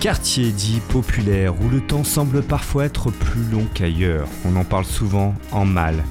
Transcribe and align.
Quartier 0.00 0.50
dit 0.50 0.80
populaire 0.88 1.52
où 1.60 1.68
le 1.68 1.82
temps 1.82 2.04
semble 2.04 2.42
parfois 2.42 2.86
être 2.86 3.10
plus 3.10 3.44
long 3.52 3.66
qu'ailleurs. 3.74 4.26
On 4.46 4.56
en 4.56 4.64
parle 4.64 4.86
souvent 4.86 5.34
en 5.52 5.66
mal. 5.66 6.02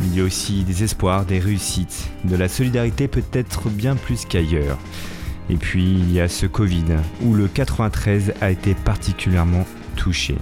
Il 0.00 0.12
y 0.12 0.20
a 0.20 0.24
aussi 0.24 0.64
des 0.64 0.82
espoirs, 0.82 1.24
des 1.24 1.38
réussites, 1.38 2.10
de 2.24 2.34
la 2.34 2.48
solidarité 2.48 3.06
peut-être 3.06 3.68
bien 3.68 3.94
plus 3.94 4.24
qu'ailleurs. 4.24 4.76
Et 5.50 5.54
puis 5.56 5.84
il 5.84 6.12
y 6.12 6.20
a 6.20 6.28
ce 6.28 6.46
Covid 6.46 6.96
où 7.22 7.32
le 7.32 7.46
93 7.46 8.34
a 8.40 8.50
été 8.50 8.74
particulièrement 8.74 9.64
touché. 9.94 10.34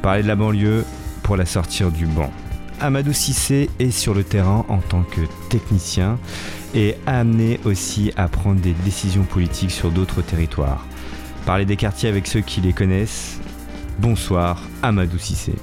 Parler 0.00 0.22
de 0.22 0.28
la 0.28 0.36
banlieue 0.36 0.86
pour 1.22 1.36
la 1.36 1.44
sortir 1.44 1.90
du 1.90 2.06
banc. 2.06 2.32
Amadou 2.80 3.12
Sissé 3.12 3.68
est 3.78 3.90
sur 3.90 4.14
le 4.14 4.24
terrain 4.24 4.64
en 4.70 4.78
tant 4.78 5.02
que 5.02 5.20
technicien 5.50 6.18
et 6.74 6.94
amené 7.06 7.60
aussi 7.66 8.10
à 8.16 8.26
prendre 8.28 8.62
des 8.62 8.72
décisions 8.72 9.24
politiques 9.24 9.70
sur 9.70 9.90
d'autres 9.90 10.22
territoires. 10.22 10.86
Parler 11.46 11.64
des 11.64 11.76
quartiers 11.76 12.08
avec 12.08 12.26
ceux 12.26 12.40
qui 12.40 12.60
les 12.60 12.72
connaissent. 12.72 13.38
Bonsoir 14.00 14.60
Amadou 14.82 15.16
Sissé. 15.16 15.54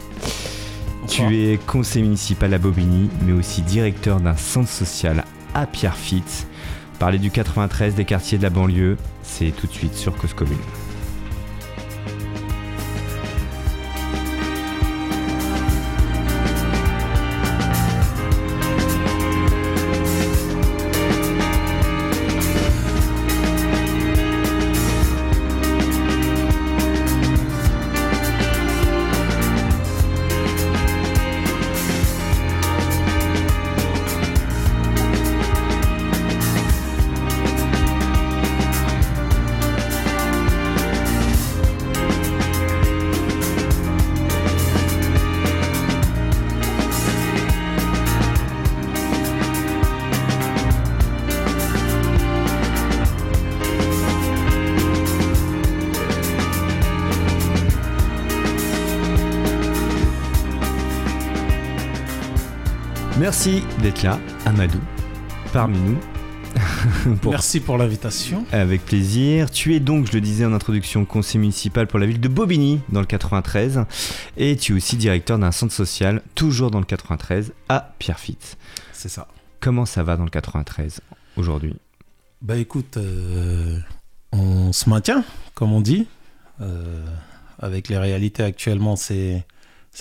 Tu 1.10 1.24
es 1.36 1.58
conseiller 1.58 2.06
municipal 2.06 2.54
à 2.54 2.58
Bobigny, 2.58 3.10
mais 3.26 3.34
aussi 3.34 3.62
directeur 3.62 4.22
d'un 4.22 4.38
centre 4.38 4.70
social 4.70 5.26
à 5.54 5.66
Pierrefitte. 5.66 6.48
Parler 7.00 7.20
du 7.20 7.32
93 7.32 7.96
des 7.96 8.06
quartiers 8.06 8.38
de 8.38 8.44
la 8.44 8.50
banlieue, 8.50 8.96
c'est 9.24 9.52
tout 9.52 9.68
de 9.68 9.74
suite 9.74 9.96
sur 9.96 10.16
Cause 10.16 10.34
Commune. 10.34 10.56
Merci 63.20 63.62
d'être 63.84 64.02
là, 64.02 64.20
Amadou, 64.44 64.80
parmi 65.54 65.78
nous. 65.78 66.00
Merci 67.30 67.60
pour 67.60 67.78
l'invitation. 67.78 68.44
Avec 68.52 68.84
plaisir. 68.84 69.52
Tu 69.52 69.76
es 69.76 69.80
donc, 69.80 70.08
je 70.08 70.14
le 70.14 70.22
disais 70.22 70.46
en 70.46 70.54
introduction, 70.54 71.06
conseiller 71.06 71.40
municipal 71.40 71.86
pour 71.86 72.00
la 72.00 72.08
ville 72.08 72.20
de 72.20 72.28
Bobigny, 72.28 72.82
dans 72.90 73.02
le 73.02 73.06
93. 73.06 73.86
Et 74.36 74.58
tu 74.58 74.74
es 74.74 74.76
aussi 74.76 74.98
directeur 74.98 75.38
d'un 75.38 75.52
centre 75.52 75.74
social, 75.74 76.24
toujours 76.34 76.72
dans 76.72 76.80
le 76.80 76.86
93, 76.86 77.54
à 77.70 77.94
Pierrefitte. 78.00 78.58
C'est 78.94 79.10
ça. 79.10 79.28
Comment 79.60 79.86
ça 79.86 80.02
va 80.02 80.18
dans 80.18 80.24
le 80.24 80.32
93 80.32 81.02
aujourd'hui? 81.38 81.76
Bah 82.42 82.58
écoute, 82.58 82.98
euh, 82.98 83.78
on 84.32 84.74
se 84.74 84.90
maintient, 84.90 85.24
comme 85.54 85.72
on 85.72 85.82
dit. 85.82 86.08
Euh, 86.62 87.06
avec 87.60 87.90
les 87.90 87.98
réalités 88.00 88.42
actuellement, 88.42 88.96
c'est 88.96 89.46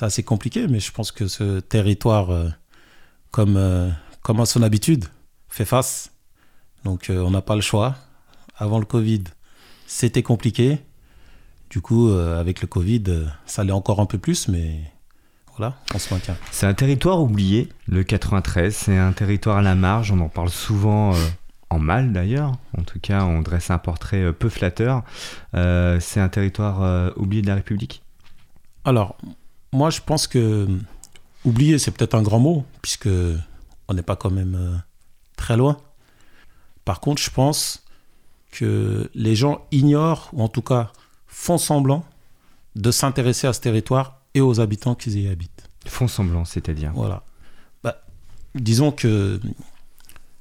assez 0.00 0.22
compliqué, 0.22 0.66
mais 0.66 0.80
je 0.80 0.92
pense 0.92 1.12
que 1.12 1.28
ce 1.28 1.60
territoire... 1.60 2.30
Euh, 2.30 2.48
comme, 3.32 3.56
euh, 3.56 3.90
comme 4.22 4.38
à 4.38 4.46
son 4.46 4.62
habitude, 4.62 5.06
fait 5.48 5.64
face. 5.64 6.12
Donc 6.84 7.10
euh, 7.10 7.20
on 7.20 7.32
n'a 7.32 7.42
pas 7.42 7.56
le 7.56 7.60
choix. 7.60 7.96
Avant 8.56 8.78
le 8.78 8.84
Covid, 8.84 9.24
c'était 9.86 10.22
compliqué. 10.22 10.78
Du 11.70 11.80
coup, 11.80 12.10
euh, 12.10 12.38
avec 12.38 12.60
le 12.60 12.68
Covid, 12.68 13.04
ça 13.46 13.62
allait 13.62 13.72
encore 13.72 13.98
un 13.98 14.06
peu 14.06 14.18
plus, 14.18 14.46
mais 14.46 14.80
voilà, 15.56 15.74
on 15.94 15.98
se 15.98 16.12
maintient. 16.12 16.36
C'est 16.50 16.66
un 16.66 16.74
territoire 16.74 17.20
oublié, 17.20 17.70
le 17.88 18.04
93. 18.04 18.76
C'est 18.76 18.98
un 18.98 19.12
territoire 19.12 19.56
à 19.56 19.62
la 19.62 19.74
marge. 19.74 20.12
On 20.12 20.20
en 20.20 20.28
parle 20.28 20.50
souvent 20.50 21.14
en 21.70 21.78
mal 21.78 22.12
d'ailleurs. 22.12 22.52
En 22.76 22.82
tout 22.82 23.00
cas, 23.00 23.24
on 23.24 23.40
dresse 23.40 23.70
un 23.70 23.78
portrait 23.78 24.32
peu 24.34 24.50
flatteur. 24.50 25.02
c'est 25.54 26.20
un 26.20 26.28
territoire 26.28 27.16
oublié 27.16 27.40
de 27.40 27.48
la 27.48 27.54
République? 27.54 28.02
Alors, 28.84 29.16
moi, 29.72 29.88
je 29.88 30.00
pense 30.00 30.26
que 30.26 30.68
oublier, 31.44 31.78
c'est 31.78 31.90
peut-être 31.90 32.14
un 32.14 32.22
grand 32.22 32.38
mot, 32.38 32.64
puisque 32.80 33.08
on 33.88 33.94
n'est 33.94 34.02
pas 34.02 34.16
quand 34.16 34.30
même 34.30 34.54
euh, 34.54 34.76
très 35.36 35.56
loin. 35.56 35.78
Par 36.84 37.00
contre, 37.00 37.22
je 37.22 37.30
pense 37.30 37.84
que 38.50 39.10
les 39.14 39.34
gens 39.34 39.64
ignorent, 39.70 40.30
ou 40.32 40.42
en 40.42 40.48
tout 40.48 40.62
cas 40.62 40.92
font 41.26 41.58
semblant, 41.58 42.04
de 42.76 42.90
s'intéresser 42.90 43.46
à 43.46 43.52
ce 43.52 43.60
territoire 43.60 44.20
et 44.34 44.40
aux 44.40 44.60
habitants 44.60 44.94
qui 44.94 45.10
y 45.10 45.28
habitent. 45.28 45.68
Font 45.86 46.08
semblant, 46.08 46.44
c'est-à-dire 46.44 46.92
Voilà. 46.94 47.22
Bah, 47.82 48.02
disons 48.54 48.92
que 48.92 49.40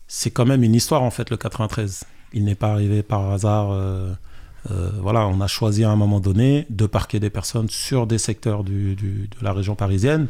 c'est 0.07 0.31
quand 0.31 0.45
même 0.45 0.63
une 0.63 0.75
histoire, 0.75 1.03
en 1.03 1.11
fait, 1.11 1.29
le 1.29 1.37
93. 1.37 2.03
Il 2.33 2.45
n'est 2.45 2.55
pas 2.55 2.71
arrivé 2.71 3.03
par 3.03 3.31
hasard. 3.31 3.71
Euh, 3.71 4.13
euh, 4.69 4.91
voilà, 5.01 5.27
on 5.27 5.41
a 5.41 5.47
choisi 5.47 5.83
à 5.83 5.89
un 5.89 5.95
moment 5.95 6.19
donné 6.19 6.67
de 6.69 6.85
parquer 6.85 7.19
des 7.19 7.29
personnes 7.29 7.69
sur 7.69 8.07
des 8.07 8.17
secteurs 8.17 8.63
de 8.63 8.95
la 9.41 9.53
région 9.53 9.75
parisienne 9.75 10.27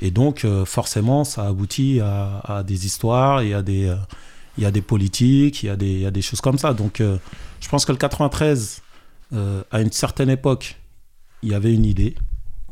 et 0.00 0.10
donc, 0.10 0.44
euh, 0.44 0.64
forcément, 0.64 1.24
ça 1.24 1.46
aboutit 1.46 2.00
à, 2.00 2.62
des 2.66 2.86
histoires, 2.86 3.42
y 3.42 3.54
a 3.54 3.62
des, 3.62 3.86
euh, 3.86 3.96
il 4.58 4.64
y 4.64 4.66
a 4.66 4.70
des 4.70 4.82
politiques, 4.82 5.62
il 5.62 5.66
y 5.66 5.70
a 5.70 5.76
des, 5.76 5.90
il 5.90 6.00
y 6.00 6.06
a 6.06 6.10
des 6.10 6.22
choses 6.22 6.40
comme 6.40 6.58
ça. 6.58 6.74
Donc, 6.74 7.00
je 7.00 7.68
pense 7.68 7.84
que 7.84 7.92
le 7.92 7.98
93, 7.98 8.82
à 9.70 9.80
une 9.80 9.92
certaine 9.92 10.28
époque, 10.28 10.78
il 11.42 11.50
y 11.50 11.54
avait 11.54 11.72
une 11.72 11.86
idée, 11.86 12.14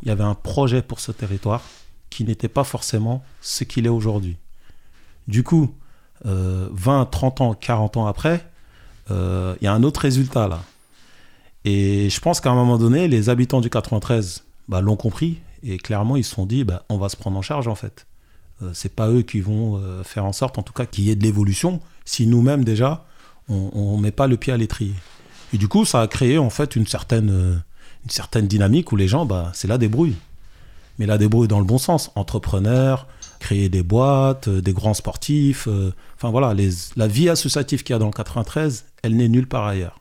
il 0.03 0.08
y 0.08 0.10
avait 0.10 0.25
un 0.25 0.34
projet 0.34 0.82
pour 0.82 1.00
ce 1.00 1.12
territoire 1.12 1.62
qui 2.10 2.25
n'était 2.25 2.48
pas 2.48 2.64
forcément 2.64 3.25
ce 3.41 3.64
qu'il 3.64 3.87
est 3.87 3.91
aujourd'hui. 3.91 4.37
Du 5.26 5.42
coup, 5.42 5.75
20, 6.25 7.06
30 7.06 7.41
ans, 7.41 7.54
40 7.54 7.97
ans 7.97 8.06
après, 8.06 8.47
il 9.08 9.62
y 9.62 9.66
a 9.66 9.72
un 9.72 9.82
autre 9.82 10.02
résultat 10.02 10.48
là. 10.48 10.62
Et 11.64 12.10
je 12.10 12.20
pense 12.20 12.41
qu'à 12.41 12.50
un 12.50 12.54
moment 12.54 12.78
donné, 12.78 13.08
les 13.08 13.28
habitants 13.31 13.60
du 13.60 13.70
93 13.70 14.44
bah, 14.69 14.81
l'ont 14.81 14.97
compris 14.97 15.38
et 15.62 15.78
clairement, 15.78 16.16
ils 16.16 16.25
se 16.25 16.34
sont 16.34 16.47
dit, 16.47 16.65
bah, 16.65 16.84
on 16.88 16.98
va 16.98 17.09
se 17.09 17.16
prendre 17.16 17.37
en 17.37 17.43
charge 17.43 17.69
en 17.69 17.75
fait. 17.75 18.06
Euh, 18.62 18.71
c'est 18.75 18.94
pas 18.94 19.09
eux 19.09 19.22
qui 19.22 19.41
vont 19.41 19.76
euh, 19.76 20.03
faire 20.04 20.25
en 20.25 20.32
sorte, 20.32 20.59
en 20.59 20.62
tout 20.62 20.72
cas, 20.72 20.87
qu'il 20.87 21.04
y 21.04 21.10
ait 21.10 21.16
de 21.16 21.22
l'évolution, 21.22 21.81
si 22.04 22.26
nous-mêmes 22.26 22.65
déjà, 22.65 23.04
on 23.48 23.97
ne 23.97 24.03
met 24.03 24.12
pas 24.12 24.28
le 24.28 24.37
pied 24.37 24.53
à 24.53 24.56
l'étrier. 24.56 24.94
Et 25.53 25.59
du 25.59 25.66
coup, 25.66 25.84
ça 25.84 26.03
a 26.03 26.06
créé 26.06 26.38
en 26.38 26.50
fait 26.50 26.76
une 26.76 26.87
certaine, 26.87 27.31
euh, 27.31 27.56
une 28.04 28.10
certaine 28.10 28.47
dynamique 28.47 28.93
où 28.93 28.97
les 28.97 29.09
gens, 29.09 29.26
bah, 29.26 29.50
c'est 29.54 29.66
la 29.66 29.76
débrouille. 29.76 30.15
Mais 30.99 31.06
la 31.06 31.19
débrouille 31.19 31.49
dans 31.49 31.59
le 31.59 31.65
bon 31.65 31.78
sens. 31.78 32.12
Entrepreneurs, 32.15 33.09
créer 33.41 33.69
des 33.69 33.82
boîtes, 33.82 34.49
des 34.49 34.72
grands 34.72 34.94
sportifs. 34.94 35.66
enfin 36.16 36.31
voilà, 36.31 36.54
la 36.97 37.09
vie 37.09 37.28
associative 37.28 37.82
qu'il 37.82 37.94
y 37.94 37.97
a 37.97 37.99
dans 37.99 38.06
le 38.06 38.12
93, 38.12 38.84
elle 39.03 39.16
n'est 39.16 39.28
nulle 39.28 39.49
part 39.49 39.66
ailleurs. 39.66 39.99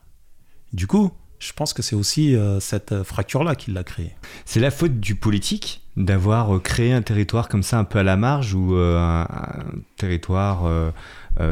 Du 0.73 0.85
coup, 0.85 1.11
je 1.39 1.53
pense 1.53 1.73
que 1.73 1.81
c'est 1.81 1.95
aussi 1.95 2.35
euh, 2.35 2.59
cette 2.59 3.03
fracture-là 3.03 3.55
qui 3.55 3.71
l'a 3.71 3.83
créée. 3.83 4.13
C'est 4.45 4.59
la 4.59 4.71
faute 4.71 4.99
du 4.99 5.15
politique 5.15 5.81
d'avoir 5.95 6.55
euh, 6.55 6.59
créé 6.59 6.91
un 6.91 7.01
territoire 7.01 7.47
comme 7.47 7.63
ça 7.63 7.79
un 7.79 7.85
peu 7.85 7.99
à 7.99 8.03
la 8.03 8.17
marge 8.17 8.53
ou 8.53 8.75
euh, 8.75 8.97
un, 8.97 9.25
territoire 9.97 10.69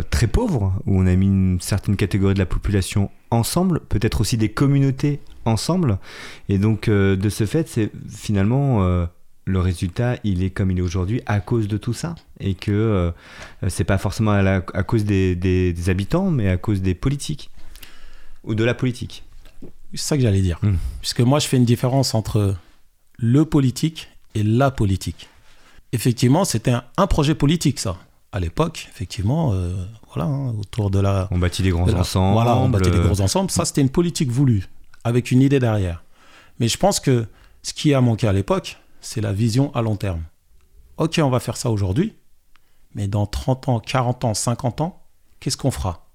très 0.09 0.27
pauvre 0.27 0.73
où 0.85 0.99
on 0.99 1.05
a 1.05 1.15
mis 1.15 1.27
une 1.27 1.61
certaine 1.61 1.95
catégorie 1.95 2.33
de 2.33 2.39
la 2.39 2.45
population 2.45 3.09
ensemble, 3.31 3.81
peut-être 3.87 4.21
aussi 4.21 4.37
des 4.37 4.49
communautés 4.49 5.21
ensemble. 5.45 5.97
Et 6.49 6.57
donc 6.57 6.89
de 6.89 7.29
ce 7.29 7.45
fait, 7.45 7.67
c'est 7.67 7.91
finalement 8.09 8.81
le 9.45 9.59
résultat, 9.59 10.15
il 10.23 10.43
est 10.43 10.49
comme 10.49 10.71
il 10.71 10.79
est 10.79 10.81
aujourd'hui 10.81 11.21
à 11.25 11.39
cause 11.39 11.67
de 11.67 11.77
tout 11.77 11.93
ça 11.93 12.15
et 12.39 12.53
que 12.53 13.13
c'est 13.67 13.83
pas 13.83 13.97
forcément 13.97 14.31
à, 14.31 14.61
cause 14.61 15.03
des 15.05 15.75
habitants, 15.87 16.31
mais 16.31 16.49
à 16.49 16.57
cause 16.57 16.81
des 16.81 16.95
politiques 16.95 17.49
ou 18.43 18.55
de 18.55 18.63
la 18.63 18.73
politique. 18.73 19.26
C'est 19.93 20.01
ça 20.01 20.17
que 20.17 20.23
j'allais 20.23 20.41
dire. 20.41 20.59
Hmm. 20.61 20.75
Puisque 21.01 21.21
moi, 21.21 21.39
je 21.39 21.47
fais 21.47 21.57
une 21.57 21.65
différence 21.65 22.13
entre 22.13 22.55
le 23.17 23.45
politique 23.45 24.09
et 24.35 24.43
la 24.43 24.71
politique. 24.71 25.29
Effectivement, 25.93 26.45
c'était 26.45 26.73
un, 26.97 27.07
projet 27.07 27.35
politique, 27.35 27.79
ça. 27.79 27.97
À 28.31 28.39
l'époque, 28.39 28.87
effectivement, 28.89 29.53
euh, 29.53 29.73
voilà, 30.13 30.29
hein, 30.29 30.53
autour 30.59 30.89
de 30.89 30.99
la. 30.99 31.27
On 31.31 31.39
bâtit 31.39 31.63
des 31.63 31.69
grands 31.69 31.91
ensembles. 31.91 32.33
Voilà, 32.33 32.57
on 32.57 32.69
bâtit 32.69 32.91
des 32.91 32.99
grands 32.99 33.19
ensembles. 33.21 33.49
Ça, 33.49 33.65
c'était 33.65 33.81
une 33.81 33.89
politique 33.89 34.29
voulue, 34.29 34.67
avec 35.03 35.31
une 35.31 35.41
idée 35.41 35.59
derrière. 35.59 36.03
Mais 36.59 36.67
je 36.67 36.77
pense 36.77 36.99
que 36.99 37.25
ce 37.63 37.73
qui 37.73 37.93
a 37.93 38.01
manqué 38.01 38.27
à 38.27 38.33
l'époque, 38.33 38.77
c'est 39.01 39.21
la 39.21 39.31
vision 39.31 39.73
à 39.73 39.81
long 39.81 39.95
terme. 39.95 40.23
Ok, 40.97 41.19
on 41.23 41.29
va 41.29 41.39
faire 41.39 41.57
ça 41.57 41.71
aujourd'hui, 41.71 42.15
mais 42.95 43.07
dans 43.07 43.25
30 43.25 43.69
ans, 43.69 43.79
40 43.79 44.25
ans, 44.25 44.33
50 44.33 44.81
ans, 44.81 45.03
qu'est-ce 45.39 45.57
qu'on 45.57 45.71
fera? 45.71 46.06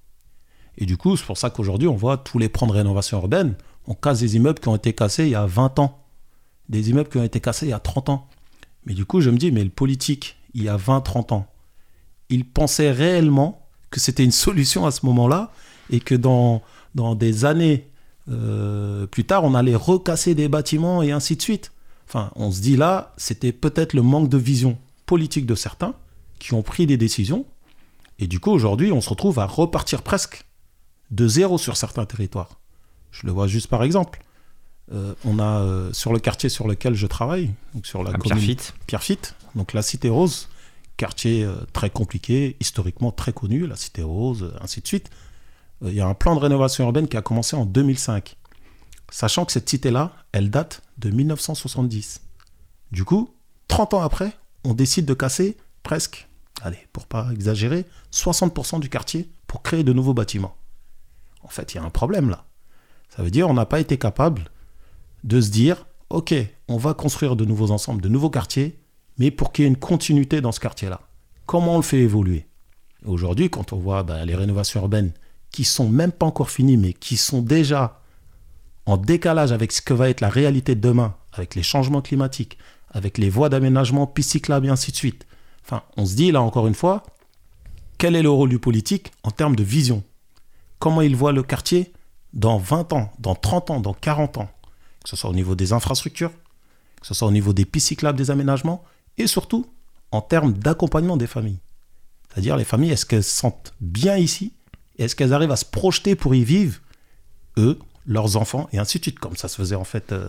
Et 0.77 0.85
du 0.85 0.97
coup, 0.97 1.15
c'est 1.17 1.25
pour 1.25 1.37
ça 1.37 1.49
qu'aujourd'hui, 1.49 1.87
on 1.87 1.95
voit 1.95 2.17
tous 2.17 2.39
les 2.39 2.49
plans 2.49 2.67
de 2.67 2.71
rénovation 2.71 3.19
urbaine, 3.19 3.55
on 3.87 3.93
casse 3.93 4.19
des 4.19 4.35
immeubles 4.35 4.59
qui 4.59 4.67
ont 4.67 4.75
été 4.75 4.93
cassés 4.93 5.25
il 5.25 5.31
y 5.31 5.35
a 5.35 5.45
20 5.45 5.79
ans, 5.79 5.99
des 6.69 6.89
immeubles 6.89 7.09
qui 7.09 7.17
ont 7.17 7.23
été 7.23 7.39
cassés 7.39 7.67
il 7.67 7.69
y 7.69 7.73
a 7.73 7.79
30 7.79 8.09
ans. 8.09 8.27
Mais 8.85 8.93
du 8.93 9.05
coup, 9.05 9.21
je 9.21 9.29
me 9.29 9.37
dis, 9.37 9.51
mais 9.51 9.63
le 9.63 9.69
politique, 9.69 10.37
il 10.53 10.63
y 10.63 10.69
a 10.69 10.77
20, 10.77 11.01
30 11.01 11.31
ans, 11.31 11.47
il 12.29 12.45
pensait 12.45 12.91
réellement 12.91 13.67
que 13.91 13.99
c'était 13.99 14.23
une 14.23 14.31
solution 14.45 14.85
à 14.85 14.91
ce 14.91 15.05
moment-là 15.05 15.51
et 15.89 15.99
que 15.99 16.15
dans, 16.15 16.61
dans 16.95 17.15
des 17.15 17.45
années 17.45 17.87
euh, 18.29 19.05
plus 19.05 19.25
tard, 19.25 19.43
on 19.43 19.53
allait 19.53 19.75
recasser 19.75 20.33
des 20.35 20.47
bâtiments 20.47 21.01
et 21.01 21.11
ainsi 21.11 21.35
de 21.35 21.41
suite. 21.41 21.71
Enfin, 22.07 22.31
on 22.35 22.51
se 22.51 22.61
dit 22.61 22.77
là, 22.77 23.13
c'était 23.17 23.51
peut-être 23.51 23.93
le 23.93 24.01
manque 24.01 24.29
de 24.29 24.37
vision 24.37 24.77
politique 25.05 25.45
de 25.45 25.55
certains 25.55 25.93
qui 26.39 26.53
ont 26.53 26.61
pris 26.61 26.85
des 26.85 26.97
décisions. 26.97 27.45
Et 28.19 28.27
du 28.27 28.39
coup, 28.39 28.51
aujourd'hui, 28.51 28.91
on 28.91 29.01
se 29.01 29.09
retrouve 29.09 29.39
à 29.39 29.45
repartir 29.45 30.01
presque 30.01 30.45
de 31.13 31.27
zéro 31.27 31.57
sur 31.57 31.77
certains 31.77 32.05
territoires. 32.05 32.59
Je 33.11 33.27
le 33.27 33.31
vois 33.31 33.47
juste 33.47 33.67
par 33.67 33.83
exemple. 33.83 34.23
Euh, 34.91 35.13
on 35.23 35.39
a 35.39 35.61
euh, 35.61 35.93
sur 35.93 36.11
le 36.11 36.19
quartier 36.19 36.49
sur 36.49 36.67
lequel 36.67 36.95
je 36.95 37.07
travaille, 37.07 37.53
donc 37.73 37.85
sur 37.85 38.03
la 38.03 38.09
À 38.09 38.13
commune 38.13 38.37
Pierrefitte. 38.37 38.73
Pierrefitte, 38.85 39.35
donc 39.55 39.73
la 39.73 39.81
Cité 39.81 40.09
Rose, 40.09 40.49
quartier 40.97 41.43
euh, 41.43 41.55
très 41.71 41.89
compliqué, 41.89 42.57
historiquement 42.59 43.11
très 43.11 43.31
connu, 43.31 43.65
la 43.65 43.75
Cité 43.75 44.01
Rose, 44.01 44.53
ainsi 44.59 44.81
de 44.81 44.87
suite. 44.87 45.09
Il 45.85 45.93
y 45.93 46.01
a 46.01 46.07
un 46.07 46.13
plan 46.13 46.35
de 46.35 46.39
rénovation 46.39 46.85
urbaine 46.85 47.07
qui 47.07 47.17
a 47.17 47.21
commencé 47.21 47.55
en 47.55 47.65
2005, 47.65 48.37
sachant 49.11 49.45
que 49.45 49.51
cette 49.51 49.69
cité-là, 49.69 50.13
elle 50.31 50.49
date 50.49 50.81
de 50.97 51.09
1970. 51.09 52.21
Du 52.91 53.03
coup, 53.03 53.33
30 53.67 53.95
ans 53.95 54.01
après, 54.01 54.31
on 54.63 54.73
décide 54.73 55.05
de 55.05 55.13
casser 55.13 55.57
presque, 55.83 56.27
allez, 56.61 56.87
pour 56.93 57.05
pas 57.05 57.29
exagérer, 57.33 57.85
60% 58.13 58.79
du 58.79 58.89
quartier 58.89 59.29
pour 59.47 59.61
créer 59.61 59.83
de 59.83 59.91
nouveaux 59.91 60.13
bâtiments. 60.13 60.55
En 61.43 61.49
fait, 61.49 61.73
il 61.73 61.77
y 61.77 61.79
a 61.79 61.83
un 61.83 61.89
problème 61.89 62.29
là. 62.29 62.45
Ça 63.09 63.21
veut 63.21 63.31
dire 63.31 63.49
on 63.49 63.53
n'a 63.53 63.65
pas 63.65 63.79
été 63.79 63.97
capable 63.97 64.45
de 65.23 65.39
se 65.39 65.49
dire, 65.49 65.85
ok, 66.09 66.33
on 66.67 66.77
va 66.77 66.93
construire 66.93 67.35
de 67.35 67.45
nouveaux 67.45 67.71
ensembles, 67.71 68.01
de 68.01 68.09
nouveaux 68.09 68.29
quartiers, 68.29 68.77
mais 69.17 69.31
pour 69.31 69.51
qu'il 69.51 69.63
y 69.63 69.65
ait 69.65 69.69
une 69.69 69.77
continuité 69.77 70.41
dans 70.41 70.51
ce 70.51 70.59
quartier-là. 70.59 71.01
Comment 71.45 71.75
on 71.75 71.77
le 71.77 71.83
fait 71.83 71.99
évoluer? 71.99 72.47
Aujourd'hui, 73.05 73.49
quand 73.49 73.73
on 73.73 73.77
voit 73.77 74.03
bah, 74.03 74.25
les 74.25 74.35
rénovations 74.35 74.81
urbaines 74.81 75.13
qui 75.51 75.65
sont 75.65 75.87
même 75.87 76.11
pas 76.11 76.25
encore 76.25 76.49
finies, 76.49 76.77
mais 76.77 76.93
qui 76.93 77.15
sont 77.17 77.41
déjà 77.41 78.01
en 78.85 78.97
décalage 78.97 79.51
avec 79.51 79.71
ce 79.71 79.81
que 79.81 79.93
va 79.93 80.09
être 80.09 80.21
la 80.21 80.29
réalité 80.29 80.75
de 80.75 80.81
demain, 80.81 81.15
avec 81.31 81.55
les 81.55 81.63
changements 81.63 82.01
climatiques, 82.01 82.57
avec 82.89 83.17
les 83.17 83.29
voies 83.29 83.49
d'aménagement, 83.49 84.07
pistes 84.07 84.31
cyclables 84.31 84.67
et 84.67 84.69
ainsi 84.69 84.91
de 84.91 84.97
suite. 84.97 85.25
Enfin, 85.63 85.83
on 85.95 86.05
se 86.05 86.15
dit 86.15 86.31
là 86.31 86.41
encore 86.41 86.67
une 86.67 86.75
fois, 86.75 87.03
quel 87.97 88.15
est 88.15 88.23
le 88.23 88.29
rôle 88.29 88.49
du 88.49 88.59
politique 88.59 89.11
en 89.23 89.31
termes 89.31 89.55
de 89.55 89.63
vision? 89.63 90.03
Comment 90.83 90.99
il 91.01 91.15
voit 91.15 91.31
le 91.31 91.43
quartier 91.43 91.93
dans 92.33 92.57
20 92.57 92.91
ans, 92.91 93.13
dans 93.17 93.35
30 93.35 93.69
ans, 93.71 93.79
dans 93.79 93.93
40 93.93 94.37
ans 94.39 94.49
Que 95.01 95.09
ce 95.09 95.15
soit 95.15 95.29
au 95.29 95.33
niveau 95.33 95.55
des 95.55 95.71
infrastructures, 95.71 96.31
que 96.99 97.07
ce 97.07 97.13
soit 97.13 97.25
au 97.25 97.31
niveau 97.31 97.53
des 97.53 97.63
pistes 97.63 97.87
cyclables, 97.87 98.17
des 98.17 98.31
aménagements, 98.31 98.83
et 99.17 99.25
surtout 99.27 99.65
en 100.11 100.19
termes 100.19 100.51
d'accompagnement 100.51 101.15
des 101.15 101.25
familles. 101.27 101.59
C'est-à-dire 102.27 102.57
les 102.57 102.65
familles, 102.65 102.91
est-ce 102.91 103.05
qu'elles 103.05 103.23
se 103.23 103.37
sentent 103.37 103.73
bien 103.79 104.17
ici? 104.17 104.51
Est-ce 104.97 105.15
qu'elles 105.15 105.31
arrivent 105.31 105.51
à 105.51 105.55
se 105.55 105.63
projeter 105.63 106.15
pour 106.17 106.35
y 106.35 106.43
vivre, 106.43 106.81
eux, 107.57 107.79
leurs 108.05 108.35
enfants, 108.35 108.67
et 108.73 108.77
ainsi 108.77 108.97
de 108.99 109.03
suite, 109.05 109.19
comme 109.19 109.37
ça 109.37 109.47
se 109.47 109.55
faisait 109.55 109.75
en 109.75 109.85
fait 109.85 110.11
euh, 110.11 110.27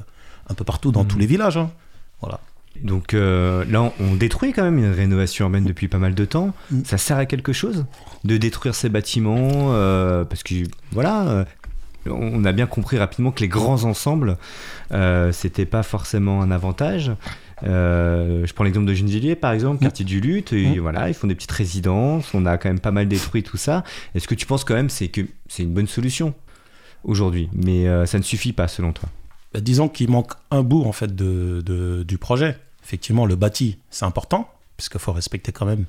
un 0.49 0.55
peu 0.55 0.62
partout 0.62 0.93
dans 0.93 1.03
Mhm. 1.03 1.09
tous 1.09 1.19
les 1.19 1.27
villages. 1.27 1.56
hein. 1.56 1.73
Voilà. 2.21 2.39
Donc 2.82 3.15
euh, 3.15 3.65
là, 3.71 3.93
on, 4.00 4.15
détruit 4.15 4.53
quand 4.53 4.65
même 4.65 4.79
une 4.79 4.91
rénovation 4.93 5.47
urbaine 5.47 5.65
depuis 5.65 5.88
pas 5.88 5.99
mal 5.99 6.15
de 6.15 6.25
temps. 6.25 6.53
Mm. 6.71 6.81
Ça 6.85 6.99
sert 6.99 7.17
à 7.17 7.26
quelque 7.26 7.53
chose 7.53 7.87
de 8.25 8.37
détruire 8.37 8.75
ces 8.75 8.88
bâtiments 8.88 9.73
euh, 9.73 10.25
Parce 10.25 10.43
que 10.43 10.55
voilà, 10.93 11.29
euh, 11.29 11.44
on 12.06 12.44
a 12.44 12.53
bien 12.53 12.67
compris 12.67 12.99
rapidement 12.99 13.31
que 13.31 13.41
les 13.41 13.49
grands 13.49 13.85
ensembles, 13.85 14.37
euh, 14.93 15.32
c'était 15.32 15.67
pas 15.67 15.82
forcément 15.82 16.43
un 16.43 16.50
avantage. 16.50 17.12
Euh, 17.62 18.44
je 18.44 18.53
prends 18.53 18.65
l'exemple 18.65 18.87
de 18.87 18.94
Gennevilliers 18.94 19.37
par 19.37 19.53
exemple, 19.53 19.77
Mm. 19.77 19.81
quartier 19.87 20.05
du 20.05 20.20
Lutte, 20.20 20.53
et 20.53 20.77
Mm. 20.77 20.81
voilà, 20.81 21.09
ils 21.09 21.15
font 21.15 21.27
des 21.29 21.35
petites 21.35 21.53
résidences, 21.53 22.35
on 22.35 22.44
a 22.47 22.59
quand 22.59 22.69
même 22.69 22.81
pas 22.81 22.91
mal 22.91 23.09
détruit 23.09 23.43
tout 23.43 23.56
ça. 23.56 23.85
Est-ce 24.15 24.29
que 24.29 24.35
tu 24.35 24.44
penses 24.47 24.65
quand 24.65 24.75
même 24.75 24.91
c'est 24.91 25.09
que 25.09 25.23
c'est 25.49 25.62
une 25.62 25.73
bonne 25.73 25.87
solution 25.87 26.35
aujourd'hui, 27.05 27.49
mais 27.55 27.87
euh, 27.88 28.06
ça 28.06 28.19
ne 28.19 28.23
suffit 28.25 28.53
pas 28.53 28.69
selon 28.69 28.93
toi 28.93 29.09
Bah, 29.55 29.61
disons 29.61 29.89
qu'il 29.89 30.11
manque 30.11 30.33
un 30.51 30.62
bout 30.62 30.83
en 30.85 30.93
fait 30.93 31.15
de, 31.15 31.62
de- 31.65 32.03
du 32.06 32.19
projet. 32.19 32.59
Effectivement, 32.83 33.25
le 33.25 33.37
bâti, 33.37 33.79
c'est 33.91 34.05
important, 34.05 34.51
puisqu'il 34.77 34.99
faut 35.01 35.12
respecter 35.12 35.53
quand 35.53 35.65
même, 35.65 35.87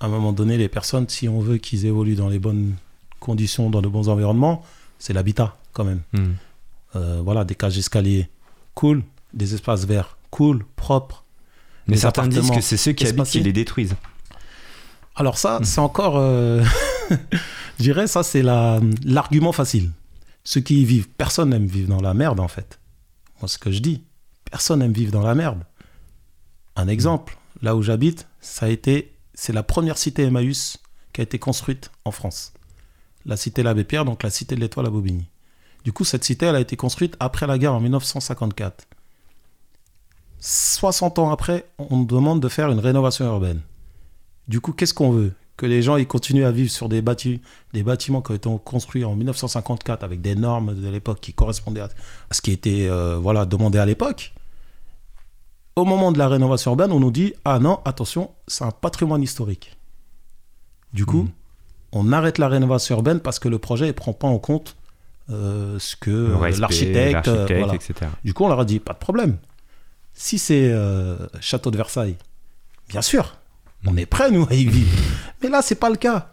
à 0.00 0.06
un 0.06 0.08
moment 0.08 0.32
donné, 0.32 0.56
les 0.56 0.68
personnes, 0.68 1.08
si 1.08 1.28
on 1.28 1.40
veut 1.40 1.58
qu'ils 1.58 1.84
évoluent 1.86 2.14
dans 2.14 2.28
les 2.28 2.38
bonnes 2.38 2.76
conditions, 3.20 3.68
dans 3.68 3.82
de 3.82 3.88
bons 3.88 4.08
environnements, 4.08 4.64
c'est 4.98 5.12
l'habitat 5.12 5.56
quand 5.72 5.84
même. 5.84 6.00
Mm. 6.12 6.18
Euh, 6.96 7.20
voilà, 7.24 7.44
des 7.44 7.54
cages 7.56 7.74
d'escalier, 7.74 8.28
cool, 8.74 9.02
des 9.34 9.54
espaces 9.54 9.84
verts, 9.86 10.16
cool, 10.30 10.64
propres. 10.76 11.24
Mais 11.88 11.96
certains 11.96 12.28
disent 12.28 12.50
que 12.50 12.60
c'est 12.62 12.76
ceux 12.78 12.92
qui 12.92 13.06
habitent 13.06 13.24
qui 13.24 13.40
les 13.40 13.52
détruisent. 13.52 13.96
Alors 15.16 15.36
ça, 15.38 15.58
Mhm. 15.58 15.64
c'est 15.64 15.80
encore, 15.80 16.14
euh, 16.16 16.62
je 17.78 17.82
dirais, 17.82 18.06
ça 18.06 18.22
c'est 18.22 18.42
la- 18.42 18.80
l'argument 19.04 19.52
facile. 19.52 19.90
Ceux 20.44 20.60
qui 20.60 20.82
y 20.82 20.84
vivent, 20.84 21.08
personne 21.08 21.50
n'aime 21.50 21.66
vivre 21.66 21.88
dans 21.88 22.00
la 22.00 22.14
merde 22.14 22.40
en 22.40 22.48
fait. 22.48 22.78
Moi, 23.40 23.48
ce 23.48 23.58
que 23.58 23.70
je 23.70 23.80
dis, 23.80 24.04
personne 24.44 24.80
n'aime 24.80 24.92
vivre 24.92 25.12
dans 25.12 25.22
la 25.22 25.34
merde. 25.34 25.64
Un 26.76 26.88
exemple, 26.88 27.36
là 27.62 27.76
où 27.76 27.82
j'habite, 27.82 28.26
c'est 28.40 29.52
la 29.52 29.62
première 29.62 29.98
cité 29.98 30.22
Emmaüs 30.22 30.78
qui 31.12 31.20
a 31.20 31.24
été 31.24 31.38
construite 31.38 31.90
en 32.04 32.10
France. 32.10 32.52
La 33.26 33.36
cité 33.36 33.62
l'Abbé 33.62 33.84
Pierre, 33.84 34.04
donc 34.04 34.22
la 34.22 34.30
cité 34.30 34.54
de 34.54 34.60
l'Étoile 34.60 34.86
à 34.86 34.90
Bobigny. 34.90 35.26
Du 35.84 35.92
coup, 35.92 36.04
cette 36.04 36.24
cité, 36.24 36.46
elle 36.46 36.56
a 36.56 36.60
été 36.60 36.76
construite 36.76 37.16
après 37.20 37.46
la 37.46 37.58
guerre 37.58 37.74
en 37.74 37.80
1954. 37.80 38.86
60 40.40 41.18
ans 41.18 41.30
après, 41.30 41.66
on 41.78 42.02
demande 42.02 42.40
de 42.40 42.48
faire 42.48 42.70
une 42.70 42.78
rénovation 42.78 43.24
urbaine. 43.26 43.60
Du 44.48 44.60
coup, 44.60 44.72
qu'est-ce 44.72 44.94
qu'on 44.94 45.10
veut? 45.10 45.32
Que 45.56 45.66
les 45.66 45.82
gens 45.82 45.96
ils 45.96 46.06
continuent 46.06 46.44
à 46.46 46.50
vivre 46.50 46.70
sur 46.70 46.88
des, 46.88 47.00
bâti- 47.00 47.40
des 47.72 47.82
bâtiments 47.84 48.22
qui 48.22 48.32
ont 48.32 48.34
été 48.34 48.50
construits 48.64 49.04
en 49.04 49.14
1954 49.14 50.02
avec 50.02 50.20
des 50.20 50.34
normes 50.34 50.74
de 50.74 50.88
l'époque 50.88 51.20
qui 51.20 51.32
correspondaient 51.32 51.80
à, 51.82 51.88
ce 52.32 52.40
qui 52.40 52.50
était 52.50 52.88
euh, 52.88 53.16
voilà, 53.20 53.44
demandé 53.46 53.78
à 53.78 53.86
l'époque. 53.86 54.32
Au 55.76 55.84
moment 55.84 56.12
de 56.12 56.18
la 56.18 56.28
rénovation 56.28 56.72
urbaine, 56.72 56.92
on 56.92 57.00
nous 57.00 57.10
dit 57.10 57.34
Ah 57.44 57.58
non, 57.58 57.80
attention, 57.84 58.30
c'est 58.48 58.64
un 58.64 58.70
patrimoine 58.70 59.22
historique. 59.22 59.76
Du 60.92 61.04
coup, 61.06 61.22
Mhm. 61.22 61.30
on 61.92 62.12
arrête 62.12 62.38
la 62.38 62.48
rénovation 62.48 62.96
urbaine 62.96 63.20
parce 63.20 63.38
que 63.38 63.48
le 63.48 63.58
projet 63.58 63.86
ne 63.88 63.92
prend 63.92 64.12
pas 64.12 64.28
en 64.28 64.38
compte 64.38 64.76
euh, 65.30 65.78
ce 65.78 65.96
que 65.96 66.10
euh, 66.10 66.50
l'architecte. 66.58 67.28
euh, 67.28 67.46
voilà. 67.58 67.74
etc. 67.74 67.94
Du 68.24 68.34
coup, 68.34 68.44
on 68.44 68.48
leur 68.48 68.60
a 68.60 68.64
dit, 68.64 68.78
pas 68.78 68.92
de 68.92 68.98
problème. 68.98 69.36
Si 70.12 70.38
c'est 70.38 70.72
Château 71.40 71.70
de 71.72 71.76
Versailles, 71.76 72.16
bien 72.88 73.02
sûr, 73.02 73.36
on 73.86 73.96
est 73.96 74.06
prêts, 74.06 74.30
nous, 74.30 74.46
à 74.50 74.54
y 74.54 74.66
vivre. 74.66 74.90
Mais 75.42 75.48
là, 75.48 75.62
c'est 75.62 75.74
pas 75.74 75.90
le 75.90 75.96
cas. 75.96 76.32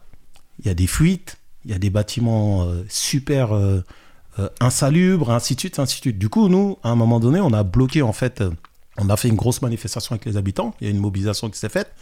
Il 0.59 0.67
y 0.67 0.69
a 0.69 0.73
des 0.73 0.87
fuites, 0.87 1.37
il 1.65 1.71
y 1.71 1.73
a 1.73 1.79
des 1.79 1.89
bâtiments 1.89 2.63
euh, 2.63 2.83
super 2.89 3.55
euh, 3.55 3.83
euh, 4.39 4.49
insalubres, 4.59 5.31
ainsi 5.31 5.55
de 5.55 5.59
suite, 5.59 5.79
ainsi 5.79 5.97
de 5.97 6.01
suite. 6.01 6.17
Du 6.17 6.29
coup, 6.29 6.49
nous, 6.49 6.77
à 6.83 6.89
un 6.89 6.95
moment 6.95 7.19
donné, 7.19 7.39
on 7.39 7.53
a 7.53 7.63
bloqué, 7.63 8.01
en 8.01 8.13
fait, 8.13 8.43
on 8.97 9.09
a 9.09 9.17
fait 9.17 9.27
une 9.27 9.35
grosse 9.35 9.61
manifestation 9.61 10.13
avec 10.13 10.25
les 10.25 10.37
habitants. 10.37 10.73
Il 10.79 10.85
y 10.85 10.87
a 10.87 10.91
une 10.91 10.99
mobilisation 10.99 11.49
qui 11.49 11.59
s'est 11.59 11.69
faite. 11.69 11.93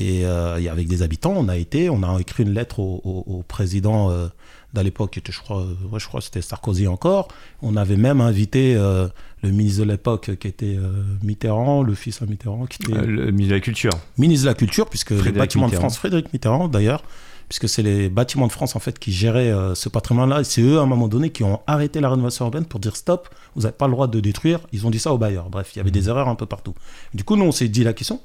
Et, 0.00 0.24
euh, 0.24 0.58
et 0.58 0.68
avec 0.68 0.88
des 0.88 1.02
habitants, 1.02 1.34
on 1.36 1.48
a 1.48 1.56
été, 1.56 1.90
on 1.90 2.02
a 2.02 2.18
écrit 2.20 2.42
une 2.44 2.54
lettre 2.54 2.80
au, 2.80 3.00
au- 3.04 3.24
au 3.38 3.42
président 3.42 4.10
euh, 4.10 4.28
d'à 4.72 4.82
l'époque, 4.82 5.10
qui 5.12 5.18
était, 5.18 5.30
je 5.32 5.40
crois, 5.40 5.60
euh, 5.60 5.74
ouais, 5.92 6.00
je 6.00 6.06
crois 6.08 6.20
que 6.20 6.24
c'était 6.24 6.40
Sarkozy 6.40 6.86
encore. 6.86 7.28
On 7.60 7.76
avait 7.76 7.96
même 7.96 8.20
invité 8.22 8.74
euh, 8.76 9.08
le 9.42 9.50
ministre 9.50 9.84
de 9.84 9.90
l'époque, 9.90 10.36
qui 10.40 10.48
était 10.48 10.78
Mitterrand, 11.22 11.82
le 11.82 11.94
fils 11.94 12.22
à 12.22 12.26
Mitterrand, 12.26 12.66
qui 12.66 12.82
était 12.82 13.00
le 13.00 13.26
ministre 13.30 13.50
de 13.50 13.54
la 13.54 13.60
Culture. 13.60 13.90
ministre 14.18 14.44
de 14.44 14.50
la 14.50 14.54
Culture, 14.54 14.88
puisque 14.88 15.10
les 15.10 15.16
Frédéric 15.16 15.38
bâtiments 15.38 15.66
de 15.66 15.72
Mitterrand. 15.72 15.88
France, 15.88 15.98
Frédéric 15.98 16.32
Mitterrand 16.32 16.68
d'ailleurs, 16.68 17.02
puisque 17.48 17.68
c'est 17.68 17.82
les 17.82 18.08
bâtiments 18.08 18.46
de 18.46 18.52
France 18.52 18.76
en 18.76 18.78
fait 18.78 18.98
qui 18.98 19.12
géraient 19.12 19.52
ce 19.74 19.88
patrimoine-là. 19.88 20.40
Et 20.40 20.44
c'est 20.44 20.62
eux 20.62 20.78
à 20.78 20.82
un 20.82 20.86
moment 20.86 21.08
donné 21.08 21.30
qui 21.30 21.42
ont 21.42 21.60
arrêté 21.66 22.00
la 22.00 22.08
rénovation 22.08 22.44
urbaine 22.44 22.64
pour 22.64 22.80
dire 22.80 22.96
stop, 22.96 23.28
vous 23.56 23.62
n'avez 23.62 23.72
pas 23.74 23.86
le 23.86 23.92
droit 23.92 24.06
de 24.06 24.20
détruire. 24.20 24.60
Ils 24.72 24.86
ont 24.86 24.90
dit 24.90 24.98
ça 25.00 25.12
aux 25.12 25.18
bailleurs. 25.18 25.50
Bref, 25.50 25.72
il 25.74 25.78
y 25.78 25.80
avait 25.80 25.90
des 25.90 26.08
erreurs 26.08 26.28
un 26.28 26.36
peu 26.36 26.46
partout. 26.46 26.74
Du 27.12 27.24
coup, 27.24 27.36
nous 27.36 27.44
on 27.44 27.52
s'est 27.52 27.68
dit 27.68 27.82
la 27.82 27.92
question, 27.92 28.20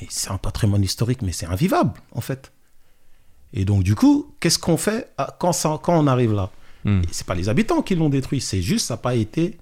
mais 0.00 0.06
c'est 0.10 0.30
un 0.30 0.38
patrimoine 0.38 0.82
historique, 0.82 1.22
mais 1.22 1.32
c'est 1.32 1.46
invivable 1.46 2.00
en 2.12 2.20
fait. 2.20 2.52
Et 3.52 3.64
donc 3.64 3.82
du 3.82 3.94
coup, 3.94 4.34
qu'est-ce 4.40 4.58
qu'on 4.58 4.76
fait 4.76 5.10
quand, 5.38 5.52
ça- 5.52 5.78
quand 5.82 5.98
on 5.98 6.06
arrive 6.06 6.32
là? 6.32 6.50
Et 6.84 7.08
c'est 7.10 7.26
pas 7.26 7.34
les 7.34 7.48
habitants 7.48 7.82
qui 7.82 7.96
l'ont 7.96 8.08
détruit, 8.08 8.40
c'est 8.40 8.62
juste 8.62 8.86
ça 8.86 8.94
n'a 8.94 8.98
pas 8.98 9.16
été 9.16 9.58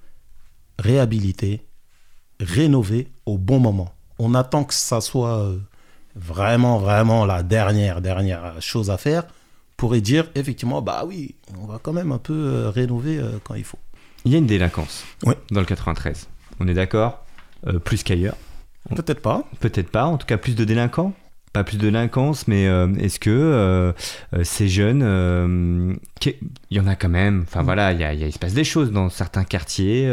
réhabilité, 0.79 1.63
rénové 2.41 3.09
au 3.27 3.39
bon 3.39 3.61
moment. 3.61 3.95
On 4.19 4.35
attend 4.35 4.65
que 4.65 4.75
ça 4.75 5.01
soit 5.01 5.39
euh, 5.39 5.59
vraiment, 6.15 6.79
vraiment 6.79 7.25
la 7.25 7.43
dernière, 7.43 8.01
dernière 8.03 8.61
chose 8.61 8.91
à 8.91 8.99
faire 8.99 9.25
pour 9.77 9.97
y 9.97 10.03
dire 10.03 10.29
effectivement, 10.35 10.83
bah 10.83 11.05
oui, 11.07 11.35
on 11.59 11.67
va 11.67 11.79
quand 11.83 11.93
même 11.93 12.13
un 12.13 12.19
peu 12.19 12.35
euh, 12.35 12.71
rénover 12.71 13.19
euh, 13.19 13.39
quand 13.43 13.55
il 13.55 13.65
faut. 13.65 13.79
Il 14.25 14.33
y 14.33 14.35
a 14.35 14.39
une 14.39 14.47
délinquance 14.47 15.05
dans 15.51 15.61
le 15.61 15.67
93. 15.67 16.29
On 16.61 16.69
est 16.69 16.75
d'accord 16.75 17.25
Euh, 17.67 17.79
Plus 17.79 18.03
qu'ailleurs. 18.03 18.37
Peut-être 18.91 19.21
pas. 19.21 19.45
Peut-être 19.61 19.91
pas. 19.91 20.05
En 20.05 20.19
tout 20.19 20.27
cas, 20.27 20.37
plus 20.37 20.55
de 20.55 20.65
délinquants 20.65 21.15
pas 21.55 21.63
plus 21.63 21.77
de 21.77 21.83
délinquance, 21.83 22.49
mais 22.49 22.67
euh, 22.67 22.93
est-ce 22.97 23.21
que 23.21 23.31
euh, 23.31 23.93
euh, 24.35 24.43
ces 24.43 24.69
jeunes, 24.69 25.97
il 26.21 26.77
y 26.77 26.81
en 26.81 26.87
a 26.89 26.97
quand 26.97 27.09
même, 27.09 27.45
enfin 27.47 27.63
voilà, 27.63 27.93
il, 27.93 28.01
y 28.01 28.05
a, 28.05 28.13
il 28.13 28.33
se 28.33 28.41
passe 28.41 28.55
des 28.55 28.65
choses 28.65 28.91
dans 28.91 29.09
certains 29.09 29.45
quartiers. 29.45 30.13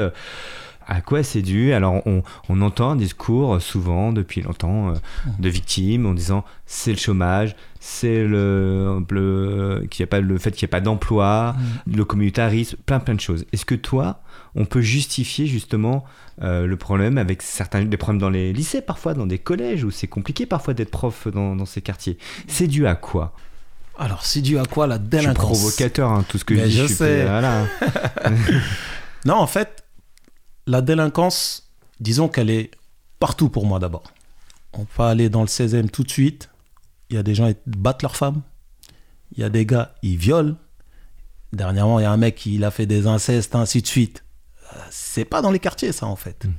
à 0.88 1.02
quoi 1.02 1.24
c'est 1.24 1.42
dû 1.42 1.74
Alors 1.74 2.06
on, 2.06 2.22
on, 2.48 2.62
entend 2.62 2.92
un 2.92 2.96
discours 2.96 3.60
souvent 3.60 4.14
depuis 4.14 4.42
longtemps 4.42 4.94
de 5.40 5.50
victimes 5.50 6.06
en 6.06 6.14
disant 6.14 6.46
c'est 6.68 6.92
le 6.92 7.00
chômage, 7.00 7.56
c'est 7.80 8.24
le, 8.24 9.04
le, 9.10 9.88
y 9.98 10.04
a 10.04 10.08
pas, 10.08 10.20
le 10.20 10.38
fait 10.38 10.52
qu'il 10.52 10.68
n'y 10.68 10.70
ait 10.70 10.78
pas 10.78 10.80
d'emploi, 10.80 11.56
mm. 11.88 11.96
le 11.98 12.06
communautarisme, 12.06 12.78
plein 12.86 13.00
plein 13.00 13.16
de 13.16 13.20
choses. 13.20 13.46
Est-ce 13.52 13.66
que 13.66 13.76
toi, 13.76 14.22
on 14.56 14.66
peut 14.66 14.82
justifier 14.82 15.48
justement 15.48 16.04
euh, 16.42 16.66
le 16.66 16.78
problème 16.78 17.18
avec 17.18 17.42
certains 17.42 17.84
des 17.84 17.98
problèmes 17.98 18.20
dans 18.20 18.30
les 18.30 18.54
lycées 18.54 18.82
parfois, 18.82 19.14
dans 19.14 19.26
des 19.26 19.40
collèges 19.40 19.84
où 19.84 19.92
c'est 19.92 20.08
compliqué 20.08 20.46
parfois 20.46 20.74
d'être 20.74 20.92
prof 20.92 21.28
dans, 21.28 21.66
ces 21.66 21.82
quartiers. 21.82 22.18
C'est 22.48 22.68
dû 22.68 22.88
à 22.88 22.96
quoi? 22.96 23.34
Alors 23.98 24.26
c'est 24.26 24.42
dû 24.42 24.58
à 24.58 24.66
quoi 24.66 24.88
la 24.88 24.98
délinquance? 24.98 25.36
Je 25.36 25.40
provocateur, 25.40 26.12
hein, 26.12 26.26
tout 26.28 26.38
ce 26.38 26.46
que 26.46 26.56
je 26.56 26.64
dis. 26.64 26.72
Je, 26.72 26.88
sais. 26.88 27.26
non, 29.26 29.36
en 29.36 29.48
fait, 29.48 29.84
la 30.68 30.82
délinquance, 30.82 31.72
disons 32.00 32.28
qu'elle 32.28 32.50
est 32.50 32.72
partout 33.20 33.50
pour 33.50 33.66
moi 33.66 33.80
d'abord. 33.80 34.04
On 34.74 34.86
peut 34.86 35.04
aller 35.04 35.30
dans 35.30 35.42
le 35.42 35.48
16e 35.48 35.90
tout 35.90 36.04
de 36.04 36.10
suite. 36.10 36.50
Il 37.10 37.16
y 37.16 37.20
a 37.20 37.24
des 37.24 37.36
gens 37.36 37.52
qui 37.52 37.60
battent 37.68 38.04
leurs 38.04 38.16
femmes. 38.16 38.42
Il 39.34 39.42
y 39.42 39.44
a 39.44 39.50
des 39.50 39.66
gars, 39.66 39.96
ils 40.02 40.18
violent. 40.18 40.56
Dernièrement, 41.54 42.00
il 42.00 42.04
y 42.04 42.06
a 42.06 42.12
un 42.12 42.18
mec 42.18 42.36
qui 42.36 42.64
a 42.64 42.72
fait 42.72 42.86
des 42.86 43.08
incestes, 43.08 43.56
ainsi 43.56 43.82
de 43.82 43.88
suite 43.88 44.24
c'est 44.90 45.26
pas 45.26 45.42
dans 45.42 45.52
les 45.52 45.60
quartiers, 45.60 45.92
ça, 45.92 46.06
en 46.06 46.16
fait. 46.16 46.46
Hmm. 46.46 46.54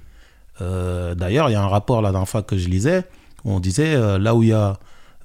Euh, 0.60 1.14
d'ailleurs, 1.14 1.48
il 1.50 1.52
y 1.52 1.56
a 1.56 1.62
un 1.62 1.68
rapport 1.68 2.02
la 2.02 2.10
dernière 2.10 2.28
fois 2.28 2.42
que 2.42 2.56
je 2.56 2.68
lisais 2.68 3.04
où 3.44 3.52
on 3.52 3.60
disait 3.60 3.94
euh, 3.94 4.18
là 4.18 4.34
où 4.34 4.42
il 4.42 4.50
y 4.50 4.52
a 4.52 4.78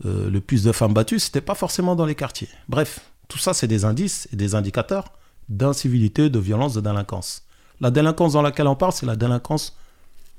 euh, 0.06 0.30
le 0.30 0.42
plus 0.42 0.64
de 0.64 0.72
femmes 0.72 0.94
battues, 0.94 1.20
c'était 1.20 1.42
pas 1.42 1.56
forcément 1.56 1.96
dans 1.96 2.06
les 2.06 2.16
quartiers. 2.16 2.50
Bref, 2.68 3.00
tout 3.28 3.38
ça, 3.38 3.54
c'est 3.54 3.68
des 3.68 3.86
indices 3.86 4.28
et 4.32 4.36
des 4.36 4.56
indicateurs 4.56 5.06
d'incivilité, 5.50 6.30
de 6.30 6.40
violence, 6.40 6.74
de 6.74 6.82
délinquance. 6.82 7.44
La 7.80 7.92
délinquance 7.92 8.34
dans 8.34 8.42
laquelle 8.42 8.68
on 8.68 8.76
parle, 8.76 8.92
c'est 8.92 9.06
la 9.06 9.16
délinquance, 9.16 9.78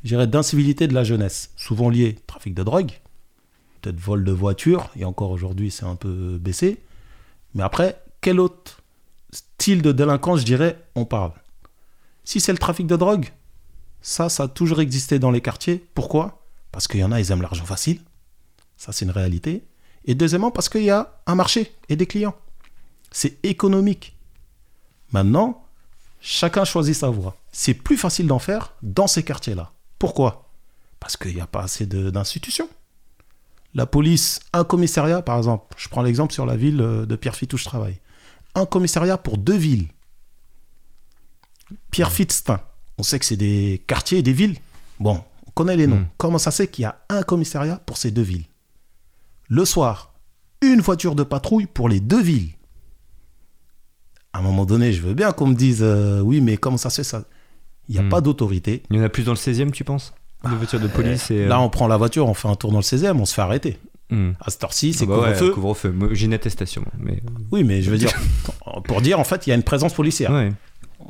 je 0.04 0.08
dirais, 0.08 0.26
d'incivilité 0.26 0.86
de 0.86 0.94
la 0.94 1.04
jeunesse, 1.04 1.50
souvent 1.56 1.88
liée 1.88 2.16
au 2.18 2.22
trafic 2.26 2.54
de 2.54 2.62
drogue, 2.62 2.92
peut-être 3.80 3.98
vol 3.98 4.24
de 4.24 4.32
voiture, 4.32 4.90
et 4.96 5.04
encore 5.04 5.30
aujourd'hui, 5.30 5.70
c'est 5.70 5.86
un 5.86 5.96
peu 5.96 6.38
baissé. 6.38 6.78
Mais 7.54 7.62
après, 7.62 8.02
quel 8.20 8.40
autre 8.40 8.82
style 9.30 9.82
de 9.82 9.92
délinquance, 9.92 10.40
je 10.40 10.44
dirais, 10.44 10.78
on 10.94 11.04
parle? 11.04 11.32
Si 12.28 12.40
c'est 12.40 12.52
le 12.52 12.58
trafic 12.58 12.86
de 12.86 12.94
drogue, 12.94 13.32
ça, 14.02 14.28
ça 14.28 14.42
a 14.42 14.48
toujours 14.48 14.82
existé 14.82 15.18
dans 15.18 15.30
les 15.30 15.40
quartiers. 15.40 15.82
Pourquoi? 15.94 16.46
Parce 16.72 16.86
qu'il 16.86 17.00
y 17.00 17.04
en 17.04 17.10
a, 17.10 17.18
ils 17.18 17.32
aiment 17.32 17.40
l'argent 17.40 17.64
facile. 17.64 18.02
Ça, 18.76 18.92
c'est 18.92 19.06
une 19.06 19.12
réalité. 19.12 19.64
Et 20.04 20.14
deuxièmement, 20.14 20.50
parce 20.50 20.68
qu'il 20.68 20.82
y 20.82 20.90
a 20.90 21.22
un 21.24 21.34
marché 21.34 21.74
et 21.88 21.96
des 21.96 22.04
clients. 22.04 22.36
C'est 23.10 23.42
économique. 23.46 24.14
Maintenant, 25.10 25.64
chacun 26.20 26.66
choisit 26.66 26.94
sa 26.94 27.08
voie. 27.08 27.34
C'est 27.50 27.72
plus 27.72 27.96
facile 27.96 28.26
d'en 28.26 28.38
faire 28.38 28.74
dans 28.82 29.06
ces 29.06 29.22
quartiers-là. 29.22 29.72
Pourquoi? 29.98 30.50
Parce 31.00 31.16
qu'il 31.16 31.34
n'y 31.34 31.40
a 31.40 31.46
pas 31.46 31.62
assez 31.62 31.86
d'institutions. 31.86 32.68
La 33.72 33.86
police, 33.86 34.40
un 34.52 34.64
commissariat, 34.64 35.22
par 35.22 35.38
exemple, 35.38 35.74
je 35.78 35.88
prends 35.88 36.02
l'exemple 36.02 36.34
sur 36.34 36.44
la 36.44 36.58
ville 36.58 36.82
euh, 36.82 37.06
de 37.06 37.16
Pierrefitte 37.16 37.54
où 37.54 37.56
je 37.56 37.64
travaille. 37.64 38.00
Un 38.54 38.66
commissariat 38.66 39.16
pour 39.16 39.38
deux 39.38 39.56
villes. 39.56 39.88
Pierre 41.90 42.12
Fitztin. 42.12 42.60
On 42.98 43.02
sait 43.02 43.18
que 43.18 43.24
c'est 43.24 43.36
des 43.36 43.82
quartiers 43.86 44.18
et 44.18 44.22
des 44.22 44.32
villes. 44.32 44.56
Bon, 45.00 45.22
on 45.46 45.50
connaît 45.52 45.76
les 45.76 45.86
noms. 45.86 46.00
Hmm. 46.00 46.06
Comment 46.16 46.38
ça 46.38 46.50
c'est 46.50 46.68
qu'il 46.68 46.82
y 46.82 46.86
a 46.86 46.98
un 47.08 47.22
commissariat 47.22 47.80
pour 47.86 47.96
ces 47.96 48.10
deux 48.10 48.22
villes? 48.22 48.44
Le 49.48 49.64
soir, 49.64 50.14
une 50.60 50.80
voiture 50.80 51.14
de 51.14 51.22
patrouille 51.22 51.66
pour 51.66 51.88
les 51.88 52.00
deux 52.00 52.20
villes. 52.20 52.50
À 54.32 54.40
un 54.40 54.42
moment 54.42 54.66
donné, 54.66 54.92
je 54.92 55.00
veux 55.00 55.14
bien 55.14 55.32
qu'on 55.32 55.46
me 55.46 55.54
dise 55.54 55.80
euh, 55.82 56.20
oui, 56.20 56.40
mais 56.40 56.56
comment 56.56 56.76
ça 56.76 56.90
se 56.90 56.96
fait 56.96 57.04
ça? 57.04 57.24
Il 57.88 57.94
n'y 57.94 58.00
a 58.00 58.02
hmm. 58.02 58.08
pas 58.10 58.20
d'autorité. 58.20 58.82
Il 58.90 58.96
y 58.96 59.00
en 59.00 59.04
a 59.04 59.08
plus 59.08 59.24
dans 59.24 59.32
le 59.32 59.38
16e, 59.38 59.70
tu 59.70 59.84
penses? 59.84 60.12
De 60.44 60.54
voitures 60.54 60.80
de 60.80 60.86
police 60.86 61.30
et, 61.30 61.44
euh, 61.44 61.48
Là, 61.48 61.60
on 61.60 61.68
prend 61.68 61.88
la 61.88 61.96
voiture, 61.96 62.28
on 62.28 62.34
fait 62.34 62.48
un 62.48 62.54
tour 62.54 62.70
dans 62.70 62.78
le 62.78 62.82
16e, 62.82 63.16
on 63.18 63.24
se 63.24 63.34
fait 63.34 63.42
arrêter. 63.42 63.78
Hmm. 64.10 64.32
À 64.40 64.50
cette 64.50 64.62
heure-ci, 64.64 64.92
c'est 64.92 65.04
ah 65.04 65.32
bah 65.32 65.50
couvre-feu. 65.52 65.94
J'ai 66.12 66.26
une 66.26 66.32
attestation. 66.32 66.84
Mais... 66.98 67.22
Oui, 67.50 67.64
mais 67.64 67.82
je 67.82 67.90
veux 67.90 67.98
dire, 67.98 68.12
pour 68.84 69.00
dire, 69.00 69.18
en 69.20 69.24
fait, 69.24 69.46
il 69.46 69.50
y 69.50 69.52
a 69.52 69.56
une 69.56 69.62
présence 69.62 69.94
policière. 69.94 70.30
Ouais 70.32 70.52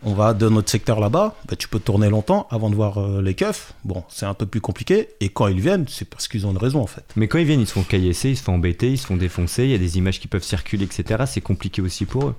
on 0.02 0.12
va 0.12 0.34
de 0.34 0.48
notre 0.48 0.70
secteur 0.70 1.00
là-bas, 1.00 1.34
bah, 1.48 1.56
tu 1.56 1.68
peux 1.68 1.80
tourner 1.80 2.08
longtemps 2.08 2.46
avant 2.50 2.70
de 2.70 2.74
voir 2.74 2.98
euh, 2.98 3.22
les 3.22 3.34
keufs. 3.34 3.72
Bon, 3.84 4.04
c'est 4.08 4.26
un 4.26 4.34
peu 4.34 4.46
plus 4.46 4.60
compliqué. 4.60 5.08
Et 5.20 5.28
quand 5.28 5.48
ils 5.48 5.60
viennent, 5.60 5.86
c'est 5.88 6.04
parce 6.04 6.28
qu'ils 6.28 6.46
ont 6.46 6.50
une 6.50 6.58
raison 6.58 6.80
en 6.80 6.86
fait. 6.86 7.04
Mais 7.16 7.26
quand 7.26 7.38
ils 7.38 7.46
viennent, 7.46 7.60
ils 7.60 7.66
se 7.66 7.72
font 7.72 7.82
caillasser, 7.82 8.30
ils 8.30 8.36
se 8.36 8.42
font 8.42 8.54
embêter, 8.54 8.92
ils 8.92 8.98
se 8.98 9.06
font 9.06 9.16
défoncer, 9.16 9.64
il 9.64 9.70
y 9.70 9.74
a 9.74 9.78
des 9.78 9.98
images 9.98 10.20
qui 10.20 10.28
peuvent 10.28 10.44
circuler, 10.44 10.84
etc. 10.84 11.24
C'est 11.26 11.40
compliqué 11.40 11.82
aussi 11.82 12.04
pour 12.04 12.28
eux. 12.28 12.34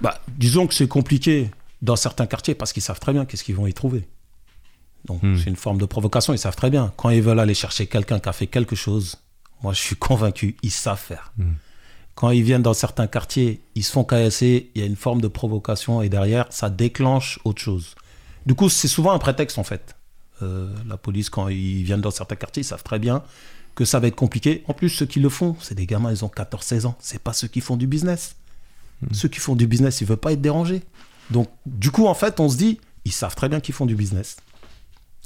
Bah, 0.00 0.20
disons 0.28 0.66
que 0.66 0.74
c'est 0.74 0.88
compliqué 0.88 1.50
dans 1.82 1.96
certains 1.96 2.26
quartiers 2.26 2.54
parce 2.54 2.72
qu'ils 2.72 2.82
savent 2.82 3.00
très 3.00 3.12
bien 3.12 3.24
qu'est-ce 3.24 3.44
qu'ils 3.44 3.56
vont 3.56 3.66
y 3.66 3.74
trouver. 3.74 4.08
Donc 5.04 5.22
hmm. 5.22 5.36
c'est 5.36 5.50
une 5.50 5.56
forme 5.56 5.78
de 5.78 5.86
provocation, 5.86 6.32
ils 6.32 6.38
savent 6.38 6.56
très 6.56 6.70
bien. 6.70 6.92
Quand 6.96 7.10
ils 7.10 7.22
veulent 7.22 7.38
aller 7.38 7.54
chercher 7.54 7.86
quelqu'un 7.86 8.18
qui 8.18 8.28
a 8.28 8.32
fait 8.32 8.46
quelque 8.46 8.74
chose, 8.74 9.16
moi 9.62 9.72
je 9.72 9.80
suis 9.80 9.96
convaincu, 9.96 10.56
ils 10.62 10.72
savent 10.72 10.98
faire. 10.98 11.32
Hmm 11.38 11.52
quand 12.16 12.30
ils 12.30 12.42
viennent 12.42 12.62
dans 12.62 12.74
certains 12.74 13.06
quartiers, 13.06 13.60
ils 13.74 13.84
se 13.84 13.92
font 13.92 14.02
caillasser, 14.02 14.70
il 14.74 14.80
y 14.80 14.84
a 14.84 14.86
une 14.86 14.96
forme 14.96 15.20
de 15.20 15.28
provocation 15.28 16.02
et 16.02 16.08
derrière, 16.08 16.46
ça 16.50 16.70
déclenche 16.70 17.38
autre 17.44 17.60
chose. 17.60 17.94
Du 18.46 18.54
coup, 18.54 18.68
c'est 18.70 18.88
souvent 18.88 19.12
un 19.12 19.18
prétexte 19.18 19.58
en 19.58 19.64
fait. 19.64 19.94
Euh, 20.42 20.74
la 20.88 20.96
police, 20.96 21.28
quand 21.30 21.48
ils 21.48 21.82
viennent 21.82 22.00
dans 22.00 22.10
certains 22.10 22.36
quartiers, 22.36 22.62
ils 22.62 22.66
savent 22.66 22.82
très 22.82 22.98
bien 22.98 23.22
que 23.74 23.84
ça 23.84 24.00
va 24.00 24.08
être 24.08 24.16
compliqué. 24.16 24.64
En 24.66 24.72
plus, 24.72 24.88
ceux 24.88 25.04
qui 25.04 25.20
le 25.20 25.28
font, 25.28 25.56
c'est 25.60 25.74
des 25.74 25.86
gamins, 25.86 26.10
ils 26.10 26.24
ont 26.24 26.30
14-16 26.34 26.86
ans. 26.86 26.96
C'est 27.00 27.22
pas 27.22 27.34
ceux 27.34 27.48
qui 27.48 27.60
font 27.60 27.76
du 27.76 27.86
business. 27.86 28.36
Hmm. 29.02 29.12
Ceux 29.12 29.28
qui 29.28 29.38
font 29.38 29.54
du 29.54 29.66
business, 29.66 30.00
ils 30.00 30.06
veulent 30.06 30.16
pas 30.16 30.32
être 30.32 30.40
dérangés. 30.40 30.82
Donc, 31.30 31.48
du 31.66 31.90
coup, 31.90 32.06
en 32.06 32.14
fait, 32.14 32.40
on 32.40 32.48
se 32.48 32.56
dit, 32.56 32.80
ils 33.04 33.12
savent 33.12 33.34
très 33.34 33.50
bien 33.50 33.60
qu'ils 33.60 33.74
font 33.74 33.84
du 33.84 33.94
business. 33.94 34.38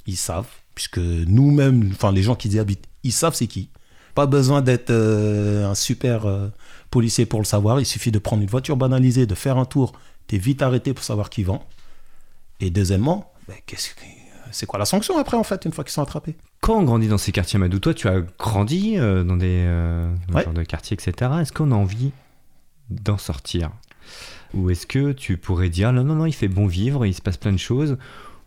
Ils 0.06 0.16
savent, 0.16 0.48
puisque 0.74 0.98
nous-mêmes, 0.98 1.90
enfin, 1.92 2.10
les 2.10 2.24
gens 2.24 2.34
qui 2.34 2.48
y 2.48 2.58
habitent, 2.58 2.86
ils 3.04 3.12
savent 3.12 3.34
c'est 3.34 3.46
qui. 3.46 3.68
Pas 4.16 4.26
besoin 4.26 4.60
d'être 4.60 4.90
euh, 4.90 5.70
un 5.70 5.76
super 5.76 6.26
euh, 6.26 6.48
policier 6.90 7.26
pour 7.26 7.40
le 7.40 7.44
savoir. 7.44 7.80
Il 7.80 7.86
suffit 7.86 8.10
de 8.10 8.18
prendre 8.18 8.42
une 8.42 8.48
voiture 8.48 8.76
banalisée, 8.76 9.26
de 9.26 9.34
faire 9.34 9.58
un 9.58 9.64
tour. 9.64 9.92
Tu 10.26 10.36
es 10.36 10.38
vite 10.38 10.62
arrêté 10.62 10.92
pour 10.94 11.04
savoir 11.04 11.30
qui 11.30 11.42
vend. 11.42 11.66
Et 12.60 12.70
deuxièmement, 12.70 13.32
ben, 13.48 13.56
c'est 14.50 14.66
quoi 14.66 14.78
la 14.78 14.84
sanction 14.84 15.18
après, 15.18 15.36
en 15.36 15.44
fait, 15.44 15.64
une 15.64 15.72
fois 15.72 15.84
qu'ils 15.84 15.92
sont 15.92 16.02
attrapés? 16.02 16.36
Quand 16.60 16.78
on 16.78 16.82
grandit 16.82 17.08
dans 17.08 17.18
ces 17.18 17.32
quartiers, 17.32 17.58
Madou, 17.58 17.78
toi, 17.78 17.94
tu 17.94 18.08
as 18.08 18.20
grandi 18.38 18.98
euh, 18.98 19.24
dans 19.24 19.36
des 19.36 19.64
dans 20.28 20.52
de 20.52 20.62
quartiers, 20.62 20.94
etc. 20.94 21.30
Est-ce 21.40 21.52
qu'on 21.52 21.72
a 21.72 21.74
envie 21.74 22.10
d'en 22.90 23.16
sortir? 23.16 23.70
Ou 24.54 24.70
est-ce 24.70 24.86
que 24.86 25.12
tu 25.12 25.36
pourrais 25.36 25.68
dire, 25.68 25.92
non, 25.92 26.04
non, 26.04 26.16
non, 26.16 26.26
il 26.26 26.32
fait 26.32 26.48
bon 26.48 26.66
vivre, 26.66 27.06
il 27.06 27.14
se 27.14 27.22
passe 27.22 27.36
plein 27.36 27.52
de 27.52 27.58
choses 27.58 27.96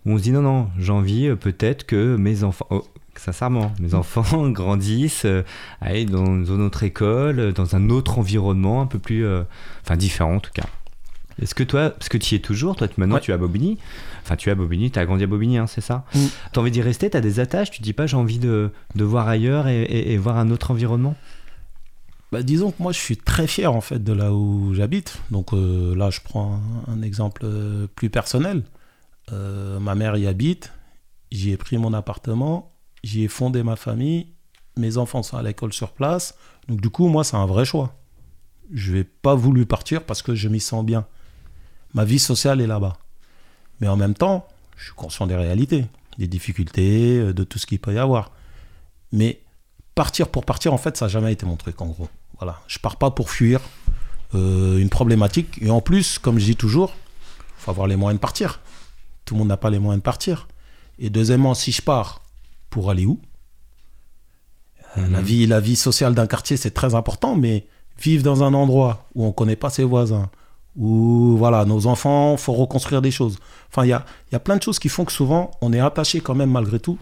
On 0.05 0.17
se 0.17 0.23
dit, 0.23 0.31
non, 0.31 0.41
non, 0.41 0.69
j'ai 0.77 0.91
envie 0.91 1.35
peut-être 1.35 1.85
que 1.85 2.15
mes 2.15 2.43
enfants... 2.43 2.67
Oh, 2.69 2.83
sincèrement. 3.19 3.73
Mes 3.79 3.93
enfants 3.93 4.49
grandissent, 4.51 5.25
euh, 5.25 5.43
dans 5.81 6.43
une 6.45 6.61
autre 6.61 6.83
école, 6.83 7.53
dans 7.53 7.75
un 7.75 7.89
autre 7.89 8.19
environnement, 8.19 8.81
un 8.81 8.87
peu 8.87 8.99
plus. 8.99 9.25
Euh, 9.25 9.43
enfin, 9.83 9.97
différent 9.97 10.35
en 10.35 10.39
tout 10.39 10.51
cas. 10.53 10.65
Est-ce 11.41 11.55
que 11.55 11.63
toi, 11.63 11.89
parce 11.89 12.09
que 12.09 12.17
tu 12.17 12.35
y 12.35 12.37
es 12.37 12.41
toujours, 12.41 12.75
toi 12.75 12.87
maintenant 12.97 13.17
tu 13.17 13.31
es 13.31 13.33
à 13.33 13.37
Bobigny, 13.37 13.79
enfin 14.21 14.35
tu 14.35 14.49
es 14.49 14.51
à 14.51 14.55
Bobigny, 14.55 14.91
tu 14.91 14.99
as 14.99 15.05
grandi 15.05 15.23
à 15.23 15.27
Bobigny, 15.27 15.57
hein, 15.57 15.65
c'est 15.65 15.81
ça 15.81 16.05
mm. 16.13 16.19
Tu 16.53 16.59
as 16.59 16.61
envie 16.61 16.69
d'y 16.69 16.83
rester, 16.83 17.09
tu 17.09 17.17
as 17.17 17.21
des 17.21 17.39
attaches, 17.39 17.71
tu 17.71 17.81
dis 17.81 17.93
pas 17.93 18.05
j'ai 18.05 18.17
envie 18.17 18.37
de, 18.37 18.69
de, 18.93 19.03
voir 19.03 19.27
ailleurs 19.27 19.67
et, 19.67 20.15
voir 20.17 20.37
un 20.37 20.51
autre 20.51 20.69
environnement? 20.69 21.15
Bah, 22.31 22.43
disons 22.43 22.69
que 22.69 22.83
moi 22.83 22.91
je 22.91 22.99
suis 22.99 23.17
très 23.17 23.47
fier 23.47 23.73
en 23.73 23.81
fait 23.81 24.03
de 24.03 24.13
là 24.13 24.31
où 24.31 24.75
j'habite. 24.75 25.17
Donc 25.31 25.53
euh, 25.53 25.95
là 25.95 26.11
je 26.11 26.19
prends 26.23 26.61
un, 26.87 27.01
exemple 27.01 27.47
plus 27.95 28.11
personnel. 28.11 28.61
Ma 29.31 29.95
mère 29.95 30.17
y 30.17 30.27
habite, 30.27 30.71
j'y 31.31 31.51
ai 31.51 31.57
pris 31.57 31.77
mon 31.77 31.93
appartement 31.93 32.73
j'y 33.03 33.23
ai 33.23 33.27
fondé 33.27 33.63
ma 33.63 33.75
famille, 33.75 34.27
mes 34.77 34.97
enfants 34.97 35.23
sont 35.23 35.37
à 35.37 35.43
l'école 35.43 35.73
sur 35.73 35.91
place, 35.91 36.35
donc 36.67 36.81
du 36.81 36.89
coup, 36.89 37.07
moi, 37.07 37.23
c'est 37.23 37.35
un 37.35 37.45
vrai 37.45 37.65
choix. 37.65 37.95
Je 38.73 38.93
n'ai 38.93 39.03
pas 39.03 39.35
voulu 39.35 39.65
partir 39.65 40.03
parce 40.03 40.21
que 40.21 40.33
je 40.33 40.47
m'y 40.47 40.59
sens 40.59 40.85
bien. 40.85 41.05
Ma 41.93 42.05
vie 42.05 42.19
sociale 42.19 42.61
est 42.61 42.67
là-bas. 42.67 42.97
Mais 43.81 43.87
en 43.87 43.97
même 43.97 44.13
temps, 44.13 44.47
je 44.77 44.85
suis 44.85 44.93
conscient 44.93 45.27
des 45.27 45.35
réalités, 45.35 45.85
des 46.17 46.27
difficultés, 46.27 47.19
euh, 47.19 47.33
de 47.33 47.43
tout 47.43 47.59
ce 47.59 47.65
qu'il 47.65 47.79
peut 47.79 47.93
y 47.93 47.97
avoir. 47.97 48.31
Mais 49.11 49.41
partir 49.93 50.29
pour 50.29 50.45
partir, 50.45 50.73
en 50.73 50.77
fait, 50.77 50.97
ça 50.97 51.05
n'a 51.05 51.09
jamais 51.09 51.33
été 51.33 51.45
mon 51.45 51.57
truc, 51.57 51.79
en 51.81 51.87
gros. 51.87 52.09
Voilà, 52.39 52.61
je 52.67 52.79
pars 52.79 52.95
pas 52.95 53.11
pour 53.11 53.29
fuir 53.29 53.59
euh, 54.33 54.77
une 54.77 54.89
problématique. 54.89 55.61
Et 55.61 55.69
en 55.69 55.81
plus, 55.81 56.17
comme 56.17 56.39
je 56.39 56.45
dis 56.45 56.55
toujours, 56.55 56.95
il 57.59 57.63
faut 57.63 57.71
avoir 57.71 57.87
les 57.87 57.95
moyens 57.95 58.17
de 58.17 58.21
partir. 58.21 58.61
Tout 59.25 59.35
le 59.35 59.39
monde 59.39 59.47
n'a 59.47 59.57
pas 59.57 59.69
les 59.69 59.79
moyens 59.79 60.01
de 60.01 60.03
partir. 60.03 60.47
Et 60.99 61.09
deuxièmement, 61.09 61.53
si 61.53 61.71
je 61.71 61.81
pars 61.81 62.21
pour 62.69 62.89
aller 62.89 63.05
où? 63.05 63.19
Euh, 64.97 65.07
la, 65.07 65.19
mhm. 65.19 65.25
vie, 65.25 65.47
la 65.47 65.59
vie 65.59 65.75
sociale 65.75 66.13
d'un 66.13 66.27
quartier, 66.27 66.57
c'est 66.57 66.71
très 66.71 66.95
important, 66.95 67.35
mais 67.35 67.65
vivre 67.99 68.23
dans 68.23 68.43
un 68.43 68.53
endroit 68.53 69.07
où 69.15 69.23
on 69.23 69.27
ne 69.27 69.31
connaît 69.31 69.55
pas 69.55 69.69
ses 69.69 69.83
voisins, 69.83 70.29
où 70.75 71.35
voilà, 71.37 71.65
nos 71.65 71.87
enfants, 71.87 72.37
faut 72.37 72.53
reconstruire 72.53 73.01
des 73.01 73.11
choses. 73.11 73.37
Enfin, 73.69 73.85
il 73.85 73.89
y 73.89 73.93
a, 73.93 74.05
y 74.31 74.35
a 74.35 74.39
plein 74.39 74.57
de 74.57 74.63
choses 74.63 74.79
qui 74.79 74.89
font 74.89 75.05
que 75.05 75.11
souvent, 75.11 75.51
on 75.61 75.73
est 75.73 75.79
attaché 75.79 76.21
quand 76.21 76.35
même 76.35 76.51
malgré 76.51 76.79
tout 76.79 76.99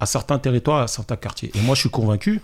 à 0.00 0.06
certains 0.06 0.38
territoires, 0.38 0.82
à 0.82 0.88
certains 0.88 1.16
quartiers. 1.16 1.50
Et 1.54 1.60
moi, 1.60 1.74
je 1.74 1.80
suis 1.80 1.90
convaincu 1.90 2.40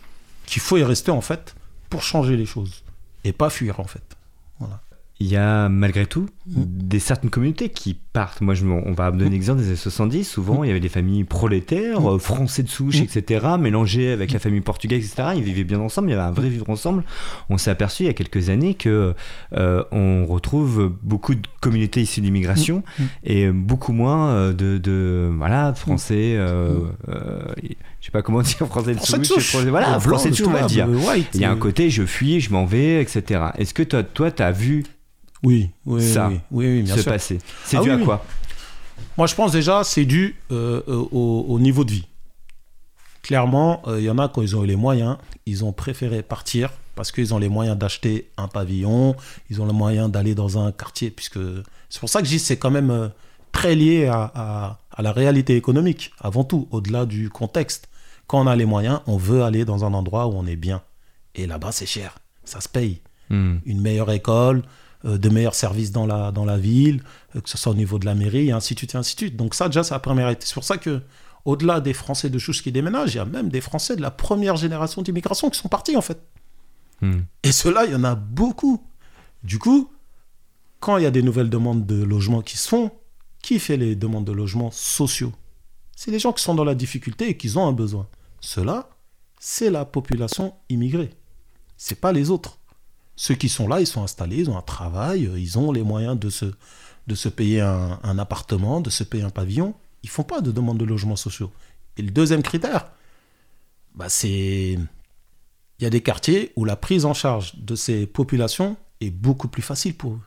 qu'il 0.46 0.62
faut 0.62 0.76
y 0.76 0.84
rester 0.84 1.10
en 1.10 1.20
fait 1.20 1.54
pour 1.88 2.02
changer 2.02 2.36
les 2.36 2.46
choses 2.46 2.82
et 3.24 3.32
pas 3.32 3.50
fuir 3.50 3.80
en 3.80 3.84
fait. 3.84 4.16
Voilà 4.58 4.80
il 5.20 5.28
y 5.28 5.36
a 5.36 5.68
malgré 5.68 6.06
tout 6.06 6.26
mm. 6.46 6.62
des 6.64 6.98
certaines 6.98 7.28
communautés 7.28 7.68
qui 7.68 7.94
partent. 7.94 8.40
Moi, 8.40 8.54
je, 8.54 8.64
on 8.64 8.92
va 8.92 9.10
donner 9.10 9.26
mm. 9.26 9.32
l'exemple 9.32 9.60
des 9.60 9.66
années 9.66 9.76
70. 9.76 10.24
Souvent, 10.24 10.60
mm. 10.60 10.64
il 10.64 10.68
y 10.68 10.70
avait 10.70 10.80
des 10.80 10.88
familles 10.88 11.24
prolétaires, 11.24 12.10
euh, 12.10 12.18
français 12.18 12.62
de 12.62 12.68
souche, 12.68 13.00
etc., 13.00 13.46
mélangées 13.58 14.12
avec 14.12 14.32
la 14.32 14.38
famille 14.38 14.62
portugaise, 14.62 15.04
etc. 15.04 15.34
Ils 15.36 15.42
vivaient 15.42 15.64
bien 15.64 15.78
ensemble. 15.78 16.08
Il 16.08 16.12
y 16.12 16.14
avait 16.14 16.26
un 16.26 16.32
vrai 16.32 16.48
vivre 16.48 16.68
ensemble. 16.70 17.04
On 17.50 17.58
s'est 17.58 17.70
aperçu 17.70 18.04
il 18.04 18.06
y 18.06 18.08
a 18.08 18.14
quelques 18.14 18.48
années 18.48 18.72
que 18.72 19.14
euh, 19.52 19.84
on 19.92 20.24
retrouve 20.24 20.90
beaucoup 21.02 21.34
de 21.34 21.46
communautés 21.60 22.00
issues 22.00 22.22
d'immigration 22.22 22.82
et 23.22 23.50
beaucoup 23.50 23.92
moins 23.92 24.30
euh, 24.30 24.52
de, 24.54 24.78
de 24.78 25.30
voilà 25.36 25.74
français. 25.74 26.34
Euh, 26.36 26.78
je 28.00 28.06
sais 28.06 28.10
pas 28.10 28.22
comment 28.22 28.40
dire 28.40 28.66
français 28.66 28.94
de 28.94 29.24
souche. 29.24 29.54
voilà, 29.66 30.00
français 30.00 30.30
de 30.30 30.34
souche, 30.34 30.46
on 30.46 30.52
va 30.52 30.62
dire. 30.62 30.88
Il 31.34 31.40
y 31.40 31.44
a 31.44 31.50
un 31.50 31.56
côté, 31.56 31.90
je 31.90 32.04
fuis, 32.06 32.40
je 32.40 32.50
m'en 32.50 32.64
vais, 32.64 33.02
etc. 33.02 33.42
Est-ce 33.58 33.74
que 33.74 33.82
toi, 33.82 34.02
toi, 34.02 34.30
tu 34.30 34.42
as 34.42 34.52
vu 34.52 34.84
oui, 35.42 35.70
oui, 35.87 36.02
ça 36.06 36.28
oui, 36.28 36.40
oui, 36.50 36.82
bien 36.82 36.94
se 36.94 37.02
sûr. 37.02 37.12
passer. 37.12 37.38
C'est 37.64 37.78
ah 37.78 37.82
dû 37.82 37.90
à 37.90 37.99
quoi 37.99 38.25
Moi, 39.16 39.26
je 39.26 39.35
pense 39.35 39.52
déjà, 39.52 39.85
c'est 39.85 40.04
dû 40.04 40.37
euh, 40.50 40.82
euh, 40.88 41.04
au, 41.12 41.59
niveau 41.59 41.85
de 41.85 41.92
vie. 41.92 42.06
Clairement, 43.23 43.82
euh, 43.87 44.00
il 44.00 44.04
y 44.04 44.11
en 44.11 44.18
a 44.18 44.28
quand 44.28 44.42
ils 44.42 44.56
ont 44.56 44.64
eu 44.64 44.66
les 44.66 44.76
moyens, 44.76 45.16
ils 45.47 45.64
ont 45.64 45.73
préféré 45.73 46.23
partir 46.23 46.70
parce 46.94 47.12
qu'ils 47.12 47.32
ont 47.32 47.38
les 47.38 47.49
moyens 47.49 47.78
d'acheter 47.78 48.30
un 48.37 48.49
pavillon, 48.49 49.16
ils 49.49 49.62
ont 49.62 49.66
les 49.66 49.73
moyens 49.73 50.11
d'aller 50.11 50.35
dans 50.35 50.59
un 50.59 50.73
quartier, 50.73 51.11
puisque 51.11 51.38
c'est 51.88 52.00
pour 52.00 52.11
ça 52.11 52.20
que 52.20 52.26
je 52.26 52.32
dis 52.32 52.38
c'est 52.38 52.59
quand 52.59 52.70
même 52.70 53.11
très 53.52 53.75
lié 53.75 54.06
à, 54.06 54.78
à, 54.90 55.02
la 55.02 55.12
réalité 55.12 55.56
économique, 55.56 56.12
avant 56.20 56.44
tout, 56.44 56.68
au-delà 56.70 57.06
du 57.06 57.30
contexte. 57.30 57.88
Quand 58.26 58.42
on 58.42 58.47
a 58.47 58.54
les 58.54 58.66
moyens, 58.66 59.00
on 59.06 59.16
veut 59.16 59.42
aller 59.42 59.64
dans 59.64 59.85
un 59.87 59.94
endroit 59.94 60.26
où 60.26 60.32
on 60.32 60.47
est 60.47 60.56
bien. 60.56 60.82
Et 61.35 61.47
là-bas, 61.47 61.73
c'est 61.73 61.87
cher, 61.87 62.18
ça 62.44 62.61
se 62.61 62.68
paye. 62.68 63.00
Hmm. 63.30 63.59
Une 63.64 63.80
meilleure 63.80 64.11
école, 64.11 64.62
de 65.04 65.28
meilleurs 65.28 65.54
services 65.54 65.92
dans 65.92 66.07
la, 66.07 66.30
dans 66.33 66.45
la 66.45 66.59
ville, 66.59 67.02
euh, 67.35 67.40
que 67.40 67.49
ce 67.49 67.57
soit 67.57 67.73
au 67.73 67.75
niveau 67.75 67.99
de 67.99 68.07
la 68.07 68.14
mairie, 68.14 68.49
et 68.49 68.52
ainsi 68.52 68.75
de 68.75 68.80
suite, 68.80 68.95
et 68.95 68.99
ainsi 68.99 69.14
de 69.14 69.21
suite. 69.21 69.37
Donc 69.37 69.54
ça, 69.54 69.69
déjà, 69.69 69.83
c'est 69.83 69.95
la 69.95 70.00
première 70.00 70.28
étape. 70.28 70.45
C'est 70.45 70.54
pour 70.54 70.64
ça 70.64 70.78
que, 70.78 71.02
au-delà 71.45 71.80
des 71.80 71.95
Français 71.95 72.28
de 72.28 72.38
chouche 72.38 72.62
qui 72.62 72.73
déménagent, 72.73 73.14
il 73.14 73.16
y 73.16 73.21
a 73.21 73.25
même 73.25 73.49
des 73.49 73.61
Français 73.61 73.97
de 73.97 74.02
la 74.02 74.11
première 74.11 74.57
génération 74.57 75.02
d'immigration 75.02 75.49
qui 75.50 75.59
sont 75.59 75.69
partis, 75.69 75.97
en 75.97 76.02
fait. 76.02 76.21
Hmm. 77.00 77.21
Et 77.42 77.52
ceux-là, 77.52 77.87
il 77.87 77.92
y 77.92 77.95
en 77.95 78.04
a 78.04 78.14
beaucoup. 78.14 78.85
Du 79.42 79.59
coup, 79.59 79.90
quand 80.80 80.99
il 80.99 81.04
y 81.04 81.07
a 81.07 81.11
des 81.11 81.23
nouvelles 81.23 81.50
demandes 81.50 81.87
de 81.87 82.02
logement 82.02 82.42
qui 82.42 82.59
se 82.59 82.69
font, 82.69 82.90
qui 83.42 83.59
fait 83.59 83.78
les 83.78 83.97
demandes 83.97 84.26
de 84.26 84.33
logement 84.33 84.71
sociaux? 84.71 85.33
C'est 85.97 86.11
les 86.11 86.19
gens 86.19 86.33
qui 86.33 86.42
sont 86.42 86.54
dans 86.54 86.64
la 86.64 86.75
difficulté 86.75 87.28
et 87.28 87.37
qui 87.37 87.57
ont 87.57 87.66
un 87.66 87.73
besoin. 87.73 88.07
Ceux-là, 88.40 88.90
c'est 89.38 89.71
la 89.71 89.85
population 89.85 90.54
immigrée. 90.69 91.11
C'est 91.76 92.00
pas 92.00 92.12
les 92.12 92.30
autres. 92.30 92.60
Ceux 93.17 93.35
qui 93.35 93.49
sont 93.49 93.69
là, 93.69 93.81
ils 93.81 93.87
sont 93.87 94.02
installés, 94.02 94.38
ils 94.38 94.50
ont 94.50 94.57
un 94.57 94.62
travail, 94.62 95.26
euh, 95.26 95.38
ils 95.38 95.59
ont 95.59 95.73
les 95.73 95.83
moyens 95.83 96.19
de 96.19 96.31
se, 96.31 96.47
de 97.07 97.14
se 97.14 97.29
payer 97.29 97.61
un, 97.61 98.19
appartement, 98.19 98.81
de 98.81 98.90
se 98.90 99.05
payer 99.05 99.25
un 99.25 99.31
pavillon. 99.31 99.75
Ils 100.02 100.09
font 100.09 100.23
pas 100.23 100.40
de 100.40 100.52
demande 100.52 100.79
de 100.79 100.85
logements 100.85 101.17
sociaux. 101.17 101.52
Et 101.97 102.02
le 102.02 102.11
deuxième 102.11 102.43
critère, 102.43 102.90
bah 103.95 104.09
c'est 104.09 104.79
il 105.81 105.85
y 105.85 105.87
a 105.87 105.90
des 105.90 106.02
quartiers 106.02 106.52
où 106.57 106.64
la 106.64 106.76
prise 106.76 107.05
en 107.05 107.14
charge 107.14 107.57
de 107.57 107.75
ces 107.75 108.07
populations 108.07 108.76
est 109.00 109.11
beaucoup 109.11 109.49
plus 109.49 109.62
facile 109.62 109.95
pour 109.95 110.12
eux. 110.12 110.21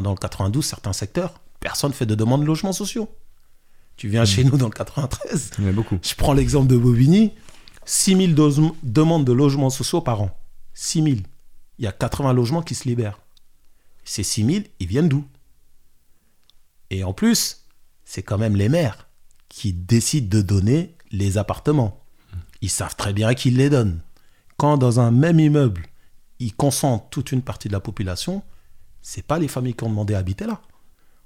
Dans 0.00 0.10
le 0.10 0.16
92, 0.16 0.64
certains 0.64 0.92
secteurs, 0.92 1.40
personne 1.60 1.90
ne 1.90 1.94
fait 1.94 2.06
de 2.06 2.14
demande 2.14 2.40
de 2.40 2.46
logements 2.46 2.72
sociaux. 2.72 3.08
Tu 3.96 4.08
viens 4.08 4.24
chez 4.24 4.42
mmh. 4.42 4.48
nous 4.48 4.56
dans 4.56 4.66
le 4.66 4.72
93. 4.72 5.52
Il 5.58 5.64
y 5.66 5.68
a 5.68 5.72
beaucoup. 5.72 5.98
Je 6.02 6.14
prends 6.14 6.32
l'exemple 6.32 6.66
de 6.66 6.76
Bobigny. 6.76 7.32
6000 7.84 8.34
demandes 8.82 9.24
de 9.24 9.32
logements 9.32 9.70
sociaux 9.70 10.00
par 10.00 10.22
an. 10.22 10.36
6000 10.72 11.22
il 11.78 11.84
y 11.84 11.88
a 11.88 11.92
80 11.92 12.32
logements 12.32 12.62
qui 12.62 12.74
se 12.74 12.88
libèrent. 12.88 13.20
Ces 14.04 14.22
6000, 14.22 14.66
ils 14.80 14.86
viennent 14.86 15.08
d'où? 15.08 15.24
Et 16.90 17.04
en 17.04 17.12
plus, 17.12 17.64
c'est 18.04 18.22
quand 18.22 18.38
même 18.38 18.56
les 18.56 18.68
maires 18.68 19.08
qui 19.48 19.72
décident 19.72 20.28
de 20.28 20.42
donner 20.42 20.94
les 21.10 21.38
appartements. 21.38 22.04
Ils 22.60 22.70
savent 22.70 22.96
très 22.96 23.12
bien 23.12 23.34
qu'ils 23.34 23.56
les 23.56 23.70
donnent. 23.70 24.00
Quand 24.56 24.76
dans 24.76 25.00
un 25.00 25.10
même 25.10 25.40
immeuble, 25.40 25.86
ils 26.38 26.54
concentrent 26.54 27.08
toute 27.10 27.32
une 27.32 27.42
partie 27.42 27.68
de 27.68 27.72
la 27.72 27.80
population, 27.80 28.42
c'est 29.02 29.26
pas 29.26 29.38
les 29.38 29.48
familles 29.48 29.74
qui 29.74 29.84
ont 29.84 29.90
demandé 29.90 30.14
à 30.14 30.18
habiter 30.18 30.46
là. 30.46 30.60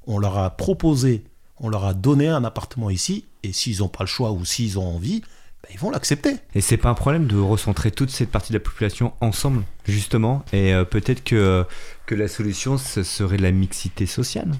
On 0.07 0.19
leur 0.19 0.39
a 0.39 0.57
proposé, 0.57 1.25
on 1.59 1.69
leur 1.69 1.85
a 1.85 1.95
donné 1.95 2.29
un 2.29 2.45
appartement 2.45 2.91
ici, 2.91 3.25
et 3.43 3.53
s'ils 3.53 3.79
n'ont 3.79 3.89
pas 3.89 4.05
le 4.05 4.09
choix 4.09 4.33
ou 4.33 4.45
s'ils 4.45 4.79
ont 4.79 4.97
envie, 4.97 5.23
ben, 5.63 5.71
ils 5.73 5.79
vont 5.79 5.91
l'accepter. 5.91 6.37
Et 6.55 6.61
c'est 6.61 6.77
pas 6.77 6.89
un 6.89 6.95
problème 6.95 7.27
de 7.27 7.37
recentrer 7.37 7.91
toute 7.91 8.11
cette 8.11 8.31
partie 8.31 8.53
de 8.53 8.59
la 8.59 8.65
population 8.65 9.13
ensemble, 9.21 9.65
justement. 9.85 10.45
Et 10.53 10.73
euh, 10.73 10.85
peut-être 10.85 11.25
que, 11.25 11.65
que 12.07 12.15
la 12.15 12.29
solution, 12.29 12.79
ce 12.79 13.03
serait 13.03 13.39
la 13.39 13.51
mixité 13.51 14.07
sociale. 14.07 14.53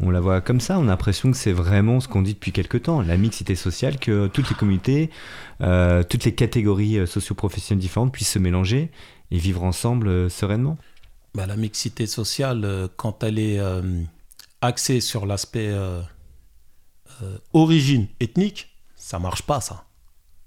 On 0.00 0.10
la 0.10 0.20
voit 0.20 0.40
comme 0.40 0.60
ça, 0.60 0.78
on 0.78 0.84
a 0.84 0.86
l'impression 0.86 1.32
que 1.32 1.36
c'est 1.36 1.52
vraiment 1.52 1.98
ce 1.98 2.06
qu'on 2.06 2.22
dit 2.22 2.34
depuis 2.34 2.52
quelque 2.52 2.78
temps, 2.78 3.02
la 3.02 3.16
mixité 3.16 3.56
sociale, 3.56 3.98
que 3.98 4.28
toutes 4.28 4.48
les 4.48 4.54
communautés, 4.54 5.10
euh, 5.60 6.04
toutes 6.04 6.24
les 6.24 6.36
catégories 6.36 6.98
euh, 6.98 7.06
socio-professionnelles 7.06 7.80
différentes 7.80 8.12
puissent 8.12 8.30
se 8.30 8.38
mélanger 8.38 8.92
et 9.32 9.38
vivre 9.38 9.64
ensemble 9.64 10.30
sereinement. 10.30 10.78
Bah, 11.34 11.46
la 11.46 11.56
mixité 11.56 12.06
sociale, 12.06 12.88
quand 12.96 13.24
elle 13.24 13.40
est 13.40 13.60
axée 14.62 15.00
sur 15.00 15.26
l'aspect 15.26 15.70
origine 17.52 18.06
ethnique, 18.20 18.74
ça 18.96 19.18
marche 19.18 19.42
pas 19.42 19.60
ça. 19.60 19.87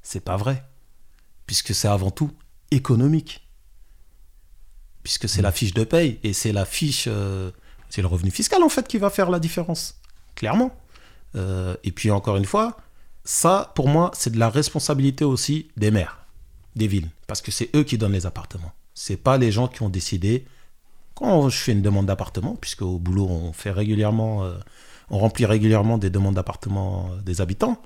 C'est 0.02 0.24
pas 0.24 0.38
vrai. 0.38 0.64
Puisque 1.46 1.74
c'est 1.76 1.88
avant 1.88 2.12
tout 2.12 2.32
économique. 2.72 3.48
Puisque 5.04 5.28
c'est 5.30 5.42
mm. 5.42 5.44
la 5.44 5.52
fiche 5.52 5.74
de 5.74 5.84
paye 5.84 6.20
et 6.24 6.34
c'est 6.34 6.52
la 6.52 6.66
fiche. 6.66 7.06
Euh, 7.08 7.52
c'est 7.90 8.02
le 8.02 8.08
revenu 8.08 8.32
fiscal 8.32 8.64
en 8.64 8.70
fait 8.70 8.88
qui 8.88 8.98
va 8.98 9.10
faire 9.10 9.30
la 9.30 9.40
différence. 9.40 10.00
Clairement. 10.36 10.76
Euh, 11.36 11.76
et 11.84 11.92
puis 11.92 12.12
encore 12.12 12.38
une 12.38 12.46
fois, 12.46 12.78
ça 13.24 13.72
pour 13.76 13.88
moi 13.88 14.12
c'est 14.14 14.32
de 14.32 14.40
la 14.40 14.50
responsabilité 14.50 15.26
aussi 15.26 15.70
des 15.78 15.92
maires, 15.92 16.26
des 16.76 16.88
villes. 16.88 17.10
Parce 17.28 17.42
que 17.42 17.52
c'est 17.52 17.70
eux 17.76 17.84
qui 17.84 17.98
donnent 17.98 18.14
les 18.14 18.26
appartements. 18.26 18.72
C'est 18.94 19.18
pas 19.18 19.38
les 19.38 19.52
gens 19.52 19.68
qui 19.68 19.82
ont 19.84 19.90
décidé. 19.90 20.46
Quand 21.16 21.50
je 21.50 21.58
fais 21.58 21.74
une 21.74 21.82
demande 21.82 22.06
d'appartement, 22.06 22.56
puisque 22.56 22.82
au 22.82 22.98
boulot 22.98 23.28
on 23.28 23.54
fait 23.54 23.72
régulièrement. 23.72 24.44
Euh, 24.44 24.58
on 25.14 25.20
remplit 25.20 25.46
régulièrement 25.46 25.98
des 25.98 26.10
demandes 26.10 26.36
d'appartement 26.36 27.12
des 27.26 27.42
habitants. 27.42 27.82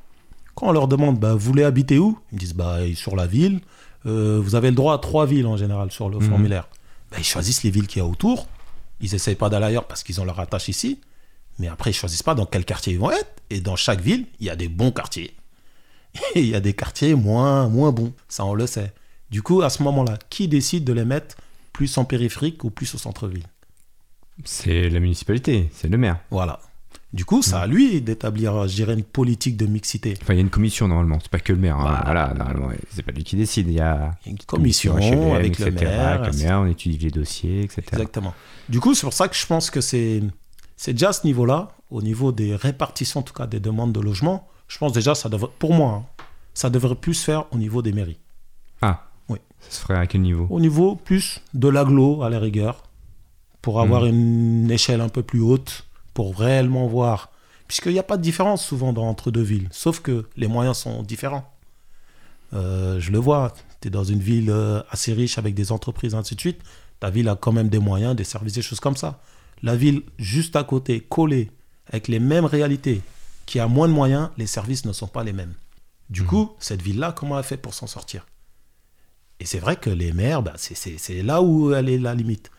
Quand 0.56 0.68
on 0.68 0.72
leur 0.72 0.88
demande, 0.88 1.20
bah, 1.20 1.34
vous 1.34 1.40
voulez 1.40 1.64
habiter 1.64 2.00
où? 2.00 2.18
Ils 2.32 2.40
disent, 2.40 2.54
bah, 2.54 2.80
sur 2.96 3.16
la 3.16 3.28
ville. 3.28 3.62
Euh, 4.06 4.40
vous 4.42 4.56
avez 4.56 4.70
le 4.70 4.76
droit 4.76 4.94
à 4.94 4.98
trois 4.98 5.26
villes 5.26 5.48
en 5.48 5.58
général 5.58 5.92
sur 5.92 6.10
le 6.10 6.18
mhm. 6.18 6.30
formulaire. 6.30 6.68
Bah, 7.12 7.18
ils 7.20 7.26
choisissent 7.26 7.64
les 7.64 7.72
villes 7.72 7.88
qu'il 7.88 8.02
y 8.02 8.06
a 8.06 8.08
autour. 8.08 8.48
Ils 9.02 9.12
n'essayent 9.12 9.36
pas 9.36 9.50
d'aller 9.50 9.66
ailleurs 9.66 9.88
parce 9.88 10.04
qu'ils 10.04 10.22
ont 10.22 10.26
leur 10.26 10.40
attache 10.40 10.70
ici. 10.70 11.02
Mais 11.60 11.68
après, 11.68 11.92
ils 11.92 11.94
choisissent 11.94 12.24
pas 12.24 12.36
dans 12.36 12.46
quel 12.46 12.66
quartier 12.66 12.94
ils 12.94 13.00
vont 13.00 13.12
être. 13.12 13.28
Et 13.50 13.62
dans 13.62 13.76
chaque 13.76 14.02
ville, 14.02 14.26
il 14.40 14.46
y 14.46 14.50
a 14.50 14.56
des 14.56 14.68
bons 14.68 14.92
quartiers. 14.92 15.36
Et 16.36 16.40
il 16.42 16.48
y 16.48 16.56
a 16.56 16.60
des 16.60 16.74
quartiers 16.74 17.16
moins, 17.16 17.68
moins 17.68 17.92
bons. 17.92 18.14
Ça, 18.28 18.46
on 18.46 18.54
le 18.54 18.68
sait. 18.68 18.94
Du 19.30 19.42
coup, 19.42 19.62
à 19.62 19.70
ce 19.70 19.84
moment-là, 19.84 20.18
qui 20.30 20.48
décide 20.48 20.84
de 20.84 20.94
les 20.94 21.06
mettre 21.06 21.36
plus 21.74 21.98
en 21.98 22.06
périphérique 22.06 22.64
ou 22.64 22.70
plus 22.70 22.94
au 22.96 22.98
centre-ville? 22.98 23.46
C'est 24.44 24.90
la 24.90 25.00
municipalité, 25.00 25.70
c'est 25.74 25.88
le 25.88 25.98
maire. 25.98 26.20
Voilà. 26.30 26.60
Du 27.16 27.24
coup, 27.24 27.42
ça 27.42 27.62
à 27.62 27.66
lui 27.66 28.02
d'établir, 28.02 28.68
je 28.68 28.76
dirais, 28.76 28.94
une 28.94 29.06
politique 29.06 29.56
de 29.56 29.66
mixité. 29.66 30.16
Enfin, 30.22 30.34
il 30.34 30.36
y 30.36 30.40
a 30.40 30.42
une 30.42 30.50
commission 30.50 30.90
normalement, 30.90 31.18
c'est 31.22 31.32
pas 31.32 31.40
que 31.40 31.54
le 31.54 31.60
maire. 31.60 31.80
Hein. 31.80 31.86
Bah, 31.86 32.02
voilà, 32.04 32.34
normalement, 32.34 32.68
c'est 32.90 33.04
pas 33.04 33.14
lui 33.14 33.24
qui 33.24 33.38
décide. 33.38 33.70
Il 33.70 33.76
y 33.76 33.80
a 33.80 34.12
une 34.26 34.38
commission, 34.40 34.98
avec 35.34 35.58
le 35.60 35.72
maire. 35.72 36.08
Avec 36.10 36.34
le 36.34 36.44
maire, 36.44 36.60
on 36.60 36.66
étudie 36.66 36.98
les 36.98 37.12
dossiers, 37.12 37.64
etc. 37.64 37.84
Exactement. 37.94 38.34
Du 38.68 38.82
coup, 38.82 38.94
c'est 38.94 39.06
pour 39.06 39.14
ça 39.14 39.30
que 39.30 39.36
je 39.38 39.46
pense 39.46 39.70
que 39.70 39.80
c'est, 39.80 40.24
c'est 40.76 40.92
déjà 40.92 41.10
à 41.10 41.14
ce 41.14 41.26
niveau-là, 41.26 41.70
au 41.90 42.02
niveau 42.02 42.34
des 42.34 42.54
répartitions, 42.54 43.22
en 43.22 43.24
tout 43.24 43.34
cas 43.34 43.48
des 43.48 43.62
demandes 43.62 43.94
de 43.94 44.02
logement. 44.02 44.50
Je 44.68 44.78
pense 44.78 44.92
déjà, 44.92 45.16
ça 45.16 45.30
devrait, 45.30 45.52
pour 45.58 45.74
moi, 45.74 45.92
hein, 45.92 46.24
ça 46.54 46.70
devrait 46.70 46.96
plus 46.96 47.14
se 47.14 47.24
faire 47.24 47.46
au 47.54 47.58
niveau 47.58 47.82
des 47.82 47.94
mairies. 47.94 48.20
Ah. 48.82 49.06
Oui. 49.30 49.38
Ça 49.62 49.72
se 49.72 49.82
ferait 49.84 50.00
à 50.00 50.06
quel 50.06 50.20
niveau? 50.20 50.48
Au 50.50 50.60
niveau 50.60 50.98
plus 50.98 51.42
de 51.54 51.70
l'aglo 51.70 52.24
à 52.24 52.30
la 52.30 52.40
rigueur, 52.40 52.84
pour 53.62 53.80
avoir 53.80 54.04
hmm. 54.04 54.10
une 54.10 54.72
échelle 54.72 55.00
un 55.00 55.08
peu 55.08 55.24
plus 55.24 55.40
haute 55.40 55.86
pour 56.16 56.36
réellement 56.40 56.88
voir. 56.88 57.30
Puisqu'il 57.68 57.92
n'y 57.92 58.00
a 58.00 58.04
pas 58.04 58.18
de 58.18 58.24
différence 58.24 58.66
souvent 58.66 58.94
dans, 58.94 59.08
entre 59.08 59.30
deux 59.30 59.44
villes, 59.44 59.68
sauf 59.72 60.00
que 60.00 60.26
les 60.38 60.48
moyens 60.48 60.78
sont 60.78 61.04
différents. 61.04 61.52
Euh, 62.54 63.00
je 63.00 63.12
le 63.12 63.20
vois, 63.20 63.54
tu 63.82 63.90
es 63.90 63.92
dans 63.92 64.04
une 64.04 64.20
ville 64.20 64.50
euh, 64.50 64.82
assez 64.90 65.14
riche 65.14 65.38
avec 65.38 65.54
des 65.54 65.72
entreprises, 65.72 66.16
ainsi 66.16 66.36
de 66.36 66.40
suite. 66.40 66.62
Ta 67.00 67.10
ville 67.10 67.28
a 67.28 67.36
quand 67.36 67.52
même 67.52 67.70
des 67.70 67.80
moyens, 67.80 68.16
des 68.16 68.24
services, 68.24 68.54
des 68.54 68.62
choses 68.62 68.80
comme 68.80 68.96
ça. 68.96 69.20
La 69.62 69.76
ville 69.76 70.04
juste 70.18 70.56
à 70.56 70.64
côté, 70.64 71.02
collée, 71.02 71.52
avec 71.88 72.08
les 72.08 72.20
mêmes 72.20 72.46
réalités, 72.46 73.02
qui 73.46 73.60
a 73.60 73.68
moins 73.68 73.88
de 73.88 73.94
moyens, 73.94 74.30
les 74.38 74.48
services 74.48 74.86
ne 74.86 74.94
sont 74.94 75.08
pas 75.08 75.24
les 75.24 75.34
mêmes. 75.34 75.54
Du 76.10 76.22
mmh. 76.22 76.28
coup, 76.28 76.52
cette 76.60 76.82
ville-là, 76.82 77.12
comment 77.12 77.38
elle 77.38 77.44
fait 77.44 77.58
pour 77.58 77.74
s'en 77.74 77.88
sortir? 77.88 78.26
Et 79.40 79.46
c'est 79.46 79.60
vrai 79.60 79.76
que 79.76 79.90
les 79.90 80.14
maires, 80.14 80.42
bah, 80.44 80.54
c'est 80.56 81.24
là 81.24 81.42
où 81.42 81.74
elle 81.74 81.90
est 81.90 81.98
la 81.98 82.16
limite. 82.16 82.52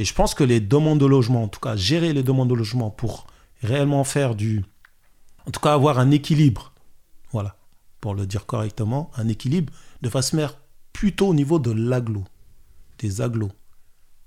Et 0.00 0.04
je 0.06 0.14
pense 0.14 0.32
que 0.32 0.44
les 0.44 0.60
demandes 0.60 0.98
de 0.98 1.04
logement, 1.04 1.42
en 1.42 1.48
tout 1.48 1.60
cas 1.60 1.76
gérer 1.76 2.14
les 2.14 2.22
demandes 2.22 2.48
de 2.48 2.54
logement 2.54 2.88
pour 2.88 3.26
réellement 3.62 4.02
faire 4.02 4.34
du... 4.34 4.64
En 5.46 5.50
tout 5.50 5.60
cas 5.60 5.74
avoir 5.74 5.98
un 5.98 6.10
équilibre, 6.10 6.72
voilà, 7.32 7.58
pour 8.00 8.14
le 8.14 8.26
dire 8.26 8.46
correctement, 8.46 9.10
un 9.18 9.28
équilibre 9.28 9.70
de 10.00 10.08
façon 10.08 10.48
plutôt 10.94 11.28
au 11.28 11.34
niveau 11.34 11.58
de 11.58 11.70
l'agglo, 11.70 12.24
des 12.98 13.20
agglos. 13.20 13.52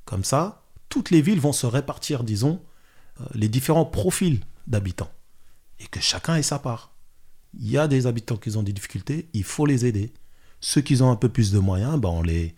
Comme 0.06 0.24
ça, 0.24 0.62
toutes 0.90 1.10
les 1.10 1.24
villes 1.24 1.40
vont 1.40 1.54
se 1.54 1.66
répartir, 1.66 2.24
disons, 2.24 2.62
euh, 3.20 3.26
les 3.34 3.50
différents 3.50 3.86
profils 3.86 4.42
d'habitants. 4.68 5.12
Et 5.80 5.88
que 5.88 6.00
chacun 6.00 6.36
ait 6.36 6.44
sa 6.44 6.60
part. 6.60 6.94
Il 7.56 7.68
y 7.68 7.80
a 7.80 7.88
des 7.88 8.06
habitants 8.06 8.38
qui 8.38 8.56
ont 8.56 8.64
des 8.64 8.74
difficultés, 8.74 9.28
il 9.34 9.44
faut 9.44 9.66
les 9.66 9.88
aider. 9.88 10.14
Ceux 10.62 10.82
qui 10.82 11.02
ont 11.02 11.10
un 11.10 11.16
peu 11.16 11.30
plus 11.30 11.52
de 11.52 11.58
moyens, 11.58 12.00
ben 12.00 12.10
on, 12.10 12.22
les, 12.22 12.54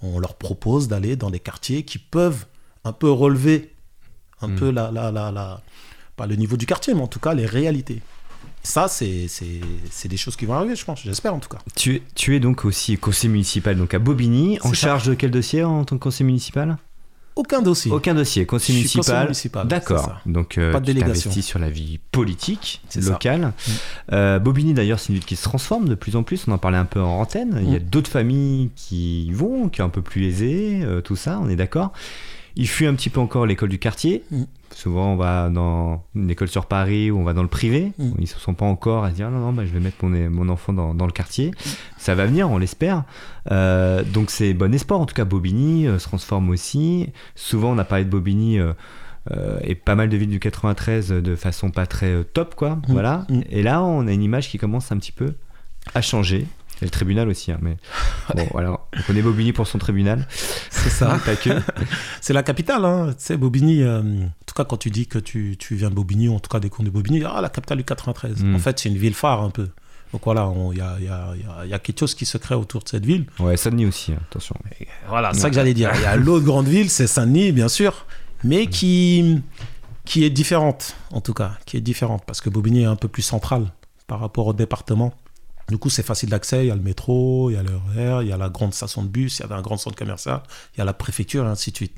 on 0.00 0.18
leur 0.18 0.36
propose 0.38 0.88
d'aller 0.88 1.14
dans 1.16 1.30
des 1.30 1.40
quartiers 1.40 1.84
qui 1.84 1.98
peuvent 1.98 2.46
un 2.84 2.92
peu 2.92 3.10
relever 3.10 3.70
un 4.40 4.48
Mm. 4.48 4.54
peu 4.56 4.70
la, 4.70 4.90
la, 4.90 5.10
la, 5.10 5.30
la- 5.30 5.60
pas 6.16 6.26
le 6.26 6.36
niveau 6.36 6.56
du 6.56 6.66
quartier, 6.66 6.94
mais 6.94 7.00
en 7.00 7.06
tout 7.06 7.20
cas 7.20 7.34
les 7.34 7.46
réalités. 7.46 8.02
Ça, 8.62 8.88
c'est 8.88 9.28
des 10.08 10.16
choses 10.16 10.36
qui 10.36 10.46
vont 10.46 10.54
arriver, 10.54 10.74
je 10.76 10.84
pense, 10.84 11.02
j'espère 11.02 11.34
en 11.34 11.38
tout 11.38 11.48
cas. 11.48 11.58
Tu 11.76 11.96
es, 11.96 12.02
tu 12.14 12.34
es 12.36 12.40
donc 12.40 12.64
aussi 12.64 12.96
conseiller 12.96 13.30
municipal 13.32 13.76
donc 13.76 13.92
à 13.94 13.98
Bobigny, 13.98 14.58
en 14.62 14.68
ça. 14.68 14.74
charge 14.74 15.06
de 15.06 15.14
quel 15.14 15.30
dossier 15.30 15.64
en 15.64 15.84
tant 15.84 15.96
que 15.96 16.02
conseiller 16.02 16.26
municipal? 16.26 16.76
Aucun 17.36 17.62
dossier. 17.62 17.90
Aucun 17.90 18.14
dossier, 18.14 18.46
conseiller 18.46 18.78
municipal. 18.78 19.24
municipal, 19.24 19.66
D'accord. 19.66 20.20
Donc 20.24 20.56
euh, 20.56 20.70
Pas 20.72 20.78
de 20.80 20.86
délégation. 20.86 21.32
sur 21.32 21.58
la 21.58 21.68
vie 21.68 21.98
politique 22.12 22.80
locale. 22.96 23.40
Mm. 23.40 23.52
Euh, 24.12 24.38
Bobigny 24.38 24.72
d'ailleurs, 24.72 25.00
c'est 25.00 25.08
une 25.08 25.16
ville 25.16 25.24
qui 25.24 25.34
se 25.36 25.42
transforme 25.42 25.88
de 25.88 25.94
plus 25.96 26.14
en 26.16 26.22
plus. 26.22 26.44
On 26.46 26.52
en 26.52 26.58
parlait 26.58 26.78
un 26.78 26.84
peu 26.84 27.02
en 27.02 27.20
antenne. 27.20 27.58
Il 27.62 27.70
y 27.72 27.76
a 27.76 27.80
Mm. 27.80 27.84
d'autres 27.90 28.10
familles 28.10 28.70
qui 28.76 29.24
y 29.26 29.32
vont, 29.32 29.68
qui 29.68 29.78
sont 29.78 29.84
un 29.84 29.88
peu 29.88 30.00
plus 30.02 30.26
aisées, 30.26 30.80
euh, 30.84 31.00
tout 31.00 31.16
ça. 31.16 31.40
On 31.42 31.48
est 31.48 31.56
d'accord. 31.56 31.92
Il 32.56 32.68
fuit 32.68 32.86
un 32.86 32.94
petit 32.94 33.10
peu 33.10 33.20
encore 33.20 33.46
l'école 33.46 33.68
du 33.68 33.78
quartier. 33.78 34.22
Mm. 34.30 34.42
Souvent, 34.74 35.12
on 35.12 35.16
va 35.16 35.50
dans 35.50 36.04
une 36.14 36.30
école 36.30 36.48
sur 36.48 36.66
Paris 36.66 37.10
ou 37.10 37.18
on 37.18 37.24
va 37.24 37.32
dans 37.32 37.42
le 37.42 37.48
privé. 37.48 37.92
Mm. 37.98 38.10
Ils 38.18 38.22
ne 38.22 38.26
se 38.26 38.38
sont 38.38 38.54
pas 38.54 38.66
encore 38.66 39.04
à 39.04 39.10
dire 39.10 39.30
non, 39.30 39.40
non, 39.40 39.52
bah, 39.52 39.64
je 39.64 39.72
vais 39.72 39.80
mettre 39.80 40.04
mon, 40.04 40.30
mon 40.30 40.48
enfant 40.48 40.72
dans, 40.72 40.94
dans 40.94 41.06
le 41.06 41.12
quartier. 41.12 41.52
Ça 41.98 42.14
va 42.14 42.26
venir, 42.26 42.50
on 42.50 42.58
l'espère. 42.58 43.04
Euh, 43.50 44.02
donc, 44.02 44.30
c'est 44.30 44.54
bon 44.54 44.72
espoir. 44.74 45.00
En 45.00 45.06
tout 45.06 45.14
cas, 45.14 45.24
Bobigny 45.24 45.86
euh, 45.86 45.98
se 45.98 46.04
transforme 46.04 46.50
aussi. 46.50 47.08
Souvent, 47.34 47.72
on 47.72 47.78
a 47.78 47.84
parlé 47.84 48.04
de 48.04 48.10
Bobigny. 48.10 48.58
euh, 48.58 49.58
et 49.62 49.74
pas 49.74 49.94
mal 49.94 50.10
de 50.10 50.16
villes 50.18 50.28
du 50.28 50.38
93 50.38 51.08
de 51.08 51.34
façon 51.34 51.70
pas 51.70 51.86
très 51.86 52.24
top, 52.24 52.54
quoi. 52.54 52.78
Voilà. 52.88 53.26
Mm. 53.28 53.40
Et 53.50 53.62
là, 53.62 53.82
on 53.82 54.06
a 54.06 54.12
une 54.12 54.22
image 54.22 54.48
qui 54.48 54.58
commence 54.58 54.92
un 54.92 54.98
petit 54.98 55.12
peu 55.12 55.34
à 55.94 56.02
changer. 56.02 56.46
Et 56.82 56.84
le 56.86 56.90
tribunal 56.90 57.28
aussi, 57.28 57.52
hein, 57.52 57.58
mais 57.62 57.76
bon, 58.34 58.46
voilà. 58.52 58.80
On 58.98 59.02
connaît 59.02 59.22
Bobigny 59.22 59.52
pour 59.52 59.66
son 59.66 59.78
tribunal, 59.78 60.26
C'est 60.70 60.90
ça. 60.90 61.18
C'est 62.20 62.32
la 62.32 62.42
capitale, 62.42 62.84
hein. 62.84 63.08
tu 63.16 63.24
sais, 63.24 63.36
Bobigny. 63.36 63.82
euh, 63.82 64.00
en 64.00 64.28
tout 64.46 64.54
cas, 64.54 64.64
quand 64.64 64.76
tu 64.76 64.90
dis 64.90 65.06
que 65.06 65.18
tu, 65.18 65.56
tu 65.58 65.76
viens 65.76 65.90
de 65.90 65.94
Bobigny, 65.94 66.28
en 66.28 66.40
tout 66.40 66.48
cas 66.50 66.60
des 66.60 66.70
cours 66.70 66.84
de 66.84 66.90
Bobigny, 66.90 67.22
ah, 67.24 67.40
la 67.40 67.48
capitale 67.48 67.78
du 67.78 67.84
93. 67.84 68.42
Mm. 68.42 68.54
En 68.54 68.58
fait, 68.58 68.78
c'est 68.78 68.88
une 68.88 68.96
ville 68.98 69.14
phare 69.14 69.40
un 69.42 69.50
peu. 69.50 69.68
Donc 70.12 70.22
voilà, 70.24 70.52
il 70.72 70.78
y 70.78 70.80
a, 70.80 70.96
y 71.00 71.08
a- 71.08 71.34
y 71.36 71.44
a- 71.62 71.66
y 71.66 71.72
a 71.74 71.78
quelque 71.80 71.98
chose 72.00 72.14
qui 72.14 72.24
se 72.24 72.38
crée 72.38 72.54
autour 72.54 72.82
de 72.82 72.88
cette 72.88 73.04
ville. 73.04 73.26
Ouais, 73.40 73.56
Saint-Denis 73.56 73.86
aussi, 73.86 74.12
hein, 74.12 74.18
attention. 74.30 74.54
Voilà, 75.08 75.32
c'est 75.32 75.40
ça 75.40 75.48
que 75.48 75.54
j'allais 75.56 75.74
dire. 75.74 75.90
Il 75.96 76.02
y 76.02 76.06
a 76.06 76.14
l'autre 76.16 76.44
grande 76.44 76.66
ville, 76.68 76.88
c'est 76.90 77.06
Saint-Denis, 77.08 77.50
bien 77.52 77.68
sûr, 77.68 78.06
mais 78.44 78.66
qui, 78.68 79.40
qui 80.04 80.22
est 80.24 80.30
différente, 80.30 80.94
en 81.10 81.20
tout 81.20 81.34
cas, 81.34 81.52
qui 81.66 81.76
est 81.76 81.80
différente, 81.80 82.22
parce 82.26 82.40
que 82.40 82.48
Bobigny 82.50 82.82
est 82.82 82.86
un 82.86 82.94
peu 82.96 83.08
plus 83.08 83.22
central 83.22 83.72
par 84.06 84.20
rapport 84.20 84.46
au 84.46 84.52
département. 84.52 85.14
Du 85.68 85.78
coup, 85.78 85.88
c'est 85.90 86.04
facile 86.04 86.28
d'accès. 86.28 86.64
Il 86.64 86.68
y 86.68 86.70
a 86.70 86.74
le 86.74 86.82
métro, 86.82 87.50
il 87.50 87.54
y 87.54 87.56
a 87.56 87.62
le 87.62 87.70
RER, 87.94 88.22
il 88.24 88.28
y 88.28 88.32
a 88.32 88.36
la 88.36 88.48
grande 88.50 88.74
station 88.74 89.02
de 89.02 89.08
bus, 89.08 89.38
il 89.40 89.48
y 89.48 89.52
a 89.52 89.56
un 89.56 89.62
grand 89.62 89.76
centre 89.78 89.96
commercial, 89.96 90.42
il 90.74 90.78
y 90.78 90.80
a 90.82 90.84
la 90.84 90.92
préfecture, 90.92 91.44
et 91.44 91.48
ainsi 91.48 91.70
de 91.70 91.76
suite. 91.76 91.96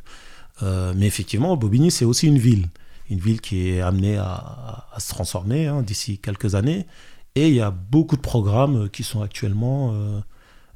Euh, 0.62 0.92
mais 0.96 1.07
effectivement, 1.07 1.57
Bobigny, 1.57 1.90
c'est 1.90 2.05
aussi 2.05 2.26
une 2.29 2.38
ville. 2.38 2.68
Une 3.11 3.18
ville 3.18 3.40
qui 3.40 3.68
est 3.70 3.81
amenée 3.81 4.16
à, 4.18 4.87
à 4.92 5.00
se 5.00 5.09
transformer 5.11 5.66
hein, 5.66 5.83
d'ici 5.83 6.18
quelques 6.18 6.55
années. 6.55 6.87
Et 7.35 7.48
il 7.48 7.55
y 7.55 7.61
a 7.61 7.70
beaucoup 7.70 8.16
de 8.16 8.22
programmes 8.22 8.88
qui 8.88 9.02
sont 9.02 9.20
actuellement 9.22 9.92
euh, 9.92 10.20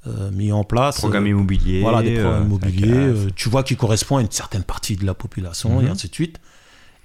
euh, 0.06 0.30
mis 0.30 0.52
en 0.52 0.62
place. 0.64 0.98
Programme 0.98 1.24
Euh, 1.26 1.30
immobilier. 1.30 1.80
voilà, 1.80 2.02
des 2.02 2.14
programmes 2.20 2.44
immobiliers. 2.46 3.14
tu 3.34 3.48
vois 3.48 3.62
qui 3.62 3.76
correspond 3.76 4.18
à 4.18 4.20
une 4.20 4.30
certaine 4.30 4.62
partie 4.64 4.96
de 4.96 5.06
la 5.06 5.14
population 5.14 5.80
Mhm. 5.80 5.86
et 5.86 5.90
ainsi 5.90 6.08
de 6.08 6.14
suite. 6.14 6.38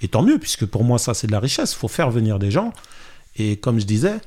Et 0.01 0.07
tant 0.09 0.21
mieux, 0.23 0.37
puisque 0.39 0.65
pour 0.65 0.83
moi, 0.83 0.97
ça, 0.99 1.13
c'est 1.13 1.27
de 1.27 1.31
la 1.31 1.39
richesse. 1.39 1.71
Il 1.73 1.77
faut 1.77 1.87
faire 1.87 2.11
venir 2.11 2.37
des 2.37 2.51
gens. 2.51 2.73
Et 3.37 3.57
comme 3.57 3.79
je 3.79 3.85
disais, 3.85 4.17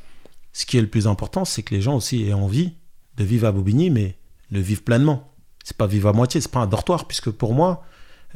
ce 0.59 0.66
qui 0.66 0.77
est 0.77 0.81
le 0.81 0.88
plus 0.88 1.07
important, 1.07 1.44
c'est 1.44 1.62
que 1.62 1.73
les 1.73 1.81
gens 1.81 1.94
aussi 1.94 2.25
aient 2.25 2.33
envie 2.33 2.73
de 3.16 3.23
vivre 3.23 3.47
à 3.47 3.53
Bobigny, 3.53 3.90
mais 3.90 4.16
le 4.51 4.59
vivre 4.59 4.83
pleinement. 4.83 5.31
C'est 5.62 5.77
pas 5.77 5.87
vivre 5.87 6.09
à 6.09 6.12
moitié, 6.12 6.40
c'est 6.40 6.51
pas 6.51 6.59
un 6.59 6.66
dortoir, 6.66 7.07
puisque 7.07 7.31
pour 7.31 7.55
moi, 7.55 7.85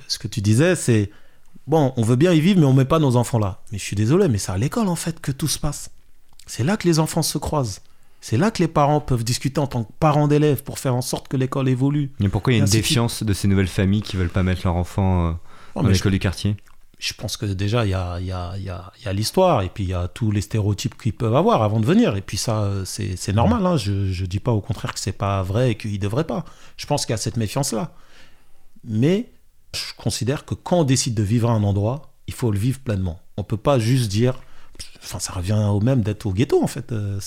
ce 0.06 0.20
que 0.20 0.28
tu 0.28 0.40
disais, 0.40 0.76
c'est 0.76 1.10
bon, 1.66 1.92
on 1.96 2.02
veut 2.02 2.14
bien 2.14 2.32
y 2.32 2.40
vivre, 2.40 2.60
mais 2.60 2.66
on 2.66 2.74
met 2.74 2.84
pas 2.84 3.00
nos 3.00 3.16
enfants 3.16 3.40
là. 3.40 3.60
Mais 3.72 3.78
je 3.78 3.82
suis 3.82 3.96
désolé, 3.96 4.28
mais 4.28 4.38
c'est 4.38 4.52
à 4.52 4.56
l'école 4.56 4.86
en 4.86 4.94
fait 4.94 5.20
que 5.20 5.32
tout 5.32 5.48
se 5.48 5.58
passe. 5.58 5.90
C'est 6.46 6.62
là 6.62 6.76
que 6.76 6.86
les 6.86 7.00
enfants 7.00 7.22
se 7.22 7.38
croisent. 7.38 7.80
C'est 8.20 8.36
là 8.36 8.52
que 8.52 8.62
les 8.62 8.68
parents 8.68 9.00
peuvent 9.00 9.24
discuter 9.24 9.58
en 9.58 9.66
tant 9.66 9.82
que 9.82 9.90
parents 9.98 10.28
d'élèves 10.28 10.62
pour 10.62 10.78
faire 10.78 10.94
en 10.94 11.02
sorte 11.02 11.26
que 11.26 11.36
l'école 11.36 11.68
évolue. 11.68 12.12
Mais 12.20 12.28
pourquoi 12.28 12.52
il 12.52 12.58
y 12.58 12.60
a 12.60 12.64
une 12.64 12.70
défiance 12.70 13.24
de 13.24 13.32
ces 13.32 13.48
nouvelles 13.48 13.66
familles 13.66 14.02
qui 14.02 14.16
veulent 14.16 14.28
pas 14.28 14.44
mettre 14.44 14.60
leur 14.62 14.76
enfant 14.76 15.26
euh, 15.26 15.32
Oh, 15.74 15.82
dans 15.82 15.88
l'école 15.88 16.12
du 16.12 16.20
quartier? 16.20 16.56
Je 17.02 17.14
pense 17.14 17.36
que 17.36 17.46
déjà, 17.46 17.84
il 17.84 17.90
y 17.90 17.94
a, 17.94 19.12
l'histoire 19.12 19.62
et 19.62 19.68
puis 19.68 19.82
il 19.82 19.90
y 19.90 19.94
a 19.94 20.06
tous 20.06 20.30
les 20.30 20.40
stéréotypes 20.40 20.96
qu'ils 20.96 21.12
peuvent 21.12 21.34
avoir 21.34 21.62
avant 21.62 21.80
de 21.80 21.84
venir. 21.84 22.14
Et 22.14 22.22
puis 22.22 22.36
ça, 22.36 22.62
euh, 22.62 22.84
c'est 22.84 23.32
normal. 23.32 23.66
hein. 23.66 23.76
Je 23.76 23.90
ne 23.90 24.26
dis 24.26 24.38
pas 24.38 24.52
au 24.52 24.60
contraire 24.60 24.94
que 24.94 25.00
c'est 25.00 25.10
pas 25.10 25.42
vrai 25.42 25.72
et 25.72 25.74
qu'ils 25.74 25.94
ne 25.94 25.98
devraient 25.98 26.26
pas. 26.26 26.44
Je 26.76 26.86
pense 26.86 27.04
qu'il 27.04 27.12
y 27.12 27.14
a 27.14 27.18
cette 27.18 27.36
méfiance-là. 27.36 27.92
Mais 28.84 29.32
je 29.74 29.94
considère 29.96 30.44
que 30.44 30.54
quand 30.54 30.78
on 30.78 30.84
décide 30.84 31.14
de 31.14 31.24
vivre 31.24 31.50
à 31.50 31.54
un 31.54 31.64
endroit, 31.64 32.12
il 32.28 32.34
faut 32.34 32.52
le 32.52 32.58
vivre 32.58 32.78
pleinement. 32.78 33.18
On 33.36 33.42
peut 33.42 33.56
pas 33.56 33.80
juste 33.80 34.08
dire... 34.08 34.40
Enfin, 35.02 35.18
ça 35.18 35.32
revient 35.32 35.54
au 35.70 35.80
même 35.80 36.02
d'être 36.02 36.24
au 36.26 36.32
ghetto, 36.32 36.62
en 36.62 36.68
fait. 36.68 36.92
Euh, 36.92 37.18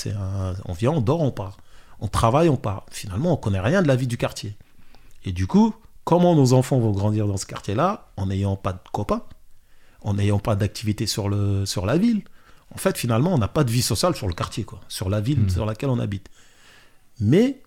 on 0.64 0.72
vient, 0.72 0.92
on 0.92 1.02
dort, 1.02 1.20
on 1.20 1.32
part. 1.32 1.58
On 2.00 2.08
travaille, 2.08 2.48
on 2.48 2.56
part. 2.56 2.86
Finalement, 2.92 3.34
on 3.34 3.38
connaît 3.38 3.60
rien 3.60 3.82
de 3.82 3.90
la 3.90 3.98
vie 3.98 4.08
du 4.08 4.18
quartier. 4.18 4.56
Et 5.26 5.34
du 5.34 5.48
coup, 5.48 5.76
comment 6.06 6.34
nos 6.34 6.54
enfants 6.54 6.80
vont 6.80 6.92
grandir 6.92 7.28
dans 7.28 7.36
ce 7.36 7.46
quartier-là 7.46 8.08
en 8.16 8.28
n'ayant 8.28 8.56
pas 8.56 8.72
de 8.72 8.80
copains? 8.94 9.24
En 10.06 10.14
n'ayant 10.14 10.40
pas 10.40 10.56
d'activité 10.56 11.06
sur, 11.08 11.28
le, 11.28 11.66
sur 11.66 11.86
la 11.86 11.98
ville. 11.98 12.22
En 12.74 12.78
fait, 12.78 12.98
finalement, 12.98 13.34
on 13.34 13.38
n'a 13.38 13.48
pas 13.50 13.64
de 13.64 13.72
vie 13.72 13.82
sociale 13.82 14.16
sur 14.16 14.28
le 14.28 14.34
quartier, 14.34 14.64
quoi, 14.64 14.80
sur 14.88 15.10
la 15.10 15.20
ville 15.20 15.42
Mm. 15.42 15.50
sur 15.50 15.66
laquelle 15.66 15.90
on 15.90 16.00
habite. 16.00 16.30
Mais 17.20 17.62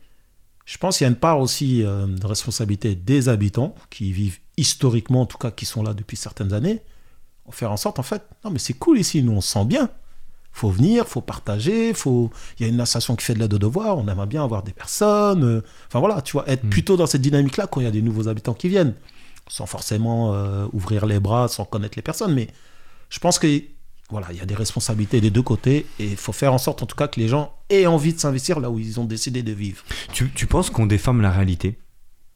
je 0.65 0.77
pense 0.79 0.99
qu'il 0.99 1.05
y 1.05 1.09
a 1.09 1.11
une 1.11 1.17
part 1.17 1.41
aussi 1.41 1.83
euh, 1.83 2.07
de 2.07 2.27
responsabilité 2.27 2.95
des 2.95 3.29
habitants 3.29 3.75
qui 3.91 4.13
vivent 4.13 4.39
historiquement, 4.57 5.23
en 5.23 5.27
tout 5.27 5.39
cas, 5.39 5.51
qui 5.51 5.67
sont 5.67 5.83
là 5.83 5.95
depuis 5.95 6.17
certaines 6.17 6.53
années, 6.53 6.81
faire 7.51 7.73
en 7.73 7.77
sorte, 7.77 7.99
en 7.99 8.03
fait, 8.03 8.23
non, 8.45 8.51
mais 8.51 8.59
c'est 8.59 8.75
cool 8.75 8.99
ici, 8.99 9.23
nous, 9.23 9.33
on 9.33 9.41
se 9.41 9.53
sent 9.53 9.65
bien. 9.65 9.89
faut 10.53 10.71
venir, 10.71 11.07
faut 11.07 11.21
partager, 11.21 11.95
faut... 11.95 12.31
il 12.59 12.67
y 12.67 12.69
a 12.69 12.73
une 12.73 12.81
association 12.81 13.15
qui 13.17 13.25
fait 13.25 13.35
de 13.35 13.39
l'aide 13.39 13.55
aux 13.55 13.59
devoirs, 13.61 13.97
on 13.97 14.07
aimerait 14.09 14.27
bien 14.27 14.43
avoir 14.45 14.63
des 14.65 14.73
personnes. 14.73 15.45
euh, 15.45 15.63
Enfin 15.87 16.01
voilà, 16.01 16.21
tu 16.21 16.33
vois, 16.33 16.49
être 16.49 16.65
Mm. 16.65 16.71
plutôt 16.71 16.97
dans 16.97 17.07
cette 17.07 17.23
dynamique-là 17.23 17.67
quand 17.69 17.81
il 17.81 17.85
y 17.85 17.87
a 17.87 17.93
des 17.93 18.03
nouveaux 18.03 18.27
habitants 18.29 18.55
qui 18.55 18.69
viennent 18.69 18.95
sans 19.49 19.67
forcément 19.67 20.35
euh, 20.35 20.67
ouvrir 20.73 21.07
les 21.07 21.21
bras, 21.21 21.49
sans 21.49 21.65
connaître 21.65 21.97
les 21.97 22.03
personnes. 22.03 22.35
Mais 22.35 22.49
je 23.11 23.19
pense 23.19 23.39
que 23.39 23.63
voilà, 24.11 24.29
il 24.31 24.39
y 24.39 24.41
a 24.41 24.47
des 24.47 24.55
responsabilités 24.55 25.21
des 25.21 25.31
deux 25.31 25.43
côtés 25.43 25.87
et 25.99 26.07
il 26.07 26.17
faut 26.17 26.33
faire 26.33 26.55
en 26.55 26.59
sorte 26.59 26.83
en 26.83 26.87
tout 26.87 26.97
cas 26.97 27.09
que 27.09 27.21
les 27.21 27.29
gens 27.29 27.53
aient 27.69 27.87
envie 27.87 28.15
de 28.15 28.19
s'investir 28.19 28.59
là 28.61 28.71
où 28.71 28.79
ils 28.79 28.99
ont 28.99 29.05
décidé 29.05 29.43
de 29.43 29.53
vivre. 29.53 29.83
Tu, 30.13 30.31
tu 30.31 30.47
penses 30.47 30.71
qu'on 30.71 30.87
déforme 30.87 31.21
la 31.21 31.31
réalité 31.31 31.79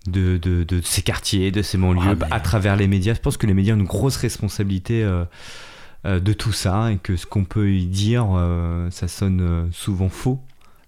de, 0.07 0.37
de, 0.37 0.65
de 0.65 0.81
ces 0.83 1.01
quartiers, 1.03 1.51
de 1.51 1.63
ces 1.63 1.79
banlieues, 1.79 2.19
Ah, 2.31 2.35
à 2.35 2.41
travers 2.41 2.77
les 2.77 2.89
médias? 2.89 3.15
Je 3.15 3.21
pense 3.21 3.37
que 3.37 3.47
les 3.47 3.55
médias 3.55 3.75
ont 3.75 3.79
une 3.79 3.85
grosse 3.85 4.17
responsabilité 4.17 5.03
euh, 5.03 5.25
euh, 6.05 6.21
de 6.21 6.33
tout 6.35 6.53
ça 6.53 6.93
et 6.93 6.99
que 6.99 7.17
ce 7.17 7.25
qu'on 7.25 7.45
peut 7.45 7.73
y 7.73 7.87
dire, 7.87 8.27
ça 8.91 9.09
sonne 9.09 9.71
souvent 9.73 10.11
faux. 10.11 10.41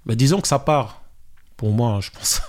Mais 0.05 0.17
disons 0.17 0.41
que 0.43 0.49
ça 0.49 0.59
part, 0.59 1.03
pour 1.57 1.73
moi, 1.73 2.01
je 2.03 2.11
pense. 2.11 2.43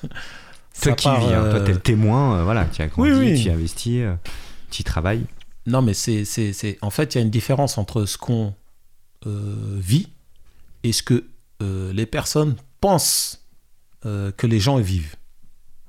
Toi 0.82 0.94
qui 0.94 1.04
part, 1.06 1.20
vis, 1.20 1.34
hein, 1.34 1.50
toi 1.50 1.60
euh, 1.60 1.66
t'es 1.66 1.74
le 1.74 1.80
témoin, 1.80 2.40
euh, 2.40 2.44
voilà, 2.44 2.66
tu 2.66 2.82
as 2.82 2.88
grandi, 2.88 3.12
Oui, 3.12 3.18
oui. 3.34 3.42
tu 3.44 3.50
as 3.50 3.54
investi, 3.54 4.02
euh, 4.02 4.16
tu 4.72 4.82
y 4.82 4.84
travailles. 4.84 5.26
Non, 5.66 5.82
mais 5.82 5.94
c'est, 5.94 6.26
c'est, 6.26 6.54
c'est- 6.54 6.78
En 6.82 6.90
fait, 6.90 7.16
il 7.16 7.18
y 7.18 7.22
a 7.22 7.24
une 7.24 7.32
différence 7.32 7.78
entre 7.78 8.06
ce 8.06 8.18
qu'on 8.18 8.54
euh, 9.26 9.78
vit 9.80 10.10
et 10.84 10.92
ce 10.92 11.02
que 11.02 11.26
euh, 11.64 11.92
les 11.94 12.06
personnes 12.06 12.56
pensent 12.82 13.46
euh, 14.06 14.32
que 14.32 14.46
les 14.46 14.60
gens 14.60 14.78
vivent. 14.78 15.16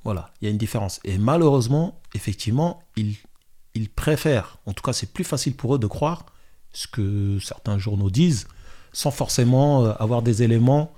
Voilà, 0.05 0.31
il 0.40 0.44
y 0.44 0.49
a 0.49 0.51
une 0.51 0.57
différence. 0.59 1.01
Et 1.05 1.18
malheureusement, 1.18 2.01
effectivement, 2.14 2.83
ils, 2.96 3.16
ils 3.75 3.90
préfèrent, 3.90 4.59
en 4.66 4.72
tout 4.72 4.83
cas, 4.83 4.92
c'est 4.92 5.12
plus 5.12 5.25
facile 5.25 5.55
pour 5.55 5.75
eux 5.75 5.79
de 5.79 5.87
croire 5.88 6.25
ce 6.72 6.87
que 6.87 7.38
certains 7.42 7.79
journaux 7.79 8.09
disent 8.11 8.46
sans 8.92 9.11
forcément 9.11 9.85
euh, 9.85 9.92
avoir 9.99 10.22
des 10.22 10.42
éléments 10.42 10.94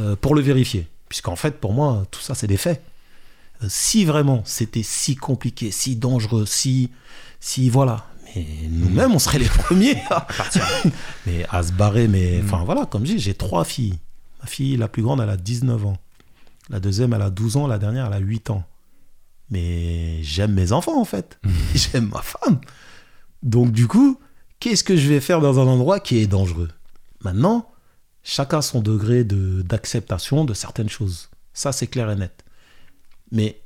euh, 0.00 0.14
pour 0.14 0.34
le 0.36 0.40
vérifier. 0.42 0.86
Puisqu'en 1.08 1.36
fait, 1.36 1.58
pour 1.58 1.72
moi, 1.72 2.04
tout 2.12 2.20
ça, 2.20 2.34
c'est 2.36 2.46
des 2.46 2.56
faits. 2.56 2.80
Si 3.68 4.04
vraiment 4.04 4.42
c'était 4.44 4.82
si 4.82 5.16
compliqué, 5.16 5.70
si 5.70 5.96
dangereux, 5.96 6.46
si, 6.46 6.90
si 7.40 7.70
voilà, 7.70 8.06
mais 8.34 8.46
nous-mêmes, 8.68 9.12
on 9.12 9.18
serait 9.18 9.38
les 9.38 9.48
premiers 9.64 9.96
à, 10.10 10.26
mais 11.26 11.46
à 11.50 11.62
se 11.62 11.72
barrer. 11.72 12.08
Mais 12.08 12.40
Mm. 12.40 12.44
enfin, 12.46 12.64
voilà, 12.64 12.86
comme 12.86 13.06
je 13.06 13.12
dis, 13.12 13.18
j'ai 13.18 13.34
trois 13.34 13.64
filles. 13.64 13.98
Ma 14.40 14.46
fille, 14.46 14.76
la 14.76 14.88
plus 14.88 15.02
grande, 15.02 15.20
elle 15.20 15.30
a 15.30 15.36
19 15.36 15.86
ans. 15.86 15.96
La 16.70 16.80
deuxième, 16.80 17.12
elle 17.14 17.22
a 17.22 17.30
12 17.30 17.56
ans. 17.56 17.66
La 17.66 17.78
dernière, 17.78 18.06
elle 18.06 18.12
a 18.14 18.18
8 18.18 18.50
ans. 18.50 18.64
Mais 19.50 20.22
j'aime 20.22 20.52
mes 20.54 20.72
enfants, 20.72 21.00
en 21.00 21.04
fait. 21.04 21.38
j'aime 21.74 22.08
ma 22.12 22.22
femme. 22.22 22.58
Donc, 23.42 23.72
du 23.72 23.86
coup, 23.86 24.18
qu'est-ce 24.60 24.84
que 24.84 24.96
je 24.96 25.08
vais 25.08 25.20
faire 25.20 25.40
dans 25.40 25.60
un 25.60 25.66
endroit 25.66 26.00
qui 26.00 26.18
est 26.18 26.26
dangereux? 26.26 26.70
Maintenant, 27.22 27.70
chacun 28.22 28.62
son 28.62 28.80
degré 28.80 29.24
de- 29.24 29.62
d'acceptation 29.62 30.44
de 30.44 30.54
certaines 30.54 30.88
choses. 30.88 31.28
Ça, 31.52 31.72
c'est 31.72 31.86
clair 31.86 32.10
et 32.10 32.16
net. 32.16 32.43
Mais 33.34 33.60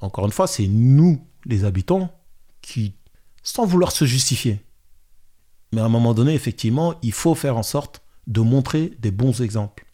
encore 0.00 0.26
une 0.26 0.32
fois, 0.32 0.48
c'est 0.48 0.66
nous, 0.66 1.24
les 1.46 1.64
habitants, 1.64 2.10
qui, 2.60 2.94
sans 3.44 3.64
vouloir 3.66 3.92
se 3.92 4.04
justifier, 4.04 4.60
mais 5.72 5.80
à 5.80 5.84
un 5.84 5.88
moment 5.88 6.14
donné, 6.14 6.34
effectivement, 6.34 6.94
il 7.02 7.12
faut 7.12 7.36
faire 7.36 7.56
en 7.56 7.62
sorte 7.62 8.02
de 8.26 8.40
montrer 8.40 8.92
des 8.98 9.12
bons 9.12 9.42
exemples, 9.42 9.86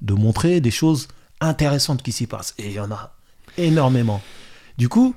de 0.00 0.14
montrer 0.14 0.60
des 0.60 0.72
choses 0.72 1.06
intéressantes 1.40 2.02
qui 2.02 2.10
s'y 2.10 2.26
passent. 2.26 2.54
Et 2.58 2.66
il 2.66 2.72
y 2.72 2.80
en 2.80 2.90
a 2.90 3.14
énormément. 3.58 4.20
Du 4.78 4.88
coup, 4.88 5.14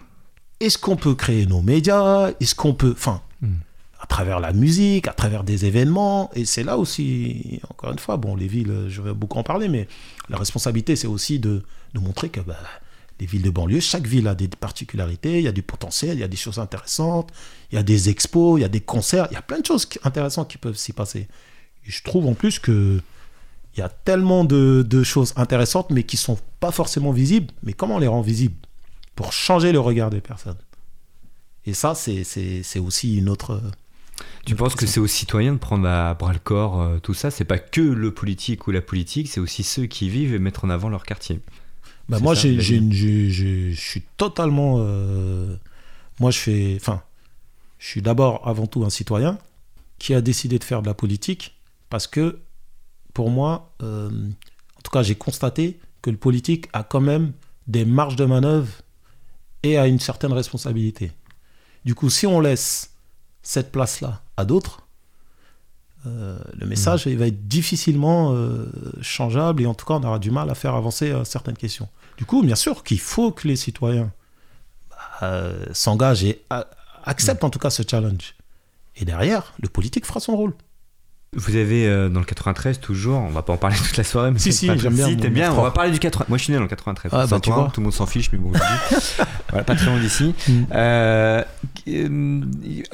est-ce 0.60 0.78
qu'on 0.78 0.98
peut 0.98 1.16
créer 1.16 1.46
nos 1.48 1.62
médias? 1.62 2.32
Est-ce 2.40 2.54
qu'on 2.54 2.76
peut... 2.76 2.92
Enfin, 2.92 3.22
Hmm. 3.42 3.60
à 4.02 4.06
travers 4.06 4.42
la 4.42 4.52
musique, 4.52 5.08
à 5.08 5.14
travers 5.14 5.46
des 5.46 5.66
événements? 5.66 6.30
Et 6.36 6.44
c'est 6.44 6.64
là 6.64 6.78
aussi, 6.78 7.62
encore 7.70 7.92
une 7.94 8.00
fois, 8.00 8.18
bon, 8.18 8.36
les 8.36 8.48
villes, 8.48 8.88
je 8.90 9.02
vais 9.02 9.14
beaucoup 9.14 9.38
en 9.38 9.44
parler, 9.44 9.70
mais 9.70 9.88
la 10.28 10.38
responsabilité, 10.38 10.98
c'est 10.98 11.08
aussi 11.08 11.40
de, 11.40 11.64
de 11.94 12.00
montrer 12.00 12.28
que 12.28 12.42
bah, 12.42 12.58
les 13.20 13.26
villes 13.26 13.42
de 13.42 13.50
banlieue, 13.50 13.80
chaque 13.80 14.08
ville 14.08 14.28
a 14.28 14.36
des 14.36 14.48
particularités, 14.48 15.40
il 15.40 15.44
y 15.44 15.48
a 15.48 15.52
du 15.52 15.62
potentiel, 15.62 16.18
il 16.18 16.22
y 16.22 16.24
a 16.24 16.28
des 16.28 16.38
choses 16.38 16.60
intéressantes, 16.60 17.32
il 17.72 17.76
y 17.76 17.78
a 17.78 17.84
des 17.84 18.10
expos, 18.10 18.60
il 18.60 18.62
y 18.62 18.66
a 18.66 18.70
des 18.70 18.82
concerts, 18.82 19.28
il 19.32 19.34
y 19.34 19.38
a 19.38 19.42
plein 19.42 19.60
de 19.60 19.66
choses 19.66 19.88
intéressantes 20.04 20.50
qui 20.50 20.58
peuvent 20.58 20.78
s'y 20.78 20.94
passer. 20.94 21.28
Et 21.86 21.92
je 21.92 22.04
trouve 22.04 22.28
en 22.28 22.34
plus 22.34 22.60
que 22.60 23.02
il 23.76 23.80
y 23.82 23.84
a 23.84 23.90
tellement 23.90 24.46
de, 24.46 24.86
de 24.88 25.04
choses 25.04 25.34
intéressantes, 25.36 25.92
mais 25.92 26.04
qui 26.04 26.18
sont 26.18 26.40
pas 26.60 26.72
forcément 26.72 27.12
visibles. 27.12 27.54
Mais 27.64 27.74
comment 27.74 27.96
on 27.96 28.00
les 28.00 28.08
rend 28.08 28.22
visibles? 28.22 28.56
Pour 29.16 29.32
changer 29.32 29.72
le 29.72 29.80
regard 29.80 30.10
des 30.10 30.22
personnes. 30.22 30.58
Et 31.66 31.74
ça, 31.74 31.94
c'est 31.94 32.80
aussi 32.80 33.18
une 33.18 33.30
autre... 33.30 33.62
Tu 34.46 34.56
penses 34.56 34.76
que 34.76 34.88
c'est 34.88 35.00
aux 35.00 35.08
citoyens 35.08 35.54
de 35.54 35.60
prendre 35.60 35.88
à 35.88 36.14
bras 36.14 36.34
le 36.34 36.40
corps 36.40 36.82
euh, 36.82 37.00
tout 37.00 37.14
ça? 37.14 37.32
C'est 37.32 37.46
pas 37.46 37.60
que 37.60 37.80
le 37.80 38.14
politique 38.14 38.68
ou 38.68 38.72
la 38.72 38.82
politique, 38.82 39.30
c'est 39.30 39.40
aussi 39.40 39.64
ceux 39.64 39.86
qui 39.86 40.10
vivent 40.10 40.34
et 40.34 40.40
mettre 40.40 40.66
en 40.66 40.70
avant 40.70 40.90
leur 40.90 41.06
quartier. 41.06 41.40
C'est 42.18 42.24
moi, 42.24 42.34
je 42.34 43.72
suis 43.76 44.02
totalement. 44.18 44.78
euh, 44.80 45.56
moi, 46.20 46.32
je 46.32 46.40
fais. 46.40 46.76
Enfin, 46.76 47.02
je 47.78 47.88
suis 47.88 48.02
d'abord, 48.02 48.48
avant 48.48 48.68
tout, 48.68 48.84
un 48.84 48.90
citoyen 48.90 49.38
qui 50.00 50.14
a 50.14 50.22
décidé 50.22 50.60
de 50.60 50.64
faire 50.64 50.82
de 50.82 50.88
la 50.88 50.94
politique 50.94 51.56
parce 51.90 52.08
que, 52.08 52.40
pour 53.14 53.30
moi, 53.30 53.74
euh, 53.84 54.10
en 54.10 54.82
tout 54.84 54.92
cas, 54.92 55.04
j'ai 55.04 55.16
constaté 55.16 55.80
que 56.02 56.10
le 56.10 56.18
politique 56.18 56.68
a 56.74 56.84
quand 56.84 57.02
même 57.02 57.34
des 57.68 57.86
marges 57.86 58.16
de 58.16 58.26
manœuvre 58.26 58.72
et 59.64 59.78
a 59.78 59.88
une 59.88 60.00
certaine 60.00 60.34
responsabilité. 60.34 61.12
Du 61.86 61.96
coup, 61.96 62.10
si 62.10 62.26
on 62.26 62.40
laisse 62.40 62.94
cette 63.44 63.72
place-là 63.72 64.22
à 64.38 64.46
d'autres, 64.46 64.88
euh, 66.08 66.38
le 66.58 66.66
message 66.66 67.08
il 67.08 67.18
va 67.18 67.28
être 67.28 67.48
difficilement 67.50 68.32
euh, 68.34 68.72
changeable 69.02 69.62
et 69.62 69.66
en 69.66 69.74
tout 69.74 69.86
cas 69.86 69.96
on 69.96 70.04
aura 70.04 70.18
du 70.18 70.32
mal 70.32 70.50
à 70.50 70.56
faire 70.56 70.76
avancer 70.76 71.12
euh, 71.12 71.26
certaines 71.26 71.58
questions. 71.58 71.90
Du 72.18 72.26
coup, 72.26 72.42
bien 72.42 72.56
sûr 72.56 72.84
qu'il 72.84 73.00
faut 73.00 73.32
que 73.32 73.48
les 73.48 73.56
citoyens 73.56 74.12
bah, 74.90 75.44
s'engagent 75.74 76.24
et 76.24 76.44
acceptent 77.04 77.44
en 77.44 77.50
tout 77.50 77.60
cas 77.60 77.70
ce 77.70 77.84
challenge. 77.90 78.36
Et 78.96 79.06
derrière, 79.06 79.54
le 79.62 79.70
politique 79.70 80.06
fera 80.06 80.20
son 80.20 80.36
rôle. 80.36 80.54
Vous 81.34 81.56
avez 81.56 81.88
dans 82.10 82.20
le 82.20 82.26
93 82.26 82.80
toujours, 82.80 83.20
on 83.20 83.30
va 83.30 83.44
pas 83.44 83.54
en 83.54 83.58
parler 83.58 83.78
toute 83.78 83.96
la 83.96 84.04
soirée, 84.04 84.32
mais 84.32 84.40
Si, 84.40 84.52
si, 84.52 84.66
j'aime 84.80 84.96
bien 84.96 85.08
Si, 85.08 85.16
t'aimes 85.16 85.34
bien, 85.34 85.54
on 85.54 85.62
va 85.62 85.72
parler 85.72 85.92
du 85.92 86.00
93. 86.00 86.28
Moi 86.28 86.38
je 86.38 86.44
suis 86.44 86.52
né 86.52 86.58
dans 86.58 86.64
le 86.64 86.70
93. 86.70 87.12
Ah, 87.14 87.28
bah, 87.28 87.40
tu 87.40 87.52
vois. 87.52 87.70
tout 87.74 87.80
le 87.80 87.86
monde 87.86 87.94
s'en 87.94 88.06
fiche, 88.06 88.32
mais 88.34 88.40
bon, 88.40 88.52
voilà, 89.50 89.64
pas 89.64 89.76
très 89.76 89.86
loin 89.86 90.00
d'ici. 90.00 90.34
Mm. 90.48 90.64
Euh, 91.98 92.42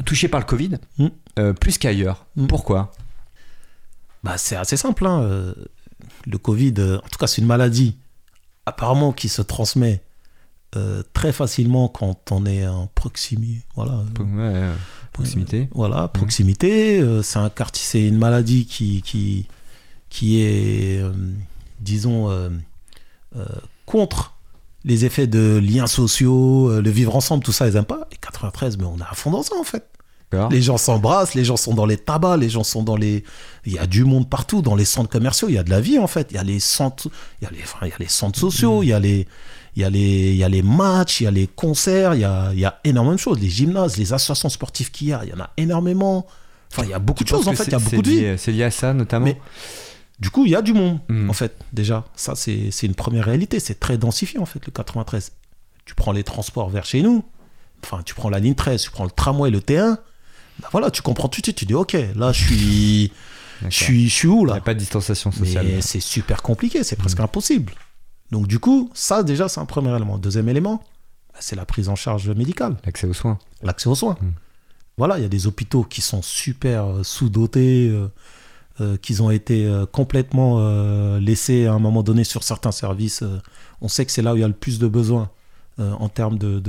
touché 0.05 0.27
par 0.27 0.39
le 0.39 0.45
Covid, 0.45 0.77
Mm. 0.97 1.08
euh, 1.39 1.53
plus 1.53 1.77
qu'ailleurs. 1.77 2.25
Mm. 2.36 2.47
Pourquoi? 2.47 2.91
Bah, 4.23 4.38
c'est 4.38 4.55
assez 4.55 4.77
simple. 4.77 5.05
hein, 5.05 5.21
euh, 5.21 5.53
Le 6.25 6.38
Covid, 6.38 6.73
en 7.03 7.08
tout 7.10 7.17
cas, 7.19 7.27
c'est 7.27 7.41
une 7.41 7.47
maladie 7.47 7.97
apparemment 8.65 9.12
qui 9.13 9.29
se 9.29 9.41
transmet 9.41 10.01
euh, 10.75 11.03
très 11.13 11.31
facilement 11.31 11.88
quand 11.88 12.31
on 12.31 12.45
est 12.45 12.67
en 12.67 12.88
proximité. 12.88 13.63
Voilà. 13.75 13.93
Ouais, 14.19 14.25
euh, 14.39 14.75
proximité. 15.13 15.69
Voilà, 15.73 16.08
proximité. 16.08 17.01
c'est 17.23 17.39
un 17.39 17.49
quartier, 17.49 17.84
c'est 17.86 18.08
une 18.08 18.17
maladie 18.17 18.65
qui 18.65 19.01
qui 19.03 19.47
qui 20.10 20.41
est, 20.41 21.01
disons, 21.79 22.29
contre 23.86 24.35
les 24.86 25.04
effets 25.04 25.28
de 25.28 25.58
liens 25.58 25.88
sociaux, 25.88 26.69
euh, 26.69 26.82
le 26.82 26.89
vivre 26.89 27.15
ensemble, 27.15 27.43
tout 27.43 27.52
ça, 27.52 27.67
ils 27.67 27.76
aiment 27.76 27.86
pas. 27.86 28.08
Et 28.12 28.17
93, 28.17 28.78
mais 28.78 28.86
on 28.86 28.98
est 28.98 29.02
à 29.10 29.15
fond 29.15 29.32
dans 29.32 29.43
ça 29.43 29.56
en 29.60 29.63
fait. 29.63 29.84
Les 30.52 30.62
gens 30.62 30.78
s'embrassent, 30.78 31.34
les 31.34 31.45
gens 31.45 31.56
sont 31.56 31.74
dans 31.74 31.86
les 31.86 31.95
tabacs, 31.95 32.41
les 32.41 32.50
gens 32.50 32.65
sont 32.65 32.84
dans 32.84 32.98
les. 32.98 33.24
Il 33.65 33.71
y 33.71 33.80
a 33.80 33.88
du 33.88 34.04
monde 34.04 34.30
partout, 34.30 34.62
dans 34.62 34.76
les 34.76 34.84
centres 34.84 35.10
commerciaux, 35.10 35.48
il 35.48 35.56
y 35.56 35.58
a 35.58 35.63
de 35.63 35.69
la 35.69 35.80
vie 35.80 35.98
en 35.98 36.08
fait. 36.08 36.28
Il 36.32 36.36
y 36.36 36.38
a 36.38 36.43
les 36.43 36.60
centres, 36.60 37.10
il 37.41 37.45
y 37.45 37.48
a 37.48 37.52
les, 37.52 37.63
enfin, 37.63 37.78
il 37.84 37.89
y 37.89 37.93
a 37.93 37.98
les 38.00 38.10
centres 38.10 38.38
sociaux, 38.38 38.84
il 38.84 38.88
y 38.88 38.93
a 38.93 39.00
les, 39.00 39.28
il 39.78 39.82
y 39.82 39.86
a 39.86 39.89
les, 39.89 40.32
il 40.32 40.36
y 40.36 40.43
a 40.43 40.50
les 40.50 40.62
matchs, 40.62 41.21
il 41.21 41.24
y 41.24 41.28
a 41.28 41.32
les 41.32 41.48
concerts, 41.48 42.15
il 42.15 42.19
y 42.21 42.26
a, 42.26 42.50
il 42.52 42.60
y 42.60 42.65
a 42.65 42.80
énormément 42.84 43.15
de 43.15 43.19
choses. 43.19 43.39
Les 43.39 43.50
gymnases, 43.50 43.95
les 43.95 44.12
associations 44.12 44.50
sportives 44.50 44.91
qu'il 44.91 45.08
y 45.08 45.13
a, 45.13 45.21
il 45.24 45.30
y 45.30 45.34
en 45.34 45.39
a 45.39 45.52
énormément. 45.56 46.28
Enfin, 46.69 46.84
il 46.84 46.89
y 46.89 46.93
a 46.93 47.00
beaucoup 47.00 47.24
de 47.24 47.30
Tu 47.30 47.34
choses 47.34 47.48
en 47.48 47.54
fait, 47.54 47.65
il 47.67 47.71
y 47.71 47.76
a 47.76 47.80
beaucoup 47.80 48.02
de 48.02 48.10
vie. 48.10 48.26
C'est 48.38 48.52
lié 48.52 48.63
à 48.63 48.71
ça 48.71 48.93
notamment 48.93 49.28
Mais- 49.28 49.39
Du 50.19 50.30
coup, 50.30 50.45
il 50.45 50.51
y 50.51 50.56
a 50.56 50.62
du 50.62 50.73
monde, 50.73 50.99
Mm. 51.10 51.30
en 51.30 51.34
fait, 51.34 51.58
déjà. 51.73 52.06
Ça, 52.15 52.36
c'est 52.36 52.69
une 52.84 52.95
première 52.95 53.25
réalité. 53.25 53.60
C'est 53.60 53.80
très 53.80 53.97
densifié, 53.97 54.39
en 54.39 54.45
fait, 54.45 54.65
le 54.65 54.71
93. 54.71 55.32
Tu 55.86 55.93
prends 55.95 56.12
les 56.13 56.23
transports 56.23 56.69
vers 56.69 56.86
chez 56.86 57.01
nous, 57.01 57.23
enfin, 57.84 58.01
tu 58.04 58.15
prends 58.15 58.30
la 58.30 58.39
ligne 58.39 58.56
13, 58.56 58.82
tu 58.82 58.91
prends 58.91 59.04
le 59.04 59.12
tramway, 59.12 59.51
le 59.51 59.60
T1, 59.60 59.97
bah 60.62 60.69
voilà, 60.71 60.89
tu 60.89 61.01
comprends 61.01 61.28
tout 61.28 61.41
de 61.41 61.45
suite. 61.45 61.58
Tu 61.58 61.65
dis, 61.65 61.73
OK, 61.75 61.95
là, 62.15 62.32
je 62.32 62.43
suis, 62.45 63.12
je 63.67 63.75
suis, 63.84 64.10
je 64.10 64.13
suis 64.13 64.28
où, 64.28 64.39
Il 64.41 64.45
n'y 64.45 64.49
là 64.51 64.56
a 64.56 64.62
pas 64.62 64.73
de 64.73 64.80
distanciation 64.80 65.32
sociale. 65.32 65.67
C'est 65.82 65.99
super 65.99 66.41
compliqué, 66.41 66.84
c'est 66.84 66.95
presque 66.95 67.19
impossible. 67.19 67.73
Donc, 68.32 68.47
du 68.47 68.58
coup, 68.60 68.89
ça, 68.93 69.21
déjà, 69.21 69.47
c'est 69.49 69.60
un 69.60 69.65
premier 69.65 69.93
élément. 69.95 70.17
Deuxième 70.17 70.49
élément, 70.49 70.82
bah, 71.34 71.39
c'est 71.41 71.56
la 71.56 71.65
prise 71.65 71.89
en 71.89 71.95
charge 71.95 72.30
médicale 72.30 72.78
L'accès 72.86 73.06
aux 73.06 73.13
soins. 73.13 73.38
l'accès 73.62 73.89
aux 73.89 73.95
soins. 73.95 74.17
Mm. 74.21 74.28
Voilà, 74.97 75.19
il 75.19 75.21
y 75.21 75.25
a 75.25 75.30
des 75.30 75.45
hôpitaux 75.45 75.84
qui 75.84 76.01
sont 76.01 76.21
super 76.23 76.86
euh, 76.86 77.04
sous-dotés, 77.04 77.89
euh, 77.89 78.08
euh, 78.81 78.97
qui 78.97 79.21
ont 79.21 79.31
été 79.31 79.65
euh, 79.65 79.85
complètement 79.85 80.57
euh, 80.59 81.17
laissés 81.17 81.65
à 81.65 81.71
un 81.71 81.79
moment 81.79 82.03
donné 82.03 82.25
sur 82.25 82.43
certains 82.43 82.73
services. 82.73 83.23
on 83.79 83.88
sait 83.88 84.05
que 84.05 84.11
c'est 84.11 84.21
là 84.21 84.33
où 84.33 84.35
il 84.35 84.41
y 84.41 84.43
a 84.43 84.49
le 84.49 84.53
plus 84.53 84.79
de 84.79 84.88
besoins 84.88 85.29
en 85.77 86.07
termes 86.09 86.38
de, 86.38 86.61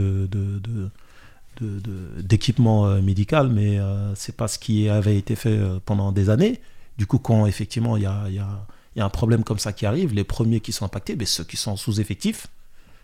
d'équipement 2.21 3.01
médical, 3.01 3.49
mais 3.49 3.79
c'est 4.17 4.37
pas 4.37 4.49
ce 4.49 4.59
qui 4.59 4.89
avait 4.89 5.17
été 5.17 5.37
fait 5.37 5.59
pendant 5.85 6.11
des 6.13 6.29
années. 6.29 6.61
Du 6.99 7.07
coup, 7.07 7.19
quand 7.19 7.47
effectivement 7.47 7.97
il 7.97 8.03
y 8.03 8.07
a, 8.07 8.29
y 8.31 8.39
a- 8.39 8.67
un 9.05 9.09
problème 9.09 9.45
comme 9.45 9.59
ça 9.61 9.73
qui 9.73 9.87
arrive, 9.87 10.13
les 10.15 10.25
premiers 10.25 10.61
qui 10.61 10.73
sont 10.73 10.85
impactés, 10.85 11.15
ben, 11.15 11.27
ceux 11.27 11.45
qui 11.45 11.57
sont 11.57 11.77
sous-effectifs, 11.77 12.49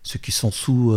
ceux 0.02 0.18
qui 0.18 0.32
sont 0.32 0.50
sous, 0.50 0.92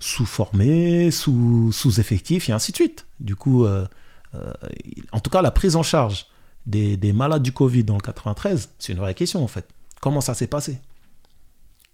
sous-formés, 0.00 1.12
sous, 1.12 1.70
sous-effectifs, 1.72 2.48
et 2.48 2.52
ainsi 2.52 2.72
de 2.72 2.76
suite. 2.76 3.06
Du 3.20 3.36
coup, 3.36 3.66
en 3.66 5.20
tout 5.20 5.30
cas, 5.30 5.42
la 5.42 5.52
prise 5.52 5.76
en 5.76 5.82
charge 5.84 6.26
des, 6.66 6.96
des 6.96 7.12
malades 7.12 7.42
du 7.42 7.52
Covid 7.52 7.84
dans 7.84 7.94
le 7.96 8.00
93, 8.00 8.70
c'est 8.78 8.92
une 8.92 8.98
vraie 8.98 9.14
question 9.14 9.42
en 9.42 9.48
fait. 9.48 9.66
Comment 10.00 10.20
ça 10.20 10.34
s'est 10.34 10.46
passé? 10.46 10.78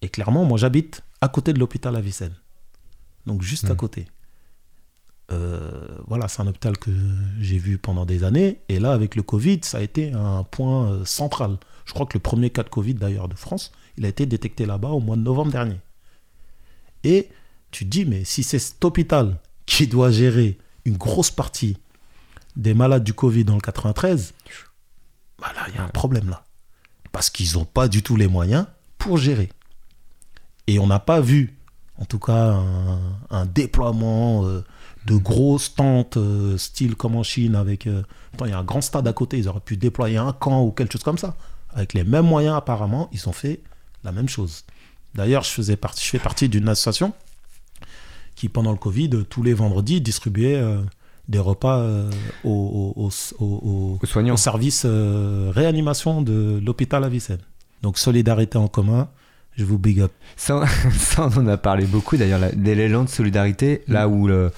Et 0.03 0.09
clairement, 0.09 0.45
moi 0.45 0.59
j'habite 0.59 1.03
à 1.21 1.29
côté 1.29 1.53
de 1.53 1.59
l'hôpital 1.59 1.97
Avicenne. 1.97 2.35
Donc 3.27 3.43
juste 3.43 3.65
à 3.67 3.71
Mhm. 3.71 3.77
côté. 3.77 4.07
Euh, 5.31 5.87
voilà, 6.07 6.27
c'est 6.29 6.41
un 6.41 6.47
hôpital 6.47 6.79
que 6.79 6.91
j'ai 7.41 7.59
vu 7.59 7.77
pendant 7.77 8.07
des 8.07 8.25
années. 8.25 8.61
Et 8.71 8.79
là, 8.79 8.93
avec 8.93 9.15
le 9.15 9.23
Covid, 9.23 9.61
ça 9.63 9.79
a 9.79 9.81
été 9.83 10.13
un 10.13 10.43
point 10.45 10.91
euh, 10.91 11.05
central. 11.05 11.59
Je 11.85 11.93
crois 11.93 12.07
que 12.07 12.15
le 12.15 12.21
premier 12.23 12.49
cas 12.51 12.63
de 12.63 12.71
Covid 12.71 12.95
d'ailleurs 12.95 13.29
de 13.29 13.35
France, 13.35 13.73
il 13.99 14.07
a 14.07 14.09
été 14.09 14.25
détecté 14.25 14.65
là-bas 14.65 14.89
au 14.89 15.01
mois 15.01 15.17
de 15.17 15.23
novembre 15.23 15.53
dernier. 15.53 15.77
Et 17.05 17.29
tu 17.71 17.85
te 17.85 17.91
dis, 17.91 18.07
mais 18.07 18.25
si 18.25 18.43
c'est 18.43 18.59
cet 18.59 18.83
hôpital 18.85 19.39
qui 19.67 19.87
doit 19.87 20.11
gérer 20.11 20.57
une 20.87 20.97
grosse 20.97 21.31
partie 21.31 21.77
des 22.59 22.75
malades 22.75 23.05
du 23.05 23.15
Covid 23.15 23.45
dans 23.45 23.55
le 23.55 23.61
93, 23.61 24.35
bah 25.41 25.47
là, 25.55 25.63
il 25.69 25.77
y 25.77 25.79
a 25.79 25.85
un 25.85 25.89
problème 25.89 26.29
là. 26.29 26.45
Parce 27.13 27.31
qu'ils 27.31 27.55
n'ont 27.55 27.65
pas 27.65 27.89
du 27.89 28.03
tout 28.03 28.17
les 28.17 28.29
moyens 28.29 28.67
pour 28.99 29.17
gérer. 29.17 29.49
Et 30.67 30.79
on 30.79 30.87
n'a 30.87 30.99
pas 30.99 31.21
vu, 31.21 31.57
en 31.97 32.05
tout 32.05 32.19
cas, 32.19 32.53
un, 32.53 32.99
un 33.31 33.47
déploiement 33.47 34.45
euh, 34.45 34.65
de 35.07 35.17
grosses 35.17 35.75
tentes, 35.75 36.19
euh, 36.19 36.59
style 36.59 36.95
comme 36.95 37.17
en 37.17 37.23
Chine, 37.23 37.55
avec... 37.55 37.87
euh, 37.87 38.03
attends, 38.35 38.45
il 38.45 38.51
y 38.51 38.55
a 38.55 38.59
un 38.59 38.65
grand 38.65 38.83
stade 38.83 39.09
à 39.09 39.13
côté, 39.13 39.39
ils 39.39 39.49
auraient 39.49 39.61
pu 39.61 39.77
déployer 39.77 40.19
un 40.19 40.33
camp 40.33 40.63
ou 40.63 40.71
quelque 40.71 40.93
chose 40.93 41.05
comme 41.05 41.19
ça. 41.19 41.37
Avec 41.71 41.95
les 41.95 42.05
mêmes 42.05 42.27
moyens, 42.27 42.57
apparemment, 42.57 43.09
ils 43.13 43.29
ont 43.29 43.33
fait 43.33 43.61
la 44.05 44.13
même 44.13 44.29
chose. 44.29 44.65
D'ailleurs, 45.15 45.45
je, 45.45 45.51
faisais 45.51 45.77
partie, 45.77 46.05
je 46.05 46.11
fais 46.11 46.19
partie 46.19 46.49
d'une 46.49 46.69
association 46.69 47.13
qui, 48.35 48.49
pendant 48.49 48.73
le 48.73 48.79
Covid, 48.79 49.25
tous 49.29 49.43
les 49.43 49.55
vendredis, 49.55 50.01
distribuait 50.01 50.57
euh, 50.57 50.83
des 51.29 51.39
repas 51.39 51.79
euh, 51.79 52.11
aux, 52.45 52.95
aux- 52.97 53.11
aux- 53.39 53.99
aux- 54.03 54.07
soignants. 54.07 54.35
au 54.35 54.39
service 54.39 54.83
euh, 54.87 55.51
réanimation 55.55 56.23
de 56.23 56.61
l'hôpital 56.65 57.05
Avicenne. 57.05 57.39
Donc 57.83 57.99
solidarité 57.99 58.57
en 58.59 58.67
commun, 58.69 59.09
je 59.57 59.65
vous 59.65 59.79
big 59.79 60.01
up. 60.01 60.13
Ça, 60.37 60.65
ça, 60.97 61.29
on 61.35 61.41
en 61.41 61.47
a 61.49 61.57
parlé 61.57 61.85
beaucoup 61.85 62.17
d'ailleurs, 62.17 62.41
l'élan 62.57 63.05
de 63.05 63.09
solidarité, 63.09 63.83
là 63.89 64.09
où, 64.09 64.27
le- 64.27 64.51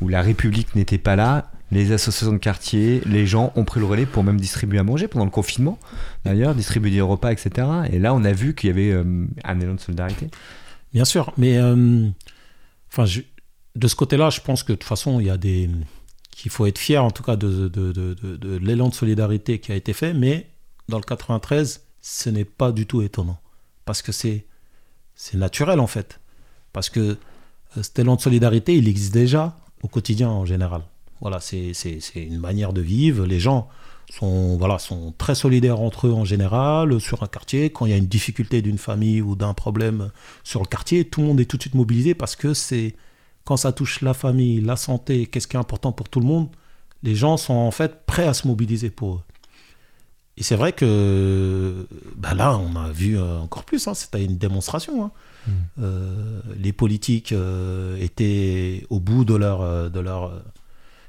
où 0.00 0.08
la 0.08 0.22
République 0.22 0.74
n'était 0.74 0.98
pas 0.98 1.16
là, 1.16 1.50
les 1.72 1.92
associations 1.92 2.32
de 2.32 2.38
quartier, 2.38 3.00
les 3.06 3.26
gens 3.26 3.52
ont 3.54 3.64
pris 3.64 3.78
le 3.80 3.86
relais 3.86 4.04
pour 4.06 4.24
même 4.24 4.40
distribuer 4.40 4.78
à 4.80 4.82
manger 4.82 5.06
pendant 5.06 5.24
le 5.24 5.30
confinement, 5.30 5.78
d'ailleurs, 6.24 6.54
distribuer 6.54 6.90
des 6.90 7.00
repas, 7.00 7.30
etc. 7.32 7.66
Et 7.92 7.98
là, 8.00 8.12
on 8.12 8.24
a 8.24 8.32
vu 8.32 8.54
qu'il 8.56 8.68
y 8.68 8.72
avait 8.72 8.90
euh, 8.90 9.04
un 9.44 9.60
élan 9.60 9.74
de 9.74 9.80
solidarité. 9.80 10.28
Bien 10.92 11.04
sûr, 11.04 11.32
mais 11.38 11.58
euh, 11.58 12.08
enfin, 12.92 13.04
de 13.76 13.86
ce 13.88 13.94
côté-là, 13.94 14.30
je 14.30 14.40
pense 14.40 14.64
que 14.64 14.72
de 14.72 14.78
toute 14.78 14.88
façon, 14.88 15.20
il 15.20 15.26
y 15.26 15.30
a 15.30 15.36
des 15.36 15.70
qu'il 16.40 16.50
faut 16.50 16.64
être 16.64 16.78
fier 16.78 17.04
en 17.04 17.10
tout 17.10 17.22
cas 17.22 17.36
de, 17.36 17.70
l'élan 18.62 18.88
de 18.88 18.94
solidarité 18.94 19.58
qui 19.58 19.72
a 19.72 19.74
été 19.74 19.92
fait, 19.92 20.14
mais 20.14 20.48
dans 20.88 20.96
le 20.96 21.04
93, 21.04 21.84
ce 22.00 22.30
n'est 22.30 22.46
pas 22.46 22.72
du 22.72 22.86
tout 22.86 23.02
étonnant 23.02 23.38
parce 23.84 24.00
que 24.00 24.10
c'est 24.10 24.46
c'est 25.14 25.36
naturel 25.36 25.80
en 25.80 25.86
fait, 25.86 26.18
parce 26.72 26.88
que 26.88 27.00
euh, 27.00 27.82
cet 27.82 27.98
élan 27.98 28.16
de 28.16 28.22
solidarité, 28.22 28.74
il 28.74 28.88
existe 28.88 29.12
déjà 29.12 29.58
au 29.82 29.88
quotidien 29.88 30.30
en 30.30 30.46
général. 30.46 30.80
Voilà, 31.20 31.40
c'est 31.40 31.74
une 32.14 32.38
manière 32.38 32.72
de 32.72 32.80
vivre. 32.80 33.26
Les 33.26 33.38
gens 33.38 33.68
sont, 34.10 34.56
voilà, 34.56 34.78
sont 34.78 35.12
très 35.18 35.34
solidaires 35.34 35.80
entre 35.80 36.06
eux 36.06 36.14
en 36.14 36.24
général 36.24 36.98
sur 37.02 37.22
un 37.22 37.26
quartier. 37.26 37.68
Quand 37.68 37.84
il 37.84 37.90
y 37.90 37.92
a 37.92 37.98
une 37.98 38.06
difficulté 38.06 38.62
d'une 38.62 38.78
famille 38.78 39.20
ou 39.20 39.36
d'un 39.36 39.52
problème 39.52 40.10
sur 40.42 40.62
le 40.62 40.66
quartier, 40.66 41.04
tout 41.04 41.20
le 41.20 41.26
monde 41.26 41.40
est 41.40 41.44
tout 41.44 41.58
de 41.58 41.62
suite 41.62 41.74
mobilisé 41.74 42.14
parce 42.14 42.34
que 42.34 42.54
c'est 42.54 42.94
quand 43.50 43.56
ça 43.56 43.72
touche 43.72 44.00
la 44.00 44.14
famille, 44.14 44.60
la 44.60 44.76
santé, 44.76 45.26
qu'est-ce 45.26 45.48
qui 45.48 45.56
est 45.56 45.58
important 45.58 45.90
pour 45.90 46.08
tout 46.08 46.20
le 46.20 46.26
monde, 46.26 46.50
les 47.02 47.16
gens 47.16 47.36
sont 47.36 47.54
en 47.54 47.72
fait 47.72 48.06
prêts 48.06 48.28
à 48.28 48.32
se 48.32 48.46
mobiliser 48.46 48.90
pour 48.90 49.14
eux. 49.14 49.22
Et 50.36 50.44
c'est 50.44 50.54
vrai 50.54 50.70
que 50.72 51.84
ben 52.14 52.34
là, 52.34 52.56
on 52.56 52.76
a 52.76 52.92
vu 52.92 53.18
euh, 53.18 53.40
encore 53.40 53.64
plus, 53.64 53.88
hein, 53.88 53.94
c'était 53.94 54.24
une 54.24 54.38
démonstration. 54.38 55.04
Hein. 55.04 55.10
Mmh. 55.48 55.50
Euh, 55.80 56.40
les 56.58 56.72
politiques 56.72 57.32
euh, 57.32 57.96
étaient 57.96 58.86
au 58.88 59.00
bout 59.00 59.24
de 59.24 59.34
leur, 59.34 59.90
de 59.90 59.98
leur, 59.98 60.30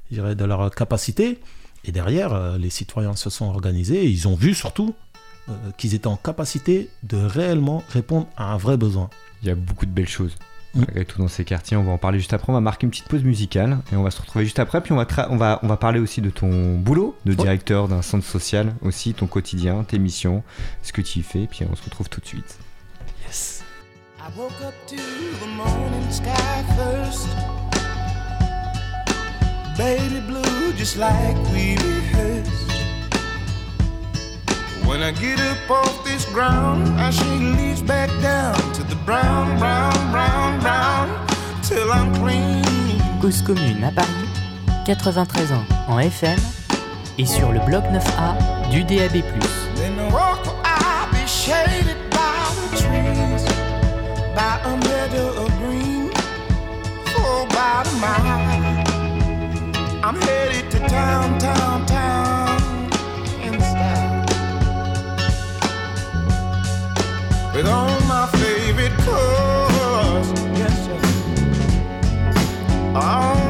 de 0.10 0.44
leur 0.44 0.72
capacité. 0.72 1.38
Et 1.84 1.92
derrière, 1.92 2.58
les 2.58 2.72
citoyens 2.72 3.16
se 3.16 3.30
sont 3.30 3.46
organisés 3.46 4.04
et 4.04 4.10
ils 4.10 4.28
ont 4.28 4.36
vu 4.36 4.56
surtout 4.56 4.96
euh, 5.50 5.72
qu'ils 5.76 5.96
étaient 5.96 6.08
en 6.08 6.18
capacité 6.18 6.90
de 7.02 7.18
réellement 7.18 7.84
répondre 7.90 8.28
à 8.38 8.54
un 8.54 8.58
vrai 8.58 8.78
besoin. 8.78 9.10
Il 9.42 9.48
y 9.48 9.52
a 9.52 9.56
beaucoup 9.56 9.88
de 9.88 9.92
belles 9.92 10.08
choses. 10.08 10.36
Malgré 10.74 11.04
tout 11.04 11.20
dans 11.20 11.28
ces 11.28 11.44
quartiers, 11.44 11.76
on 11.76 11.84
va 11.84 11.92
en 11.92 11.98
parler 11.98 12.20
juste 12.20 12.34
après. 12.34 12.50
On 12.50 12.54
va 12.54 12.62
marquer 12.62 12.86
une 12.86 12.92
petite 12.92 13.08
pause 13.08 13.24
musicale 13.24 13.80
et 13.92 13.96
on 13.96 14.04
va 14.04 14.12
se 14.12 14.22
retrouver 14.22 14.46
juste 14.46 14.60
après. 14.60 14.82
Puis 14.82 14.94
on 14.94 14.98
va, 14.98 15.06
on 15.30 15.38
va, 15.38 15.60
on 15.64 15.68
va 15.68 15.78
parler 15.78 16.00
aussi 16.00 16.22
de 16.22 16.30
ton 16.30 16.78
boulot 16.78 17.16
de 17.26 17.34
directeur 17.34 17.88
d'un 17.88 18.02
centre 18.02 18.26
social, 18.26 18.74
aussi 18.82 19.14
ton 19.14 19.28
quotidien, 19.28 19.84
tes 19.84 20.00
missions, 20.00 20.44
ce 20.82 20.94
que 20.94 21.02
tu 21.02 21.20
y 21.20 21.24
fais. 21.24 21.48
Puis 21.50 21.66
on 21.70 21.76
se 21.76 21.84
retrouve 21.84 22.10
tout 22.10 22.22
de 22.22 22.26
suite. 22.26 22.58
Yes. 23.26 23.64
I 24.20 24.30
woke 24.38 24.52
up 24.62 24.74
to 24.88 24.96
the 24.96 25.48
morning 25.58 26.12
sky 26.12 26.64
first. 26.78 27.28
baby 29.82 30.20
blue 30.20 30.74
just 30.74 30.98
like 30.98 31.36
we 31.52 31.76
rehearsed. 31.78 32.81
When 34.92 35.04
I 35.04 35.12
get 35.14 35.40
up 35.40 35.72
off 35.72 36.04
this 36.04 36.26
ground, 36.26 36.86
I 37.00 37.12
shake 37.12 37.56
leaves 37.58 37.82
back 37.82 38.10
down 38.22 38.58
to 38.74 38.84
the 38.84 38.98
brown, 39.06 39.58
brown, 39.58 39.94
brown, 40.12 40.60
brown, 40.60 41.08
till 41.64 41.90
I'm 41.94 42.14
clean. 42.16 43.00
Cause 43.22 43.42
commune 43.42 43.86
à 43.86 43.92
Paris, 43.92 44.28
93 44.86 45.54
ans 45.54 45.64
en 45.88 45.98
FM 45.98 46.38
et 47.18 47.26
sur 47.26 47.54
le 47.54 47.62
bloc 47.62 47.86
9A 47.86 48.70
du 48.70 48.84
DAB+. 48.84 49.24
Then 49.76 50.12
walk 50.12 50.46
I 50.66 51.08
be 51.14 51.26
shaded 51.26 51.96
by 52.10 52.52
the 52.60 52.76
trees, 52.76 53.46
by 54.36 54.60
a 54.66 54.76
meadow 54.76 55.46
of 55.46 55.50
green, 55.62 56.12
for 57.14 57.48
about 57.48 57.88
a 57.88 57.96
mile. 58.02 58.84
I'm 60.04 60.20
headed 60.20 60.70
to 60.70 60.80
town, 60.90 61.40
town, 61.40 61.86
town 61.86 62.51
With 67.54 67.68
all 67.68 68.00
my 68.08 68.28
favorite 68.28 68.98
cars, 69.00 70.32
yes 70.58 70.86
sir. 70.86 71.00
All 72.96 73.41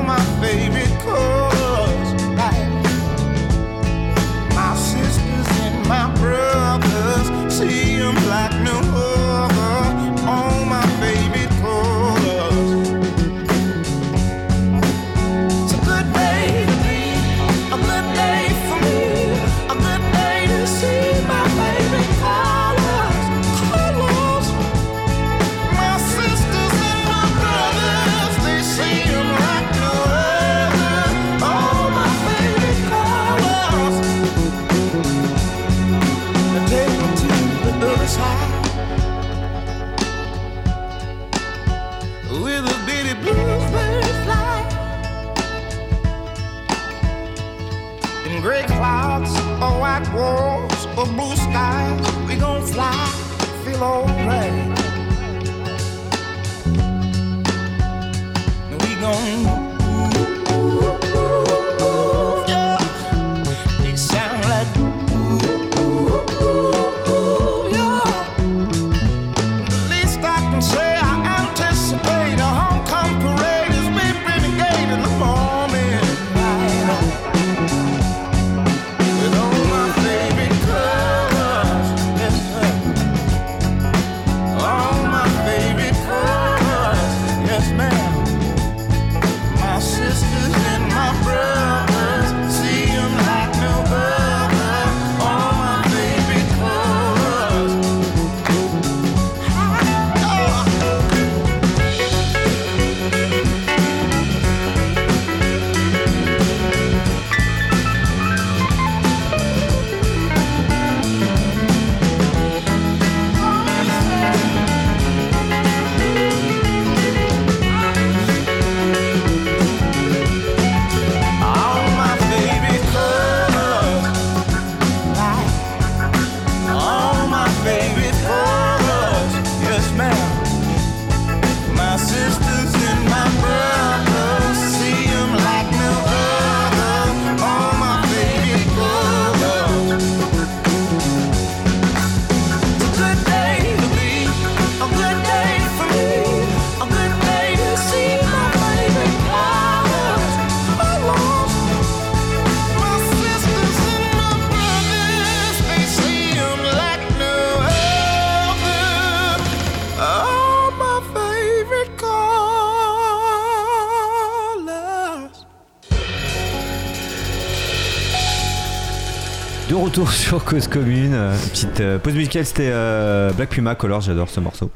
sur 170.31 170.45
Cause 170.45 170.69
Commune. 170.69 171.13
Petite 171.51 171.81
euh, 171.81 171.99
pause 171.99 172.13
musicale, 172.13 172.45
c'était 172.45 172.69
euh, 172.71 173.33
Black 173.33 173.49
Puma 173.49 173.75
Colors, 173.75 173.99
j'adore 173.99 174.29
ce 174.29 174.39
morceau. 174.39 174.71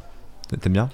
T'aimes 0.59 0.73
bien? 0.73 0.89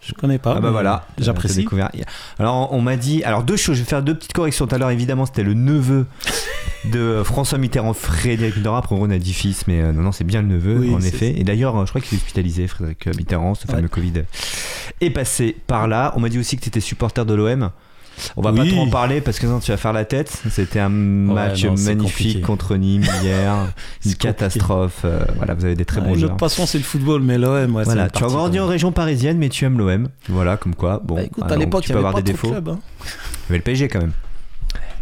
Je 0.00 0.12
connais 0.12 0.38
pas. 0.38 0.54
Ah 0.56 0.60
bah 0.60 0.70
voilà, 0.70 1.08
J'apprécie. 1.18 1.56
Découvert. 1.56 1.90
Alors 2.38 2.72
on 2.72 2.80
m'a 2.80 2.94
dit, 2.94 3.24
alors 3.24 3.42
deux 3.42 3.56
choses, 3.56 3.74
je 3.74 3.82
vais 3.82 3.88
faire 3.88 4.04
deux 4.04 4.14
petites 4.14 4.32
corrections. 4.32 4.68
Tout 4.68 4.76
à 4.76 4.78
l'heure 4.78 4.92
évidemment 4.92 5.26
c'était 5.26 5.42
le 5.42 5.54
neveu 5.54 6.06
de 6.84 7.22
François 7.24 7.58
Mitterrand, 7.58 7.94
Frédéric 7.94 8.54
Mitterrand. 8.54 8.76
Après 8.76 8.94
on 8.96 9.10
a 9.10 9.18
dit 9.18 9.32
fils, 9.32 9.66
mais 9.66 9.80
euh, 9.80 9.90
non 9.90 10.02
non 10.02 10.12
c'est 10.12 10.22
bien 10.22 10.40
le 10.40 10.46
neveu 10.46 10.76
Oui, 10.76 10.94
en 10.94 11.00
effet. 11.00 11.34
Et 11.36 11.42
d'ailleurs 11.42 11.76
euh, 11.76 11.84
je 11.84 11.90
crois 11.90 12.00
qu'il 12.00 12.16
est 12.16 12.20
hospitalisé, 12.20 12.68
Frédéric 12.68 13.08
Mitterrand, 13.08 13.56
ce 13.56 13.66
fameux 13.66 13.82
Ouais. 13.82 13.88
Covid 13.88 14.22
est 15.00 15.10
passé 15.10 15.56
par 15.66 15.88
là. 15.88 16.12
On 16.14 16.20
m'a 16.20 16.28
dit 16.28 16.38
aussi 16.38 16.56
que 16.56 16.62
tu 16.62 16.68
étais 16.68 16.78
supporter 16.78 17.26
de 17.26 17.34
l'OM. 17.34 17.70
On 18.36 18.42
va 18.42 18.52
pas 18.52 18.66
trop 18.66 18.80
en 18.80 18.88
parler 18.88 19.20
parce 19.20 19.38
que 19.38 19.46
sinon 19.46 19.60
tu 19.60 19.70
vas 19.70 19.76
faire 19.76 19.92
la 19.92 20.04
tête. 20.04 20.42
C'était 20.50 20.80
un 20.80 20.88
match 20.88 21.64
non, 21.64 21.74
magnifique 21.76 22.42
contre 22.42 22.76
Nîmes 22.76 23.04
hier, 23.22 23.54
une 24.06 24.14
catastrophe. 24.14 25.02
Euh, 25.04 25.20
voilà, 25.36 25.54
vous 25.54 25.64
avez 25.64 25.74
des 25.74 25.84
très 25.84 26.00
Ouais, 26.00 26.08
bons 26.08 26.14
joueurs. 26.14 26.30
autre 26.30 26.36
passion, 26.36 26.66
c'est 26.66 26.78
le 26.78 26.84
football, 26.84 27.22
mais 27.22 27.38
l'OM, 27.38 27.74
ouais, 27.76 27.84
Voilà, 27.84 28.08
tu 28.10 28.24
as 28.24 28.26
grandi 28.28 28.58
en 28.60 28.66
région 28.66 28.92
parisienne, 28.92 29.38
mais 29.38 29.48
tu 29.48 29.64
aimes 29.64 29.78
l'OM. 29.78 30.08
Voilà, 30.28 30.56
comme 30.56 30.74
quoi. 30.74 31.00
Bon, 31.04 31.16
Bah, 31.16 31.22
écoute, 31.24 31.44
à 31.50 31.56
l'époque, 31.56 31.82
tu 31.84 31.90
y 31.90 31.92
peux 31.92 31.98
avait 31.98 32.06
avoir 32.08 32.14
pas 32.14 32.22
des 32.22 32.32
de 32.32 32.36
défauts. 32.36 32.48
clubs, 32.50 32.68
hein. 32.68 32.78
Avait 33.48 33.58
le 33.58 33.62
PSG 33.64 33.88
quand 33.88 34.00
même. 34.00 34.12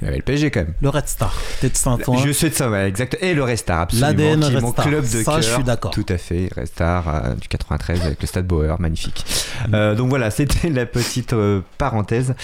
Il 0.04 0.08
y 0.08 0.08
avait 0.08 0.18
le 0.18 0.22
PSG 0.22 0.50
quand 0.50 0.60
même. 0.60 0.74
Le 0.82 0.88
Red 0.90 1.08
Star, 1.08 1.34
Saint-Ouen. 1.72 2.18
Je 2.18 2.32
sais 2.32 2.50
de 2.50 2.54
ça, 2.54 2.68
ouais, 2.70 2.86
exact. 2.86 3.16
Et 3.22 3.32
le 3.32 3.42
Restar, 3.42 3.80
absolument. 3.80 4.08
L'ADN 4.08 4.44
Red 4.44 4.60
mon 4.62 4.72
Star. 4.72 4.86
club 4.86 5.02
de 5.02 5.06
Ça, 5.22 5.24
cœur. 5.24 5.42
je 5.42 5.50
suis 5.50 5.64
d'accord. 5.64 5.90
Tout 5.92 6.04
à 6.10 6.18
fait, 6.18 6.50
Restar 6.54 7.08
euh, 7.08 7.34
du 7.36 7.48
93 7.48 8.02
avec 8.02 8.20
le 8.20 8.26
Stade 8.26 8.46
Bauer, 8.46 8.78
magnifique. 8.80 9.24
Euh, 9.72 9.94
donc 9.94 10.10
voilà, 10.10 10.30
c'était 10.30 10.68
la 10.68 10.84
petite 10.84 11.32
euh, 11.32 11.62
parenthèse. 11.78 12.34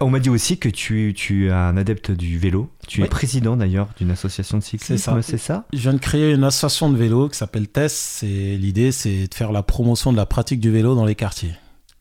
On 0.00 0.10
m'a 0.10 0.20
dit 0.20 0.30
aussi 0.30 0.58
que 0.58 0.68
tu, 0.68 1.12
tu 1.16 1.48
es 1.48 1.50
un 1.50 1.76
adepte 1.76 2.12
du 2.12 2.38
vélo. 2.38 2.70
Tu 2.86 3.00
es 3.00 3.02
Oui. 3.04 3.08
président 3.08 3.56
d'ailleurs 3.56 3.88
d'une 3.98 4.10
association 4.12 4.58
de 4.58 4.62
cyclisme, 4.62 4.96
C'est 4.96 5.02
ça. 5.02 5.22
c'est 5.22 5.38
ça? 5.38 5.64
Je 5.72 5.78
viens 5.78 5.94
de 5.94 5.98
créer 5.98 6.32
une 6.32 6.44
association 6.44 6.90
de 6.90 6.96
vélo 6.96 7.28
qui 7.28 7.36
s'appelle 7.38 7.66
TES. 7.68 8.22
Et 8.22 8.56
l'idée, 8.56 8.92
c'est 8.92 9.26
de 9.28 9.34
faire 9.34 9.50
la 9.52 9.62
promotion 9.62 10.12
de 10.12 10.16
la 10.16 10.26
pratique 10.26 10.60
du 10.60 10.70
vélo 10.70 10.94
dans 10.94 11.04
les 11.04 11.14
quartiers. 11.14 11.54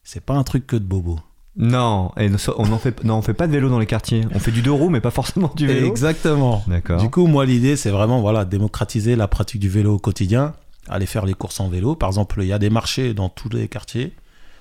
C'est 0.03 0.23
pas 0.23 0.33
un 0.35 0.43
truc 0.43 0.67
que 0.67 0.75
de 0.75 0.83
bobo. 0.83 1.19
Non, 1.57 2.11
et 2.17 2.29
on 2.57 2.71
en 2.71 2.77
fait, 2.77 3.03
non, 3.03 3.15
on 3.17 3.21
fait 3.21 3.33
pas 3.33 3.45
de 3.47 3.51
vélo 3.51 3.67
dans 3.69 3.79
les 3.79 3.85
quartiers. 3.85 4.21
On 4.33 4.39
fait 4.39 4.51
du 4.51 4.61
deux 4.61 4.71
roues, 4.71 4.89
mais 4.89 5.01
pas 5.01 5.11
forcément 5.11 5.51
du 5.55 5.67
vélo. 5.67 5.87
Exactement. 5.87 6.63
D'accord. 6.67 7.01
Du 7.01 7.09
coup, 7.09 7.27
moi, 7.27 7.45
l'idée, 7.45 7.75
c'est 7.75 7.89
vraiment 7.89 8.21
voilà, 8.21 8.45
démocratiser 8.45 9.15
la 9.17 9.27
pratique 9.27 9.59
du 9.59 9.67
vélo 9.69 9.95
au 9.95 9.99
quotidien, 9.99 10.53
aller 10.87 11.05
faire 11.05 11.25
les 11.25 11.33
courses 11.33 11.59
en 11.59 11.67
vélo. 11.67 11.95
Par 11.95 12.07
exemple, 12.07 12.37
il 12.41 12.47
y 12.47 12.53
a 12.53 12.59
des 12.59 12.69
marchés 12.69 13.13
dans 13.13 13.27
tous 13.29 13.49
les 13.49 13.67
quartiers. 13.67 14.13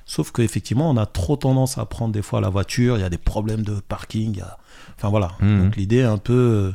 Sauf 0.05 0.33
qu'effectivement, 0.33 0.91
on 0.91 0.97
a 0.97 1.07
trop 1.07 1.37
tendance 1.37 1.79
à 1.79 1.85
prendre 1.87 2.13
des 2.13 2.23
fois 2.23 2.41
la 2.41 2.49
voiture. 2.49 2.97
Il 2.97 3.01
y 3.01 3.05
a 3.05 3.11
des 3.11 3.19
problèmes 3.19 3.63
de 3.63 3.75
parking. 3.89 4.33
il 4.33 4.39
y 4.39 4.43
a- 4.43 4.59
Enfin 4.97 5.09
voilà. 5.11 5.31
Mhm. 5.41 5.63
Donc 5.65 5.77
l'idée 5.77 5.99
est 5.99 6.03
un 6.03 6.19
peu 6.19 6.33
euh, 6.33 6.73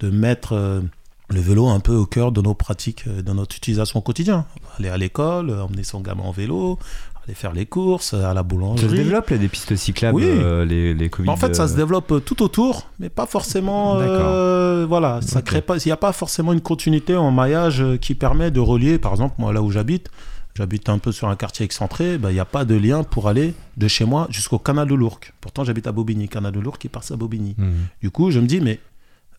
de 0.00 0.10
mettre 0.10 0.52
euh, 0.52 0.82
le 1.30 1.40
vélo 1.40 1.68
un 1.68 1.80
peu 1.80 1.94
au 1.96 2.04
cœur 2.04 2.30
de 2.32 2.42
nos 2.42 2.52
pratiques, 2.52 3.04
euh, 3.08 3.22
de 3.22 3.32
notre 3.32 3.56
utilisation 3.56 4.00
au 4.00 4.02
quotidien. 4.02 4.44
Aller 4.78 4.90
à 4.90 4.98
l'école, 4.98 5.50
emmener 5.58 5.84
son 5.84 6.00
gamin 6.00 6.24
en 6.24 6.30
vélo, 6.32 6.78
aller 7.26 7.34
faire 7.34 7.52
les 7.52 7.66
courses, 7.66 8.12
euh, 8.14 8.24
à 8.24 8.34
la 8.34 8.34
Ça 8.34 8.42
se 8.42 8.42
boulangerie. 8.42 8.96
développe 8.98 9.30
là, 9.30 9.38
des 9.38 9.48
pistes 9.48 9.74
cyclables, 9.76 10.16
Oui. 10.16 10.24
euh, 10.26 10.64
les, 10.64 10.92
les 10.94 11.08
Covid. 11.08 11.28
En 11.30 11.36
fait, 11.36 11.54
ça 11.56 11.66
se 11.68 11.72
euh, 11.72 11.76
développe 11.76 12.12
euh, 12.12 12.20
tout 12.20 12.42
autour, 12.42 12.90
mais 12.98 13.08
pas 13.08 13.26
forcément. 13.26 13.96
euh, 13.98 14.84
voilà, 14.88 15.20
ça 15.22 15.40
crée 15.42 15.62
pas. 15.62 15.76
Il 15.78 15.88
n'y 15.88 15.92
a 15.92 15.96
pas 15.96 16.12
forcément 16.12 16.52
une 16.52 16.60
continuité 16.60 17.16
en 17.16 17.30
maillage 17.30 17.82
qui 18.00 18.14
permet 18.14 18.50
de 18.50 18.60
relier. 18.60 18.98
Par 18.98 19.12
exemple, 19.12 19.36
moi, 19.38 19.52
là 19.52 19.62
où 19.62 19.70
j'habite, 19.70 20.10
j'habite 20.54 20.88
un 20.88 20.98
peu 20.98 21.12
sur 21.12 21.28
un 21.28 21.36
quartier 21.36 21.64
excentré. 21.64 22.18
ben, 22.18 22.30
Il 22.30 22.34
n'y 22.34 22.40
a 22.40 22.44
pas 22.44 22.64
de 22.66 22.74
lien 22.74 23.02
pour 23.04 23.26
aller 23.28 23.54
de 23.76 23.88
chez 23.88 24.04
moi 24.04 24.26
jusqu'au 24.30 24.58
canal 24.58 24.86
de 24.88 24.94
l'Ourcq. 24.94 25.32
Pourtant, 25.40 25.64
j'habite 25.64 25.86
à 25.86 25.92
Bobigny, 25.92 26.28
canal 26.28 26.52
de 26.52 26.60
l'Ourcq 26.60 26.78
qui 26.80 26.88
passe 26.88 27.10
à 27.10 27.16
Bobigny. 27.16 27.54
hmm. 27.56 27.72
Du 28.02 28.10
coup, 28.10 28.30
je 28.30 28.38
me 28.40 28.46
dis, 28.46 28.60
mais 28.60 28.80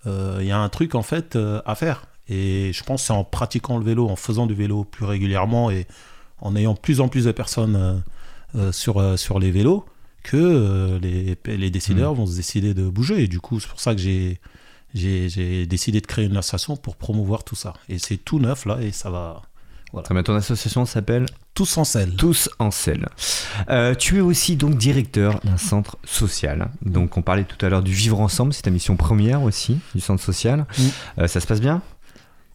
euh, 0.07 0.37
il 0.41 0.47
y 0.47 0.51
a 0.51 0.57
un 0.59 0.69
truc 0.69 0.95
en 0.95 1.03
fait 1.03 1.37
à 1.65 1.75
faire. 1.75 2.05
Et 2.27 2.71
je 2.73 2.83
pense 2.83 3.01
que 3.01 3.07
c'est 3.07 3.13
en 3.13 3.23
pratiquant 3.23 3.77
le 3.77 3.85
vélo, 3.85 4.09
en 4.09 4.15
faisant 4.15 4.47
du 4.47 4.55
vélo 4.55 4.83
plus 4.83 5.05
régulièrement 5.05 5.69
et 5.69 5.85
en 6.39 6.55
ayant 6.55 6.75
plus 6.75 7.01
en 7.01 7.07
plus 7.07 7.25
de 7.25 7.31
personnes 7.31 7.75
euh, 7.75 7.93
euh, 8.55 8.71
sur, 8.71 8.97
euh, 8.97 9.17
sur 9.17 9.39
les 9.39 9.51
vélos 9.51 9.85
que 10.23 10.97
les, 11.03 11.37
les 11.45 11.69
décideurs 11.69 12.15
vont 12.15 12.25
se 12.25 12.35
décider 12.35 12.73
de 12.73 12.89
bouger. 12.89 13.23
Et 13.23 13.27
du 13.27 13.39
coup, 13.39 13.59
c'est 13.59 13.69
pour 13.69 13.79
ça 13.79 13.93
que 13.93 14.01
j'ai, 14.01 14.39
j'ai, 14.95 15.29
j'ai 15.29 15.67
décidé 15.67 16.01
de 16.01 16.07
créer 16.07 16.25
une 16.25 16.35
association 16.35 16.77
pour 16.77 16.95
promouvoir 16.95 17.43
tout 17.43 17.55
ça. 17.55 17.73
Et 17.89 17.99
c'est 17.99 18.17
tout 18.17 18.39
neuf 18.39 18.65
là 18.65 18.81
et 18.81 18.91
ça 18.91 19.11
va 19.11 19.43
Très 20.03 20.13
bien, 20.13 20.23
ton 20.23 20.35
association 20.35 20.85
s'appelle 20.85 21.25
tous 21.53 21.77
en 21.77 21.85
selle. 21.85 22.15
Tous 22.15 22.49
en 22.59 22.69
selle. 22.69 23.07
Euh, 23.69 23.95
tu 23.95 24.17
es 24.17 24.21
aussi 24.21 24.57
donc 24.57 24.77
directeur 24.77 25.39
d'un 25.43 25.57
centre 25.57 25.97
social. 26.03 26.69
Donc 26.81 27.17
on 27.17 27.21
parlait 27.21 27.45
tout 27.45 27.63
à 27.65 27.69
l'heure 27.69 27.83
du 27.83 27.93
Vivre 27.93 28.19
Ensemble, 28.19 28.53
c'est 28.53 28.63
ta 28.63 28.71
mission 28.71 28.97
première 28.97 29.41
aussi 29.41 29.79
du 29.93 30.01
centre 30.01 30.21
social. 30.21 30.65
Mm. 30.77 30.83
Euh, 31.19 31.27
ça 31.27 31.39
se 31.39 31.47
passe 31.47 31.61
bien? 31.61 31.81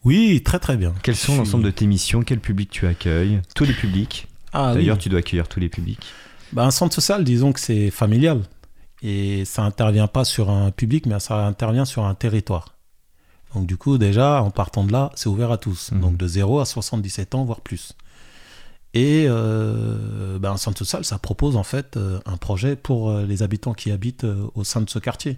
Oui, 0.03 0.41
très 0.43 0.59
très 0.59 0.77
bien. 0.77 0.93
Quels 1.03 1.15
sont 1.15 1.37
l'ensemble 1.37 1.63
de 1.63 1.71
tes 1.71 1.85
missions? 1.85 2.23
Quel 2.23 2.39
public 2.39 2.69
tu 2.69 2.87
accueilles? 2.87 3.41
Tous 3.55 3.65
les 3.65 3.73
publics. 3.73 4.27
Ah, 4.53 4.73
D'ailleurs, 4.73 4.97
oui. 4.97 5.01
tu 5.03 5.09
dois 5.09 5.19
accueillir 5.19 5.47
tous 5.47 5.59
les 5.59 5.69
publics. 5.69 6.01
Bah, 6.53 6.65
un 6.65 6.71
centre 6.71 6.93
social, 6.93 7.23
disons 7.23 7.53
que 7.53 7.59
c'est 7.59 7.91
familial. 7.91 8.41
Et 9.03 9.45
ça 9.45 9.63
intervient 9.63 10.07
pas 10.07 10.25
sur 10.25 10.49
un 10.49 10.71
public, 10.71 11.05
mais 11.05 11.19
ça 11.19 11.45
intervient 11.45 11.85
sur 11.85 12.05
un 12.05 12.13
territoire. 12.13 12.75
Donc 13.55 13.67
du 13.67 13.77
coup, 13.77 13.97
déjà, 13.97 14.41
en 14.41 14.51
partant 14.51 14.83
de 14.83 14.91
là, 14.91 15.11
c'est 15.15 15.27
ouvert 15.27 15.51
à 15.51 15.57
tous. 15.57 15.91
Mhm. 15.91 16.01
Donc 16.01 16.17
de 16.17 16.27
0 16.27 16.59
à 16.59 16.65
77 16.65 17.35
ans, 17.35 17.43
voire 17.43 17.61
plus. 17.61 17.95
Et 18.93 19.25
euh, 19.27 20.37
bah, 20.39 20.51
un 20.51 20.57
centre 20.57 20.77
social, 20.77 21.05
ça 21.05 21.17
propose 21.17 21.55
en 21.55 21.63
fait 21.63 21.95
euh, 21.95 22.19
un 22.25 22.37
projet 22.37 22.75
pour 22.75 23.09
euh, 23.09 23.25
les 23.25 23.41
habitants 23.41 23.73
qui 23.73 23.89
habitent 23.91 24.25
au 24.53 24.63
sein 24.63 24.81
de 24.81 24.89
ce 24.89 24.99
quartier. 24.99 25.37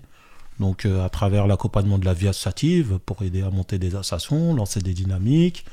Donc 0.60 0.86
euh, 0.86 1.04
à 1.06 1.10
travers 1.10 1.48
l'accompagnement 1.48 1.98
de 1.98 2.06
la 2.06 2.14
vie 2.14 2.28
associative, 2.28 3.00
pour 3.06 3.22
aider 3.24 3.42
à 3.42 3.50
monter 3.50 3.80
des 3.80 3.96
associations, 3.96 4.54
lancer 4.54 4.82
des 4.82 4.94
dynamiques, 4.94 5.66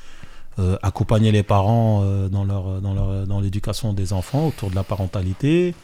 euh, 0.59 0.77
accompagner 0.81 1.31
les 1.31 1.43
parents 1.43 2.01
euh, 2.03 2.27
dans 2.29 2.43
leur 2.43 2.81
dans 2.81 2.93
leur 2.93 3.27
dans 3.27 3.39
l'éducation 3.39 3.93
des 3.93 4.11
enfants 4.13 4.47
autour 4.47 4.69
de 4.69 4.75
la 4.75 4.83
parentalité. 4.83 5.75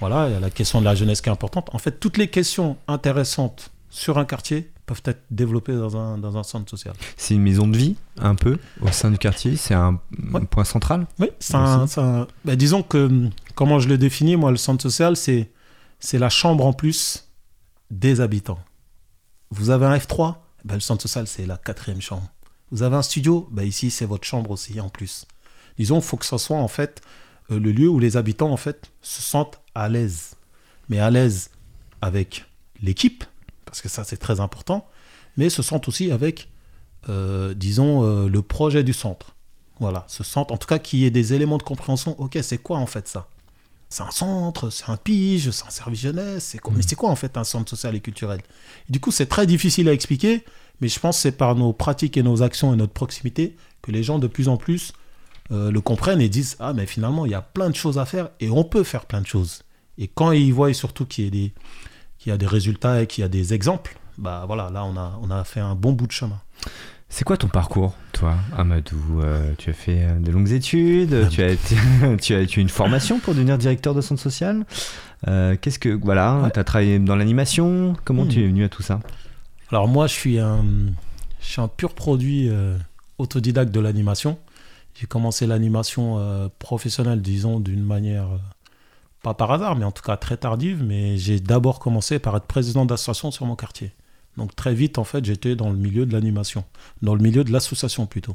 Voilà, 0.00 0.28
il 0.28 0.32
y 0.32 0.36
a 0.36 0.40
la 0.40 0.50
question 0.50 0.80
de 0.80 0.84
la 0.84 0.94
jeunesse 0.94 1.20
qui 1.20 1.28
est 1.28 1.32
importante. 1.32 1.68
En 1.72 1.78
fait, 1.78 1.98
toutes 2.00 2.16
les 2.18 2.28
questions 2.28 2.76
intéressantes 2.88 3.70
sur 3.88 4.18
un 4.18 4.24
quartier 4.24 4.70
peuvent 4.86 5.02
être 5.04 5.22
développées 5.30 5.74
dans 5.76 5.96
un, 5.96 6.18
dans 6.18 6.36
un 6.36 6.42
centre 6.42 6.68
social. 6.68 6.94
C'est 7.16 7.34
une 7.34 7.42
maison 7.42 7.68
de 7.68 7.76
vie, 7.76 7.94
un 8.18 8.34
peu, 8.34 8.58
au 8.80 8.90
sein 8.90 9.10
du 9.10 9.18
quartier. 9.18 9.54
C'est 9.56 9.74
un 9.74 10.00
Ouais. 10.32 10.40
point 10.44 10.64
central? 10.64 11.06
Oui, 11.20 11.28
c'est 11.38 11.54
un, 11.54 11.86
un- 11.98 12.26
ben, 12.44 12.56
disons 12.56 12.82
que 12.82 13.06
hum, 13.06 13.30
comment 13.54 13.78
je 13.78 13.88
le 13.88 13.96
définis, 13.98 14.36
moi, 14.36 14.50
le 14.50 14.56
centre 14.56 14.82
social, 14.82 15.16
c'est 15.16 15.50
c'est 16.00 16.18
la 16.18 16.30
chambre 16.30 16.66
en 16.66 16.72
plus 16.72 17.28
des 17.92 18.20
habitants. 18.20 18.58
Vous 19.50 19.70
avez 19.70 19.86
un 19.86 19.96
F3, 19.96 20.36
ben, 20.64 20.74
le 20.74 20.80
centre 20.80 21.02
social, 21.02 21.26
c'est 21.28 21.46
la 21.46 21.58
quatrième 21.58 22.00
chambre. 22.00 22.26
Vous 22.70 22.82
avez 22.82 22.96
un 22.96 23.02
studio, 23.02 23.48
ben, 23.52 23.64
ici, 23.64 23.90
c'est 23.90 24.06
votre 24.06 24.24
chambre 24.24 24.50
aussi 24.50 24.80
en 24.80 24.88
plus. 24.88 25.26
Disons, 25.78 25.96
il 25.96 26.02
faut 26.02 26.16
que 26.16 26.24
ce 26.24 26.38
soit 26.38 26.56
en 26.56 26.68
fait 26.68 27.02
euh, 27.50 27.60
le 27.60 27.70
lieu 27.70 27.88
où 27.88 27.98
les 27.98 28.16
habitants 28.16 28.50
en 28.50 28.56
fait 28.56 28.90
se 29.02 29.20
sentent 29.20 29.60
à 29.74 29.88
l'aise. 29.88 30.36
Mais 30.88 30.98
à 30.98 31.10
l'aise 31.10 31.50
avec 32.00 32.46
l'équipe, 32.82 33.24
parce 33.66 33.82
que 33.82 33.88
ça 33.88 34.04
c'est 34.04 34.16
très 34.16 34.40
important, 34.40 34.88
mais 35.36 35.50
se 35.50 35.62
sentent 35.62 35.86
aussi 35.86 36.10
avec, 36.10 36.50
euh, 37.10 37.52
disons, 37.52 38.04
euh, 38.04 38.28
le 38.28 38.42
projet 38.42 38.82
du 38.84 38.94
centre. 38.94 39.36
Voilà, 39.80 40.04
se 40.08 40.24
sentent, 40.24 40.50
en 40.50 40.56
tout 40.56 40.66
cas 40.66 40.78
qu'il 40.78 41.00
y 41.00 41.04
ait 41.04 41.10
des 41.10 41.34
éléments 41.34 41.58
de 41.58 41.62
compréhension. 41.62 42.18
Ok, 42.18 42.38
c'est 42.40 42.58
quoi 42.58 42.78
en 42.78 42.86
fait 42.86 43.06
ça? 43.06 43.28
C'est 43.92 44.04
un 44.04 44.10
centre, 44.10 44.70
c'est 44.70 44.88
un 44.88 44.96
pige, 44.96 45.50
c'est 45.50 45.66
un 45.66 45.70
service 45.70 46.00
jeunesse, 46.00 46.44
c'est 46.44 46.58
quoi 46.58 46.72
Mais 46.74 46.80
c'est 46.80 46.96
quoi 46.96 47.10
en 47.10 47.14
fait 47.14 47.36
un 47.36 47.44
centre 47.44 47.68
social 47.68 47.94
et 47.94 48.00
culturel? 48.00 48.40
Et 48.88 48.92
Du 48.92 49.00
coup, 49.00 49.10
c'est 49.10 49.26
très 49.26 49.46
difficile 49.46 49.86
à 49.90 49.92
expliquer, 49.92 50.46
mais 50.80 50.88
je 50.88 50.98
pense 50.98 51.16
que 51.16 51.22
c'est 51.22 51.32
par 51.32 51.54
nos 51.56 51.74
pratiques 51.74 52.16
et 52.16 52.22
nos 52.22 52.42
actions 52.42 52.72
et 52.72 52.76
notre 52.76 52.94
proximité 52.94 53.54
que 53.82 53.92
les 53.92 54.02
gens 54.02 54.18
de 54.18 54.28
plus 54.28 54.48
en 54.48 54.56
plus 54.56 54.94
euh, 55.50 55.70
le 55.70 55.80
comprennent 55.82 56.22
et 56.22 56.30
disent 56.30 56.56
Ah, 56.58 56.72
mais 56.72 56.86
finalement, 56.86 57.26
il 57.26 57.32
y 57.32 57.34
a 57.34 57.42
plein 57.42 57.68
de 57.68 57.76
choses 57.76 57.98
à 57.98 58.06
faire 58.06 58.30
et 58.40 58.48
on 58.48 58.64
peut 58.64 58.82
faire 58.82 59.04
plein 59.04 59.20
de 59.20 59.26
choses. 59.26 59.62
Et 59.98 60.08
quand 60.08 60.32
ils 60.32 60.54
voient 60.54 60.72
surtout 60.72 61.04
qu'il 61.04 61.24
y 61.24 61.26
a 61.26 61.30
des, 61.30 61.52
qu'il 62.18 62.30
y 62.30 62.32
a 62.32 62.38
des 62.38 62.46
résultats 62.46 63.02
et 63.02 63.06
qu'il 63.06 63.20
y 63.20 63.24
a 63.26 63.28
des 63.28 63.52
exemples, 63.52 63.98
bah 64.16 64.44
voilà, 64.46 64.70
là, 64.70 64.86
on 64.86 64.96
a, 64.96 65.20
on 65.20 65.30
a 65.30 65.44
fait 65.44 65.60
un 65.60 65.74
bon 65.74 65.92
bout 65.92 66.06
de 66.06 66.12
chemin. 66.12 66.40
C'est 67.14 67.24
quoi 67.24 67.36
ton 67.36 67.48
parcours, 67.48 67.92
toi, 68.12 68.36
Amadou 68.56 69.20
Euh, 69.22 69.52
Tu 69.58 69.68
as 69.68 69.74
fait 69.74 69.98
euh, 70.02 70.18
de 70.18 70.30
longues 70.30 70.50
études, 70.52 71.28
tu 71.28 71.42
as, 71.42 71.48
été- 71.50 71.76
tu, 72.22 72.34
as, 72.34 72.46
tu 72.46 72.58
as 72.58 72.62
une 72.62 72.70
formation 72.70 73.18
pour 73.20 73.34
devenir 73.34 73.58
directeur 73.58 73.94
de 73.94 74.00
centre 74.00 74.20
social. 74.22 74.64
Euh, 75.28 75.54
Qu'est-ce 75.60 75.78
que 75.78 75.90
voilà 75.90 76.38
Ouais. 76.42 76.50
Tu 76.50 76.58
as 76.58 76.64
travaillé 76.64 76.98
dans 76.98 77.14
l'animation. 77.14 77.94
Comment 78.06 78.24
Hmm. 78.24 78.28
tu 78.28 78.42
es 78.42 78.46
venu 78.46 78.64
à 78.64 78.70
tout 78.70 78.82
ça? 78.82 79.00
Alors 79.70 79.88
moi, 79.88 80.06
je 80.06 80.14
suis 80.14 80.38
un, 80.38 80.64
je 81.40 81.46
suis 81.46 81.60
un 81.60 81.68
pur 81.68 81.94
produit 81.94 82.48
euh, 82.48 82.78
autodidacte 83.18 83.72
de 83.72 83.80
l'animation. 83.80 84.38
J'ai 84.98 85.06
commencé 85.06 85.46
l'animation 85.46 86.18
professionnelle, 86.58 87.22
disons, 87.22 87.60
d'une 87.60 87.82
manière, 87.82 88.26
pas 89.22 89.32
par 89.34 89.50
hasard, 89.50 89.74
mais 89.74 89.86
en 89.86 89.90
tout 89.90 90.02
cas 90.02 90.16
très 90.18 90.36
tardive. 90.36 90.82
Mais 90.84 91.16
j'ai 91.16 91.40
d'abord 91.40 91.78
commencé 91.78 92.18
par 92.18 92.36
être 92.36 92.44
président 92.46 92.84
d'association 92.84 93.30
sur 93.30 93.46
mon 93.46 93.56
quartier. 93.56 93.92
Donc 94.36 94.54
très 94.56 94.74
vite, 94.74 94.98
en 94.98 95.04
fait, 95.04 95.24
j'étais 95.24 95.56
dans 95.56 95.70
le 95.70 95.76
milieu 95.76 96.06
de 96.06 96.12
l'animation, 96.12 96.64
dans 97.02 97.14
le 97.14 97.22
milieu 97.22 97.44
de 97.44 97.52
l'association 97.52 98.06
plutôt. 98.06 98.34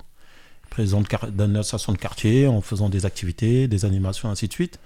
Président 0.70 1.02
d'une 1.02 1.56
association 1.56 1.94
de 1.94 1.98
quartier, 1.98 2.48
en 2.48 2.62
faisant 2.62 2.90
des 2.90 3.06
activités, 3.06 3.68
des 3.68 3.86
animations, 3.86 4.30
ainsi 4.30 4.48
de 4.48 4.54
suite. 4.54 4.80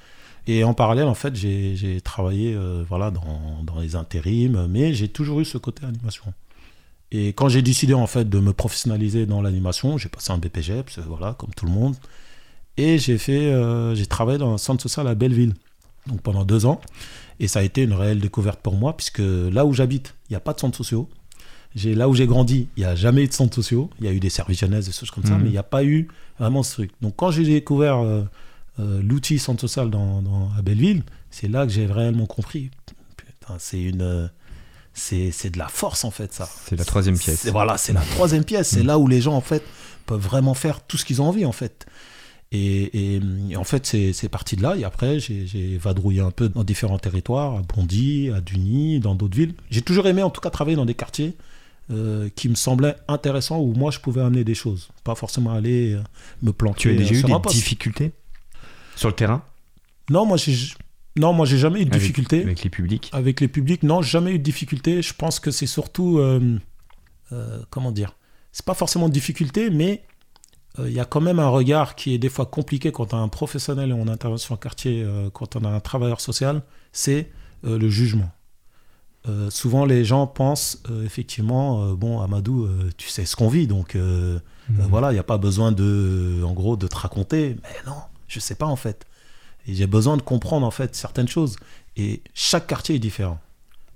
Et 0.48 0.64
en 0.64 0.74
parallèle, 0.74 1.08
en 1.08 1.14
fait, 1.14 1.36
j'ai 1.36 2.02
travaillé 2.04 2.54
euh, 2.56 2.84
voilà, 2.88 3.12
dans, 3.12 3.80
les 3.80 3.96
intérims, 3.96 4.68
mais 4.68 4.94
j'ai 4.94 5.08
toujours 5.08 5.40
eu 5.40 5.46
ce 5.46 5.58
côté 5.58 5.86
animation. 5.86 6.34
Et 7.12 7.30
quand 7.30 7.50
j'ai 7.50 7.62
décidé 7.62 7.94
en 7.94 8.08
fait 8.08 8.30
de 8.30 8.40
me 8.40 8.54
professionnaliser 8.54 9.26
dans 9.26 9.42
l'animation, 9.42 9.98
j'ai 9.98 10.08
passé 10.08 10.32
un 10.32 10.38
BPGEPS, 10.38 11.00
voilà, 11.00 11.34
comme 11.34 11.54
tout 11.54 11.66
le 11.66 11.72
monde. 11.72 11.96
Et 12.78 12.98
j'ai 12.98 13.18
euh, 13.30 13.94
j'ai 13.96 14.06
travaillé 14.06 14.38
dans 14.38 14.54
un 14.54 14.58
centre 14.58 14.82
social 14.82 15.08
à 15.08 15.16
Belleville, 15.16 15.54
donc 16.08 16.22
pendant 16.22 16.46
deux 16.46 16.66
ans. 16.66 16.82
Et 17.40 17.48
ça 17.48 17.60
a 17.60 17.64
été 17.64 17.82
une 17.84 17.94
réelle 17.94 18.20
découverte 18.20 18.60
pour 18.62 18.76
moi, 18.76 18.96
puisque 18.96 19.22
là 19.22 19.66
où 19.66 19.74
j'habite, 19.74 20.14
il 20.30 20.34
n'y 20.34 20.38
a 20.38 20.40
pas 20.42 20.54
de 20.54 20.60
centres 20.60 20.78
sociaux. 20.78 21.10
J'ai, 21.74 21.96
là 21.96 22.10
où 22.10 22.14
j'ai 22.14 22.28
grandi, 22.28 22.68
il 22.76 22.82
n'y 22.82 22.86
a 22.86 22.96
jamais 22.96 23.24
eu 23.24 23.28
de 23.28 23.34
centres 23.34 23.56
sociaux. 23.56 23.90
Il 24.00 24.06
y 24.06 24.10
a 24.10 24.12
eu 24.12 24.20
des 24.20 24.30
services 24.30 24.60
jeunesse, 24.60 24.86
des 24.88 24.92
choses 24.92 25.10
comme 25.12 25.24
ça, 25.26 25.36
Mhm. 25.36 25.42
mais 25.44 25.50
il 25.50 25.54
n'y 25.54 25.58
a 25.58 25.64
pas 25.64 25.84
eu 25.84 26.08
vraiment 26.38 26.64
ce 26.64 26.74
truc. 26.74 26.92
Donc 27.02 27.16
quand 27.16 27.32
j'ai 27.32 27.44
découvert 27.46 27.98
euh, 28.00 28.24
euh, 28.80 29.02
l'outil 29.02 29.40
centre 29.40 29.62
social 29.62 29.90
dans, 29.90 30.22
dans- 30.22 30.50
à 30.58 30.62
Belleville, 30.62 31.04
c'est 31.30 31.48
là 31.48 31.66
que 31.66 31.72
j'ai 31.72 31.86
réellement 31.86 32.26
compris. 32.26 32.72
Putain, 33.16 33.56
c'est 33.58 33.82
une, 33.82 34.30
c'est, 34.94 35.32
c'est 35.32 35.50
de 35.50 35.58
la 35.58 35.68
force 35.70 36.04
en 36.04 36.12
fait 36.12 36.34
ça. 36.34 36.48
C'est 36.68 36.76
la 36.76 36.84
troisième 36.86 37.18
pièce. 37.18 37.40
C'est- 37.40 37.52
voilà, 37.52 37.78
c'est 37.78 37.94
la 37.94 38.02
troisième 38.02 38.44
pièce. 38.44 38.70
C'est 38.70 38.84
Mm. 38.84 38.88
là 38.88 39.00
où 39.00 39.08
les 39.08 39.22
gens 39.22 39.34
en 39.34 39.42
fait 39.42 39.64
peuvent 40.06 40.20
vraiment 40.22 40.54
faire 40.54 40.82
tout 40.84 40.98
ce 40.98 41.06
qu'ils 41.06 41.22
ont 41.22 41.28
envie 41.28 41.46
en 41.46 41.52
fait. 41.54 41.86
Et, 42.54 43.16
et, 43.16 43.22
et 43.50 43.56
en 43.56 43.64
fait, 43.64 43.86
c'est 43.86 44.30
parti 44.30 44.56
de 44.58 44.62
là. 44.64 44.76
Et 44.76 44.84
après, 44.84 45.20
j'ai 45.20 45.78
vadrouillé 45.78 46.20
un 46.22 46.32
peu 46.32 46.50
dans 46.50 46.64
différents 46.64 47.00
territoires, 47.00 47.56
à 47.56 47.62
Bondy, 47.62 48.30
à 48.30 48.42
Duny, 48.42 49.00
dans 49.00 49.16
d'autres 49.16 49.38
villes. 49.38 49.54
J'ai 49.70 49.82
toujours 49.82 50.06
aimé, 50.08 50.22
en 50.22 50.30
tout 50.30 50.42
cas, 50.42 50.50
travailler 50.50 50.76
dans 50.76 50.86
des 50.86 50.94
quartiers 50.96 51.36
euh, 51.92 52.30
qui 52.36 52.50
me 52.50 52.56
semblaient 52.56 52.96
intéressants, 53.08 53.60
où 53.62 53.74
moi, 53.74 53.90
je 53.92 54.00
pouvais 54.00 54.22
amener 54.22 54.44
des 54.44 54.54
choses. 54.56 54.90
Pas 55.06 55.16
forcément 55.16 55.52
aller 55.54 55.94
euh, 55.94 56.02
me 56.42 56.52
planquer 56.52 56.82
Tu 56.82 56.90
as 56.90 56.94
déjà 56.98 57.14
euh, 57.14 57.18
eu 57.20 57.24
des 57.24 57.40
poste. 57.42 57.56
difficultés 57.56 58.12
sur 58.98 59.08
le 59.10 59.16
terrain? 59.16 59.44
Non, 60.10 60.26
moi, 60.26 60.36
j'ai 60.38 60.54
non, 61.18 61.34
moi, 61.34 61.46
j'ai 61.46 61.58
jamais 61.58 61.82
eu 61.82 61.86
de 61.86 61.90
Avec- 61.90 62.02
difficultés. 62.02 62.42
avec 62.44 62.64
les 62.64 62.70
publics? 62.70 63.10
Avec 63.14 63.42
les 63.42 63.50
publics, 63.50 63.84
non, 63.84 64.02
jamais 64.02 64.32
eu 64.32 64.40
de 64.40 64.44
difficulté. 64.44 65.02
Je 65.02 65.14
pense 65.14 65.40
que 65.42 65.52
c'est 65.52 65.66
surtout, 65.68 66.20
euh, 66.20 66.58
comment 67.70 67.92
dire, 67.92 68.16
c'est 68.54 68.66
pas 68.66 68.74
forcément 68.74 69.08
de 69.10 69.14
difficulté, 69.14 69.70
mais 69.70 70.04
il 70.80 70.94
y 70.94 71.00
a 71.00 71.06
quand 71.06 71.22
même 71.22 71.40
un 71.40 71.50
regard 71.50 71.96
qui 71.96 72.14
est 72.14 72.18
des 72.18 72.30
fois 72.30 72.46
compliqué 72.46 72.92
quand 72.92 73.14
on 73.14 73.18
a 73.18 73.22
un 73.22 73.28
professionnel 73.28 73.92
en 73.94 74.08
intervention 74.08 74.56
en 74.56 74.58
quartier, 74.58 75.04
euh, 75.04 75.30
quand 75.30 75.56
on 75.56 75.66
a 75.66 75.70
un 75.70 75.80
travailleur 75.80 76.22
social, 76.22 76.64
c'est 76.94 77.30
euh, 77.66 77.78
le 77.78 77.90
jugement. 77.90 78.32
Euh, 79.28 79.50
souvent, 79.52 79.86
les 79.86 80.04
gens 80.04 80.26
pensent 80.28 80.82
euh, 80.90 81.06
effectivement, 81.06 81.84
euh, 81.84 81.94
bon, 81.94 82.22
Amadou, 82.22 82.66
euh, 82.66 82.90
tu 82.98 83.10
sais 83.10 83.26
ce 83.26 83.36
qu'on 83.36 83.50
vit, 83.50 83.68
donc 83.68 83.96
euh, 83.96 84.40
euh, 84.72 84.84
voilà, 84.90 85.12
il 85.12 85.14
n'y 85.14 85.20
a 85.20 85.24
pas 85.24 85.38
besoin 85.38 85.72
de, 85.72 86.42
en 86.44 86.54
gros, 86.54 86.76
de 86.78 86.88
te 86.88 86.96
raconter. 86.96 87.58
Mais 87.62 87.92
non, 87.92 87.98
je 88.28 88.40
sais 88.40 88.56
pas 88.56 88.66
en 88.66 88.78
fait. 88.78 89.06
Et 89.68 89.76
j'ai 89.76 89.88
besoin 89.88 90.18
de 90.18 90.24
comprendre 90.24 90.66
en 90.66 90.72
fait 90.72 90.96
certaines 90.96 91.28
choses. 91.28 91.58
Et 91.98 92.24
chaque 92.34 92.66
quartier 92.66 92.96
est 92.96 93.00
différent. 93.00 93.40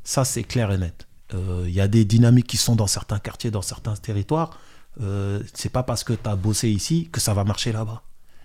Ça, 0.03 0.25
c'est 0.25 0.43
clair 0.43 0.71
et 0.71 0.77
net. 0.77 1.07
Euh, 1.33 1.63
Il 1.67 1.73
y 1.73 1.81
a 1.81 1.87
des 1.87 2.05
dynamiques 2.05 2.47
qui 2.47 2.57
sont 2.57 2.75
dans 2.75 2.85
certains 2.85 3.17
quartiers, 3.17 3.49
dans 3.49 3.63
certains 3.63 3.95
territoires. 3.95 4.59
Euh, 5.01 5.41
c'est 5.53 5.71
pas 5.71 5.83
parce 5.83 6.03
que 6.03 6.13
tu 6.13 6.29
as 6.29 6.35
bossé 6.35 6.69
ici 6.69 7.09
que 7.11 7.19
ça 7.19 7.33
va 7.33 7.43
marcher 7.43 7.71
là-bas. 7.71 8.01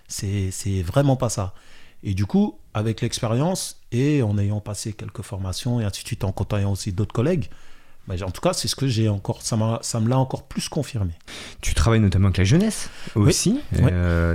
C'est 0.07 0.81
vraiment 0.81 1.15
pas 1.15 1.29
ça. 1.29 1.53
Et 2.03 2.13
du 2.13 2.25
coup, 2.25 2.59
avec 2.73 3.01
l'expérience 3.01 3.79
et 3.91 4.21
en 4.23 4.37
ayant 4.37 4.59
passé 4.59 4.93
quelques 4.93 5.21
formations 5.21 5.79
et 5.79 5.85
ainsi 5.85 6.01
de 6.03 6.07
suite, 6.07 6.23
en 6.23 6.31
côtoyant 6.31 6.71
aussi 6.71 6.91
d'autres 6.91 7.13
collègues, 7.13 7.49
bah, 8.07 8.15
en 8.25 8.31
tout 8.31 8.41
cas, 8.41 8.53
c'est 8.53 8.67
ce 8.67 8.75
que 8.75 8.87
j'ai 8.87 9.07
encore, 9.09 9.41
ça, 9.41 9.55
me 9.57 10.09
l'a 10.09 10.17
encore 10.17 10.43
plus 10.43 10.69
confirmé. 10.69 11.11
Tu 11.61 11.73
travailles 11.73 11.99
notamment 11.99 12.27
avec 12.27 12.37
la 12.39 12.43
jeunesse 12.43 12.89
aussi. 13.15 13.59
Oui. 13.73 13.79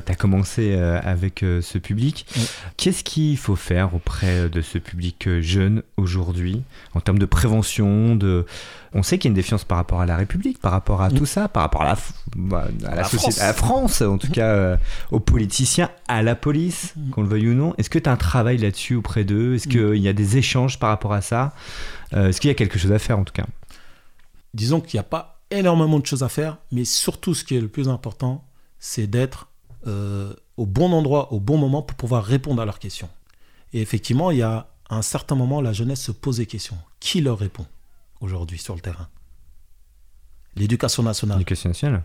tu 0.06 0.12
as 0.12 0.14
commencé 0.14 0.74
euh, 0.74 1.00
avec 1.02 1.42
euh, 1.42 1.60
ce 1.60 1.78
public. 1.78 2.26
Oui. 2.36 2.46
Qu'est-ce 2.76 3.02
qu'il 3.04 3.36
faut 3.36 3.56
faire 3.56 3.94
auprès 3.94 4.48
de 4.48 4.60
ce 4.62 4.78
public 4.78 5.26
euh, 5.26 5.40
jeune 5.42 5.82
aujourd'hui 5.96 6.62
en 6.94 7.00
termes 7.00 7.18
de 7.18 7.26
prévention 7.26 8.14
de... 8.16 8.46
On 8.94 9.02
sait 9.02 9.18
qu'il 9.18 9.28
y 9.28 9.30
a 9.30 9.32
une 9.32 9.34
défiance 9.34 9.64
par 9.64 9.76
rapport 9.76 10.00
à 10.00 10.06
la 10.06 10.16
République, 10.16 10.58
par 10.58 10.72
rapport 10.72 11.02
à 11.02 11.10
tout 11.10 11.26
ça, 11.26 11.48
par 11.48 11.64
rapport 11.64 11.82
à 11.82 11.86
la, 11.86 11.96
bah, 12.36 12.68
à 12.86 12.90
la, 12.90 12.96
la 13.02 13.04
société, 13.04 13.32
France. 13.32 13.40
à 13.42 13.46
la 13.48 13.52
France, 13.52 14.00
en 14.00 14.16
tout 14.16 14.30
cas 14.30 14.46
euh, 14.46 14.76
aux 15.10 15.20
politiciens, 15.20 15.90
à 16.08 16.22
la 16.22 16.34
police, 16.34 16.94
Mm. 16.96 17.10
qu'on 17.10 17.22
le 17.22 17.28
veuille 17.28 17.48
ou 17.50 17.54
non. 17.54 17.74
Est-ce 17.76 17.90
que 17.90 17.98
tu 17.98 18.08
as 18.08 18.12
un 18.12 18.16
travail 18.16 18.56
là-dessus 18.58 18.94
auprès 18.94 19.24
d'eux? 19.24 19.54
Est-ce 19.56 19.68
Mm. 19.68 19.72
qu'il 19.72 20.02
y 20.02 20.08
a 20.08 20.12
des 20.14 20.38
échanges 20.38 20.78
par 20.78 20.88
rapport 20.90 21.12
à 21.12 21.20
ça? 21.20 21.52
Euh, 22.14 22.28
Est-ce 22.28 22.40
qu'il 22.40 22.48
y 22.48 22.50
a 22.50 22.54
quelque 22.54 22.78
chose 22.78 22.92
à 22.92 22.98
faire 22.98 23.18
en 23.18 23.24
tout 23.24 23.34
cas? 23.34 23.44
Disons 24.56 24.80
qu'il 24.80 24.96
n'y 24.98 25.00
a 25.00 25.08
pas 25.08 25.40
énormément 25.50 25.98
de 26.00 26.06
choses 26.06 26.22
à 26.24 26.28
faire, 26.28 26.58
mais 26.72 26.84
surtout 26.84 27.34
ce 27.34 27.44
qui 27.44 27.54
est 27.56 27.60
le 27.60 27.68
plus 27.68 27.88
important, 27.88 28.44
c'est 28.80 29.06
d'être 29.06 29.48
euh, 29.86 30.34
au 30.56 30.66
bon 30.66 30.90
endroit, 30.92 31.32
au 31.32 31.38
bon 31.38 31.56
moment 31.58 31.82
pour 31.82 31.96
pouvoir 31.96 32.24
répondre 32.24 32.60
à 32.60 32.64
leurs 32.64 32.78
questions. 32.80 33.08
Et 33.72 33.80
effectivement, 33.80 34.30
il 34.32 34.38
y 34.38 34.42
a 34.42 34.68
à 34.88 34.96
un 34.96 35.02
certain 35.02 35.34
moment, 35.34 35.60
la 35.60 35.72
jeunesse 35.72 36.02
se 36.02 36.12
pose 36.12 36.38
des 36.38 36.46
questions. 36.46 36.76
Qui 37.00 37.20
leur 37.20 37.38
répond 37.38 37.66
aujourd'hui 38.20 38.58
sur 38.58 38.74
le 38.74 38.80
terrain? 38.80 39.08
L'éducation 40.56 41.02
nationale 41.02 41.38
L'éducation 41.38 41.68
nationale 41.70 42.02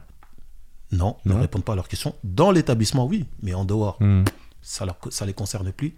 Non, 0.92 1.18
ils 1.26 1.30
ne 1.30 1.36
Non. 1.36 1.42
répondent 1.42 1.64
pas 1.64 1.74
à 1.74 1.76
leurs 1.76 1.88
questions. 1.88 2.16
Dans 2.24 2.52
l'établissement, 2.52 3.06
oui, 3.06 3.26
mais 3.42 3.54
en 3.54 3.66
dehors, 3.66 3.98
Hmm. 4.02 4.24
ça 4.62 4.86
ne 4.86 4.92
ça 5.12 5.26
les 5.26 5.34
concerne 5.34 5.72
plus. 5.72 5.96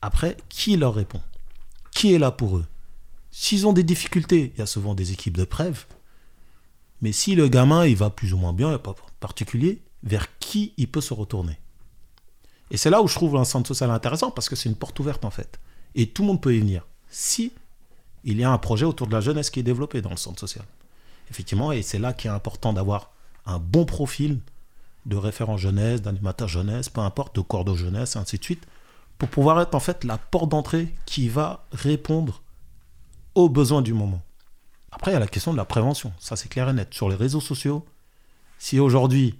Après, 0.00 0.36
qui 0.48 0.76
leur 0.76 0.94
répond? 0.94 1.20
Qui 1.90 2.14
est 2.14 2.18
là 2.18 2.30
pour 2.30 2.56
eux? 2.56 2.66
S'ils 3.32 3.66
ont 3.66 3.72
des 3.72 3.82
difficultés, 3.82 4.52
il 4.54 4.58
y 4.58 4.62
a 4.62 4.66
souvent 4.66 4.94
des 4.94 5.12
équipes 5.12 5.36
de 5.36 5.44
preuve. 5.44 5.86
Mais 7.00 7.12
si 7.12 7.34
le 7.34 7.48
gamin, 7.48 7.86
il 7.86 7.96
va 7.96 8.10
plus 8.10 8.32
ou 8.34 8.36
moins 8.36 8.52
bien, 8.52 8.68
il 8.68 8.72
n'y 8.72 8.76
a 8.76 8.78
pas 8.78 8.94
particulier, 9.18 9.82
vers 10.04 10.38
qui 10.38 10.74
il 10.76 10.88
peut 10.88 11.00
se 11.00 11.14
retourner? 11.14 11.58
Et 12.70 12.76
c'est 12.76 12.90
là 12.90 13.02
où 13.02 13.08
je 13.08 13.14
trouve 13.14 13.36
un 13.36 13.44
centre 13.44 13.68
social 13.68 13.90
intéressant, 13.90 14.30
parce 14.30 14.48
que 14.48 14.54
c'est 14.54 14.68
une 14.68 14.76
porte 14.76 15.00
ouverte 15.00 15.24
en 15.24 15.30
fait. 15.30 15.58
Et 15.94 16.08
tout 16.08 16.22
le 16.22 16.28
monde 16.28 16.40
peut 16.40 16.54
y 16.54 16.60
venir. 16.60 16.86
Si 17.08 17.52
il 18.24 18.38
y 18.38 18.44
a 18.44 18.50
un 18.52 18.58
projet 18.58 18.84
autour 18.84 19.08
de 19.08 19.12
la 19.12 19.20
jeunesse 19.20 19.50
qui 19.50 19.60
est 19.60 19.64
développé 19.64 20.00
dans 20.00 20.10
le 20.10 20.16
centre 20.16 20.38
social. 20.38 20.64
Effectivement, 21.30 21.72
et 21.72 21.82
c'est 21.82 21.98
là 21.98 22.12
qu'il 22.12 22.30
est 22.30 22.34
important 22.34 22.72
d'avoir 22.72 23.10
un 23.46 23.58
bon 23.58 23.84
profil 23.84 24.40
de 25.06 25.16
référent 25.16 25.56
jeunesse, 25.56 26.02
d'animateur 26.02 26.48
jeunesse, 26.48 26.88
peu 26.88 27.00
importe, 27.00 27.34
de 27.34 27.40
cordeau 27.40 27.74
jeunesse, 27.74 28.14
ainsi 28.14 28.38
de 28.38 28.44
suite, 28.44 28.66
pour 29.18 29.28
pouvoir 29.28 29.60
être 29.60 29.74
en 29.74 29.80
fait 29.80 30.04
la 30.04 30.18
porte 30.18 30.50
d'entrée 30.50 30.94
qui 31.06 31.28
va 31.28 31.64
répondre 31.72 32.41
aux 33.34 33.48
besoins 33.48 33.82
du 33.82 33.92
moment. 33.94 34.22
Après, 34.90 35.10
il 35.10 35.14
y 35.14 35.16
a 35.16 35.20
la 35.20 35.26
question 35.26 35.52
de 35.52 35.56
la 35.56 35.64
prévention, 35.64 36.12
ça 36.18 36.36
c'est 36.36 36.48
clair 36.48 36.68
et 36.68 36.72
net. 36.72 36.92
Sur 36.92 37.08
les 37.08 37.16
réseaux 37.16 37.40
sociaux, 37.40 37.84
si 38.58 38.78
aujourd'hui 38.78 39.34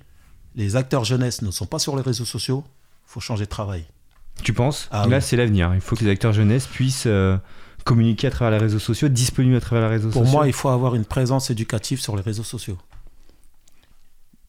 les 0.54 0.76
acteurs 0.76 1.04
jeunesse 1.04 1.42
ne 1.42 1.50
sont 1.50 1.66
pas 1.66 1.78
sur 1.78 1.94
les 1.96 2.02
réseaux 2.02 2.24
sociaux, 2.24 2.64
il 3.06 3.10
faut 3.12 3.20
changer 3.20 3.44
de 3.44 3.50
travail. 3.50 3.84
Tu 4.42 4.52
penses 4.54 4.88
Ah 4.90 5.06
Là, 5.06 5.18
oui. 5.18 5.22
c'est 5.22 5.36
l'avenir. 5.36 5.74
Il 5.74 5.80
faut 5.82 5.94
que 5.94 6.04
les 6.04 6.10
acteurs 6.10 6.32
jeunesse 6.32 6.66
puissent 6.66 7.04
euh, 7.06 7.36
communiquer 7.84 8.28
à 8.28 8.30
travers 8.30 8.50
les 8.58 8.64
réseaux 8.64 8.78
sociaux, 8.78 9.08
disponibles 9.08 9.56
à 9.56 9.60
travers 9.60 9.88
les 9.88 9.96
réseaux 9.96 10.08
Pour 10.10 10.22
sociaux. 10.22 10.32
moi, 10.38 10.46
il 10.46 10.52
faut 10.54 10.70
avoir 10.70 10.94
une 10.94 11.04
présence 11.04 11.50
éducative 11.50 12.00
sur 12.00 12.16
les 12.16 12.22
réseaux 12.22 12.42
sociaux. 12.44 12.78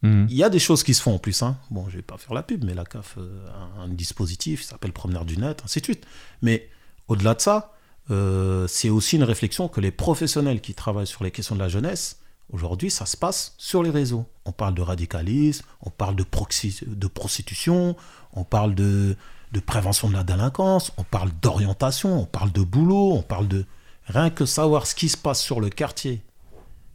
Mhm. 0.02 0.28
Il 0.30 0.36
y 0.36 0.44
a 0.44 0.50
des 0.50 0.60
choses 0.60 0.84
qui 0.84 0.94
se 0.94 1.02
font 1.02 1.16
en 1.16 1.20
plus. 1.20 1.44
Hein. 1.44 1.58
Bon, 1.70 1.88
je 1.89 1.98
vais 1.98 2.02
pas 2.02 2.18
faire 2.18 2.34
la 2.34 2.44
pub, 2.44 2.64
mais 2.64 2.74
la 2.74 2.86
CAF 2.86 3.16
euh, 3.18 3.48
a 3.78 3.82
un 3.84 3.88
dispositif, 3.89 4.62
il 4.62 4.66
s'appelle 4.66 4.91
Promeneur 4.94 5.26
du 5.26 5.38
Net, 5.38 5.62
ainsi 5.64 5.80
de 5.80 5.86
suite. 5.86 6.06
Mais 6.41 6.70
au-delà 7.08 7.34
de 7.36 7.41
ça, 7.41 7.72
euh, 8.12 8.68
c'est 8.68 8.89
aussi 8.89 9.16
une 9.16 9.24
réflexion 9.24 9.68
que 9.68 9.82
les 9.82 9.91
professionnels 9.91 10.62
qui 10.62 10.74
travaillent 10.74 11.08
sur 11.08 11.24
les 11.24 11.32
questions 11.32 11.56
de 11.56 11.60
la 11.62 11.70
jeunesse, 11.70 12.18
aujourd'hui, 12.51 12.91
ça 12.91 13.06
se 13.06 13.16
passe 13.18 13.54
sur 13.58 13.82
les 13.84 13.89
réseaux. 13.89 14.26
On 14.45 14.51
parle 14.51 14.74
de 14.76 14.82
radicalisme, 14.82 15.66
on 15.82 15.89
parle 15.89 16.16
de, 16.16 16.24
proxy- 16.24 16.84
de 16.88 17.08
prostitution, 17.08 17.95
on 18.34 18.43
parle 18.43 18.76
de, 18.76 19.16
de 19.54 19.60
prévention 19.60 20.10
de 20.10 20.14
la 20.14 20.24
délinquance, 20.24 20.91
on 20.97 21.04
parle 21.04 21.30
d'orientation, 21.41 22.22
on 22.22 22.26
parle 22.26 22.51
de 22.51 22.62
boulot, 22.62 23.14
on 23.14 23.22
parle 23.22 23.47
de... 23.47 23.66
Rien 24.08 24.30
que 24.30 24.45
savoir 24.45 24.86
ce 24.86 24.95
qui 24.95 25.08
se 25.08 25.16
passe 25.18 25.41
sur 25.41 25.62
le 25.62 25.70
quartier 25.70 26.22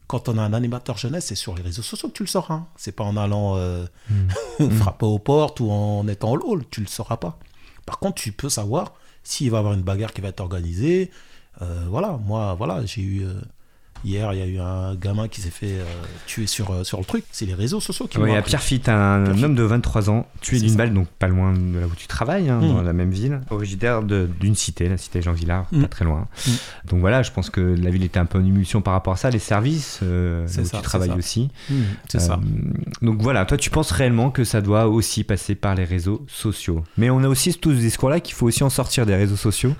quand 0.08 0.28
on 0.30 0.38
a 0.38 0.42
un 0.42 0.54
animateur 0.54 0.96
jeunesse, 0.96 1.26
c'est 1.26 1.34
sur 1.34 1.54
les 1.54 1.62
réseaux 1.62 1.82
sociaux 1.82 2.08
que 2.08 2.14
tu 2.14 2.22
le 2.22 2.28
sauras. 2.28 2.54
hein. 2.54 2.66
C'est 2.76 2.92
pas 2.92 3.04
en 3.04 3.16
allant 3.18 3.56
euh, 3.56 3.84
frapper 4.78 5.04
aux 5.04 5.18
portes 5.18 5.60
ou 5.60 5.70
en 5.70 6.06
étant 6.08 6.32
au 6.32 6.38
hall, 6.42 6.64
tu 6.70 6.80
le 6.80 6.86
sauras 6.86 7.18
pas. 7.18 7.38
Par 7.86 7.98
contre, 7.98 8.20
tu 8.22 8.32
peux 8.32 8.48
savoir 8.48 8.94
s'il 9.28 9.50
va 9.50 9.58
y 9.58 9.60
avoir 9.60 9.74
une 9.74 9.82
bagarre 9.82 10.12
qui 10.12 10.20
va 10.20 10.28
être 10.28 10.40
organisée. 10.40 11.10
Euh, 11.62 11.86
voilà, 11.88 12.18
moi, 12.24 12.54
voilà, 12.54 12.84
j'ai 12.86 13.02
eu 13.02 13.24
euh, 13.24 13.34
hier, 14.04 14.32
il 14.32 14.38
y 14.38 14.42
a 14.42 14.46
eu 14.46 14.58
un 14.58 14.94
gamin 14.94 15.28
qui 15.28 15.40
s'est 15.40 15.50
fait 15.50 15.72
euh, 15.78 15.84
tuer 16.26 16.46
sur, 16.46 16.70
euh, 16.70 16.84
sur 16.84 16.98
le 16.98 17.04
truc. 17.04 17.24
C'est 17.32 17.46
les 17.46 17.54
réseaux 17.54 17.80
sociaux 17.80 18.06
qui 18.06 18.18
Oui, 18.18 18.34
à. 18.34 18.42
Pierrefitte, 18.42 18.88
un, 18.88 19.22
Pierrefitte. 19.22 19.44
homme 19.44 19.54
de 19.54 19.62
23 19.62 20.10
ans, 20.10 20.26
tué 20.40 20.58
d'une 20.60 20.74
balle, 20.76 20.92
donc 20.94 21.08
pas 21.08 21.28
loin 21.28 21.52
de 21.52 21.78
là 21.78 21.86
où 21.86 21.94
tu 21.96 22.06
travailles, 22.06 22.48
hein, 22.48 22.60
Mhm. 22.60 22.68
dans 22.74 22.82
la 22.82 22.92
même 22.92 23.10
ville, 23.10 23.40
originaire 23.50 24.02
d'une 24.02 24.54
cité, 24.54 24.88
la 24.88 24.96
cité 24.96 25.22
Jean 25.22 25.32
Villard, 25.32 25.66
pas 25.66 25.88
très 25.88 26.04
loin. 26.04 26.26
Mhm. 26.46 26.52
Donc 26.90 27.00
voilà, 27.00 27.22
je 27.22 27.30
pense 27.32 27.50
que 27.50 27.60
la 27.60 27.90
ville 27.90 28.04
était 28.04 28.18
un 28.18 28.26
peu 28.26 28.38
en 28.38 28.44
émulsion 28.44 28.80
par 28.82 28.94
rapport 28.94 29.12
à 29.14 29.16
ça, 29.16 29.30
les 29.30 29.38
services 29.38 30.00
euh, 30.02 30.44
où 30.46 30.48
ça, 30.48 30.62
tu 30.78 30.82
travailles 30.82 31.08
ça. 31.10 31.16
aussi. 31.16 31.50
C'est 32.08 32.20
ça. 32.20 32.34
Euh, 32.34 32.72
Donc 33.02 33.20
voilà, 33.22 33.44
toi 33.44 33.56
tu 33.56 33.70
penses 33.70 33.90
réellement 33.90 34.30
que 34.30 34.44
ça 34.44 34.60
doit 34.60 34.86
aussi 34.88 35.24
passer 35.24 35.54
par 35.54 35.74
les 35.74 35.84
réseaux 35.84 36.24
sociaux. 36.28 36.84
Mais 36.96 37.10
on 37.10 37.22
a 37.22 37.28
aussi 37.28 37.54
tout 37.54 37.70
ce 37.72 37.76
discours-là 37.78 38.20
qu'il 38.20 38.34
faut 38.34 38.46
aussi 38.46 38.62
en 38.64 38.70
sortir 38.70 39.06
des 39.06 39.14
réseaux 39.16 39.36
sociaux. 39.36 39.74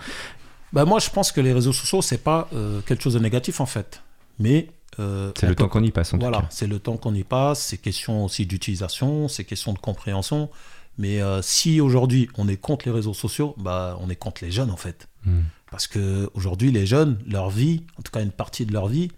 Bah, 0.72 0.84
moi, 0.84 0.98
je 0.98 1.08
pense 1.08 1.32
que 1.32 1.40
les 1.40 1.52
réseaux 1.54 1.72
sociaux, 1.72 2.02
c'est 2.02 2.22
pas 2.22 2.48
quelque 2.86 3.02
chose 3.02 3.14
de 3.14 3.18
négatif 3.18 3.60
en 3.60 3.66
fait. 3.66 4.02
Mais. 4.38 4.68
euh, 4.98 5.32
C'est 5.36 5.46
le 5.48 5.54
temps 5.54 5.68
qu'on 5.68 5.82
y 5.82 5.90
passe 5.90 6.14
en 6.14 6.18
Voilà, 6.18 6.46
c'est 6.50 6.66
le 6.66 6.78
temps 6.78 6.96
qu'on 6.96 7.14
y 7.14 7.24
passe, 7.24 7.60
c'est 7.60 7.78
question 7.78 8.24
aussi 8.24 8.46
d'utilisation, 8.46 9.28
c'est 9.28 9.44
question 9.44 9.72
de 9.72 9.78
compréhension. 9.78 10.50
Mais 10.96 11.22
euh, 11.22 11.42
si 11.42 11.80
aujourd'hui 11.80 12.28
on 12.36 12.48
est 12.48 12.56
contre 12.56 12.86
les 12.86 12.92
réseaux 12.92 13.14
sociaux, 13.14 13.54
bah, 13.58 13.96
on 14.00 14.10
est 14.10 14.16
contre 14.16 14.44
les 14.44 14.50
jeunes 14.50 14.70
en 14.70 14.76
fait. 14.76 15.08
Mhm. 15.24 15.44
Parce 15.70 15.86
que 15.86 16.28
aujourd'hui 16.34 16.72
les 16.72 16.86
jeunes, 16.86 17.18
leur 17.26 17.50
vie, 17.50 17.82
en 17.98 18.02
tout 18.02 18.10
cas 18.10 18.22
une 18.22 18.32
partie 18.32 18.66
de 18.66 18.72
leur 18.72 18.88
vie, 18.88 19.08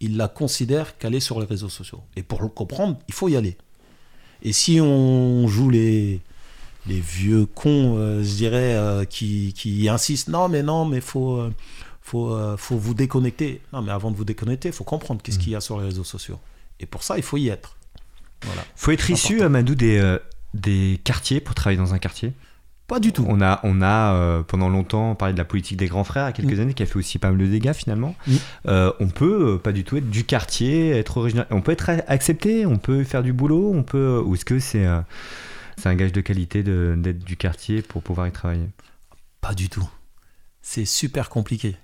ils 0.00 0.16
la 0.16 0.28
considèrent 0.28 0.96
qu'elle 0.98 1.14
est 1.14 1.20
sur 1.20 1.40
les 1.40 1.46
réseaux 1.46 1.68
sociaux. 1.68 2.02
Et 2.16 2.22
pour 2.22 2.42
le 2.42 2.48
comprendre, 2.48 2.98
il 3.08 3.14
faut 3.14 3.28
y 3.28 3.36
aller. 3.36 3.56
Et 4.42 4.52
si 4.52 4.80
on 4.80 5.46
joue 5.48 5.70
les, 5.70 6.20
les 6.86 7.00
vieux 7.00 7.46
cons, 7.46 7.96
euh, 7.98 8.22
je 8.22 8.34
dirais, 8.34 9.06
qui, 9.08 9.52
qui 9.54 9.88
insistent. 9.88 10.28
Non, 10.28 10.48
mais 10.48 10.62
non, 10.62 10.84
mais 10.84 11.00
faut, 11.00 11.42
faut, 12.06 12.30
euh, 12.32 12.56
faut 12.56 12.76
vous 12.76 12.94
déconnecter. 12.94 13.60
Non, 13.72 13.82
mais 13.82 13.90
avant 13.90 14.12
de 14.12 14.16
vous 14.16 14.24
déconnecter, 14.24 14.68
il 14.68 14.74
faut 14.74 14.84
comprendre 14.84 15.20
qu'est-ce 15.22 15.40
qu'il 15.40 15.50
y 15.50 15.56
a 15.56 15.60
sur 15.60 15.78
les 15.80 15.86
réseaux 15.86 16.04
sociaux. 16.04 16.38
Et 16.78 16.86
pour 16.86 17.02
ça, 17.02 17.16
il 17.16 17.22
faut 17.24 17.36
y 17.36 17.48
être. 17.48 17.76
Voilà. 18.44 18.62
Faut 18.76 18.92
être 18.92 19.10
issu. 19.10 19.42
Amadou, 19.42 19.74
des, 19.74 19.98
euh, 19.98 20.18
des 20.54 21.00
quartiers 21.02 21.40
pour 21.40 21.56
travailler 21.56 21.78
dans 21.78 21.94
un 21.94 21.98
quartier? 21.98 22.32
Pas 22.86 23.00
du 23.00 23.12
tout. 23.12 23.24
On 23.28 23.40
a, 23.40 23.58
on 23.64 23.82
a 23.82 24.14
euh, 24.14 24.42
pendant 24.44 24.68
longtemps 24.68 25.16
parlé 25.16 25.32
de 25.34 25.38
la 25.38 25.44
politique 25.44 25.76
des 25.78 25.86
grands 25.88 26.04
frères, 26.04 26.26
il 26.26 26.26
y 26.26 26.28
a 26.28 26.32
quelques 26.32 26.58
Mm. 26.58 26.62
années, 26.62 26.74
qui 26.74 26.84
a 26.84 26.86
fait 26.86 26.96
aussi 26.96 27.18
pas 27.18 27.30
mal 27.30 27.38
de 27.38 27.46
dégâts 27.46 27.72
finalement. 27.72 28.14
Mm. 28.28 28.34
Euh, 28.68 28.92
on 29.00 29.08
peut 29.08 29.58
pas 29.58 29.72
du 29.72 29.82
tout 29.82 29.96
être 29.96 30.08
du 30.08 30.22
quartier, 30.22 30.90
être 30.90 31.16
original. 31.16 31.48
On 31.50 31.60
peut 31.60 31.72
être 31.72 31.90
accepté, 32.06 32.66
on 32.66 32.76
peut 32.78 33.02
faire 33.02 33.24
du 33.24 33.32
boulot, 33.32 33.72
on 33.74 33.82
peut. 33.82 34.22
Ou 34.24 34.36
est-ce 34.36 34.44
que 34.44 34.60
c'est 34.60 34.86
c'est 35.76 35.88
un 35.88 35.96
gage 35.96 36.12
de 36.12 36.20
qualité 36.20 36.62
d'être 36.62 37.24
du 37.24 37.36
quartier 37.36 37.82
pour 37.82 38.02
pouvoir 38.04 38.28
y 38.28 38.32
travailler? 38.32 38.68
Pas 39.40 39.54
du 39.54 39.68
tout. 39.68 39.88
C'est 40.62 40.84
super 40.84 41.28
compliqué. 41.28 41.74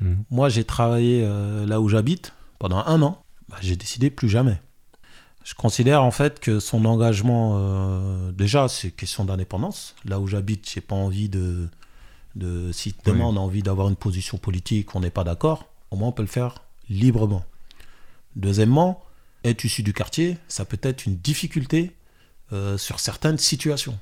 Mhm. 0.00 0.24
Moi, 0.30 0.48
j'ai 0.48 0.64
travaillé 0.64 1.22
euh, 1.24 1.66
là 1.66 1.80
où 1.80 1.88
j'habite 1.88 2.32
pendant 2.58 2.78
un 2.78 3.00
an. 3.02 3.22
Bah, 3.48 3.56
j'ai 3.60 3.76
décidé 3.76 4.10
plus 4.10 4.28
jamais. 4.28 4.60
Je 5.44 5.54
considère 5.54 6.02
en 6.02 6.10
fait 6.10 6.40
que 6.40 6.58
son 6.58 6.84
engagement, 6.86 7.52
euh, 7.56 8.32
déjà, 8.32 8.68
c'est 8.68 8.90
question 8.90 9.24
d'indépendance. 9.24 9.94
Là 10.04 10.18
où 10.18 10.26
j'habite, 10.26 10.68
j'ai 10.70 10.80
pas 10.80 10.94
envie 10.94 11.28
de, 11.28 11.68
de. 12.34 12.72
Si 12.72 12.94
demain 13.04 13.26
Oui. 13.26 13.34
on 13.34 13.36
a 13.36 13.40
envie 13.40 13.62
d'avoir 13.62 13.88
une 13.88 13.96
position 13.96 14.38
politique, 14.38 14.94
on 14.94 15.00
n'est 15.00 15.10
pas 15.10 15.24
d'accord, 15.24 15.66
au 15.90 15.96
moins 15.96 16.08
on 16.08 16.12
peut 16.12 16.22
le 16.22 16.28
faire 16.28 16.62
librement. 16.88 17.44
Deuxièmement, 18.36 19.02
être 19.44 19.64
issu 19.64 19.82
du 19.82 19.92
quartier, 19.92 20.38
ça 20.48 20.64
peut 20.64 20.78
être 20.82 21.04
une 21.06 21.16
difficulté 21.16 21.94
euh, 22.52 22.78
sur 22.78 22.98
certaines 22.98 23.38
situations. 23.38 23.98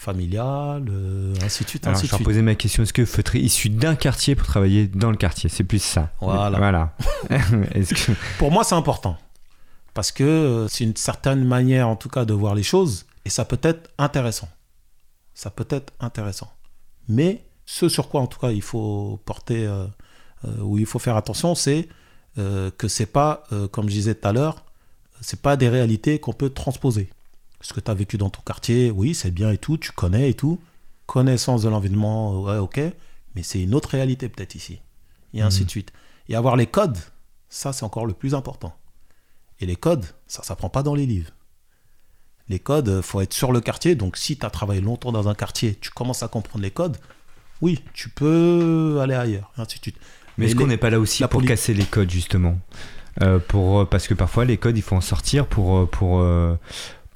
Familiales, 0.00 0.86
euh, 0.88 1.34
ainsi 1.42 1.64
de 1.64 1.68
suite, 1.68 1.86
Alors, 1.86 1.96
ainsi 1.96 2.06
je 2.06 2.12
de 2.12 2.14
suite. 2.14 2.26
reposer 2.26 2.42
ma 2.42 2.54
question 2.54 2.84
est-ce 2.84 2.92
qu'il 2.92 3.04
faut 3.04 3.18
être 3.18 3.34
issu 3.34 3.68
d'un 3.68 3.96
quartier 3.96 4.36
pour 4.36 4.46
travailler 4.46 4.86
dans 4.86 5.10
le 5.10 5.16
quartier? 5.16 5.50
C'est 5.50 5.64
plus 5.64 5.82
ça. 5.82 6.12
Voilà. 6.20 6.56
Voilà. 6.56 6.96
que. 7.28 8.12
Pour 8.38 8.52
moi, 8.52 8.62
c'est 8.62 8.76
important. 8.76 9.18
Parce 9.94 10.12
que 10.12 10.22
euh, 10.22 10.68
c'est 10.68 10.84
une 10.84 10.94
certaine 10.94 11.44
manière, 11.44 11.88
en 11.88 11.96
tout 11.96 12.08
cas, 12.08 12.24
de 12.24 12.32
voir 12.32 12.54
les 12.54 12.62
choses. 12.62 13.06
Et 13.24 13.30
ça 13.30 13.44
peut 13.44 13.58
être 13.62 13.90
intéressant. 13.98 14.48
Ça 15.34 15.50
peut 15.50 15.66
être 15.68 15.92
intéressant. 15.98 16.52
Mais 17.08 17.42
ce 17.68 17.90
sur 17.90 18.08
quoi, 18.08 18.22
en 18.22 18.26
tout 18.26 18.38
cas, 18.38 18.50
il 18.50 18.62
faut 18.62 19.20
porter, 19.26 19.66
euh, 19.66 19.86
euh, 20.46 20.60
ou 20.62 20.78
il 20.78 20.86
faut 20.86 20.98
faire 20.98 21.16
attention, 21.16 21.54
c'est 21.54 21.86
euh, 22.38 22.70
que 22.70 22.88
c'est 22.88 23.06
pas, 23.06 23.44
comme 23.70 23.90
je 23.90 23.94
disais 23.94 24.14
tout 24.14 24.26
à 24.26 24.32
l'heure, 24.32 24.64
c'est 25.20 25.42
pas 25.42 25.56
des 25.58 25.68
réalités 25.68 26.18
qu'on 26.18 26.32
peut 26.32 26.48
transposer. 26.48 27.10
Ce 27.60 27.72
que 27.72 27.80
tu 27.80 27.90
as 27.90 27.94
vécu 27.94 28.18
dans 28.18 28.30
ton 28.30 28.40
quartier, 28.42 28.90
oui, 28.90 29.14
c'est 29.14 29.30
bien 29.30 29.50
et 29.50 29.58
tout, 29.58 29.76
tu 29.78 29.90
connais 29.92 30.30
et 30.30 30.34
tout. 30.34 30.60
Connaissance 31.06 31.62
de 31.62 31.68
l'environnement, 31.68 32.40
ouais, 32.42 32.58
ok. 32.58 32.80
Mais 33.34 33.42
c'est 33.42 33.60
une 33.62 33.74
autre 33.74 33.90
réalité 33.90 34.28
peut-être 34.28 34.54
ici. 34.54 34.80
Et 35.34 35.42
ainsi 35.42 35.64
de 35.64 35.70
suite. 35.70 35.92
Et 36.28 36.34
avoir 36.36 36.56
les 36.56 36.66
codes, 36.66 36.98
ça, 37.48 37.72
c'est 37.72 37.84
encore 37.84 38.06
le 38.06 38.12
plus 38.12 38.34
important. 38.34 38.74
Et 39.60 39.66
les 39.66 39.76
codes, 39.76 40.04
ça 40.26 40.42
s'apprend 40.42 40.68
pas 40.68 40.82
dans 40.82 40.94
les 40.94 41.06
livres. 41.06 41.32
Les 42.48 42.58
codes, 42.58 42.88
euh, 42.88 43.02
faut 43.02 43.20
être 43.20 43.34
sur 43.34 43.52
le 43.52 43.60
quartier. 43.60 43.94
Donc, 43.94 44.16
si 44.16 44.38
tu 44.38 44.46
as 44.46 44.50
travaillé 44.50 44.80
longtemps 44.80 45.12
dans 45.12 45.28
un 45.28 45.34
quartier, 45.34 45.74
tu 45.80 45.90
commences 45.90 46.22
à 46.22 46.28
comprendre 46.28 46.62
les 46.62 46.70
codes, 46.70 46.96
oui, 47.60 47.82
tu 47.92 48.08
peux 48.08 48.98
aller 49.02 49.14
ailleurs, 49.14 49.50
et 49.58 49.60
ainsi 49.60 49.78
de 49.78 49.82
suite. 49.82 49.96
Mais 50.38 50.46
est-ce 50.46 50.54
les- 50.54 50.60
qu'on 50.62 50.66
n'est 50.68 50.76
pas 50.76 50.90
là 50.90 51.00
aussi 51.00 51.22
la 51.22 51.28
pour 51.28 51.42
casser 51.42 51.74
les 51.74 51.84
codes 51.84 52.08
justement? 52.10 52.56
Euh, 53.20 53.38
pour, 53.40 53.80
euh, 53.80 53.84
Parce 53.84 54.06
que 54.06 54.14
parfois 54.14 54.44
les 54.44 54.56
codes, 54.58 54.78
il 54.78 54.82
faut 54.82 54.94
en 54.94 55.00
sortir 55.00 55.46
pour, 55.46 55.90
pour, 55.90 56.20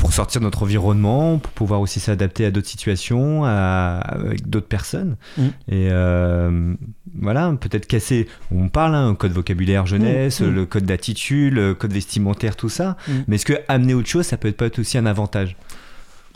pour 0.03 0.13
sortir 0.13 0.41
de 0.41 0.47
notre 0.47 0.65
environnement, 0.65 1.39
pour 1.39 1.53
pouvoir 1.53 1.81
aussi 1.81 2.01
s'adapter 2.01 2.45
à 2.45 2.51
d'autres 2.51 2.67
situations, 2.67 3.45
à, 3.45 3.99
avec 3.99 4.51
d'autres 4.51 4.67
personnes. 4.67 5.17
Mm. 5.39 5.43
Et 5.69 5.89
euh, 5.93 6.75
voilà, 7.21 7.55
peut-être 7.61 7.87
casser, 7.87 8.27
on 8.51 8.69
parle, 8.69 8.97
hein, 8.97 9.15
code 9.15 9.31
vocabulaire 9.31 9.87
jeunesse, 9.87 10.41
Mm, 10.41 10.51
le 10.51 10.67
code 10.67 10.87
d'attitude, 10.87 11.55
le 11.55 11.75
code 11.75 11.93
vestimentaire, 11.93 12.57
tout 12.57 12.69
ça. 12.69 12.97
Mm. 13.07 13.13
Mais 13.29 13.37
est-ce 13.37 13.47
que 13.47 13.53
amener 13.69 13.95
autre 13.95 14.09
chose, 14.09 14.27
ça 14.27 14.37
peut 14.37 14.51
pas 14.51 14.67
être 14.67 14.81
aussi 14.81 14.99
un 14.99 15.07
avantage? 15.07 15.57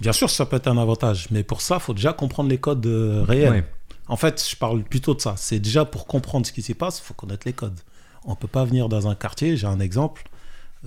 Bien 0.00 0.12
sûr, 0.12 0.30
ça 0.30 0.46
peut 0.46 0.54
être 0.58 0.68
un 0.68 0.78
avantage, 0.78 1.26
mais 1.32 1.42
pour 1.42 1.60
ça, 1.60 1.78
il 1.78 1.80
faut 1.80 1.94
déjà 1.94 2.12
comprendre 2.12 2.48
les 2.48 2.58
codes 2.58 2.86
euh, 2.86 3.24
réels. 3.26 3.50
Ouais. 3.50 3.64
En 4.06 4.16
fait, 4.16 4.46
je 4.48 4.54
parle 4.54 4.84
plutôt 4.84 5.14
de 5.14 5.20
ça. 5.20 5.34
C'est 5.36 5.58
déjà 5.58 5.84
pour 5.84 6.06
comprendre 6.06 6.46
ce 6.46 6.52
qui 6.52 6.62
s'y 6.62 6.74
passe, 6.74 7.00
il 7.00 7.02
faut 7.02 7.14
connaître 7.14 7.44
les 7.44 7.52
codes. 7.52 7.80
On 8.26 8.36
peut 8.36 8.46
pas 8.46 8.64
venir 8.64 8.88
dans 8.88 9.08
un 9.08 9.16
quartier, 9.16 9.56
j'ai 9.56 9.66
un 9.66 9.80
exemple. 9.80 10.22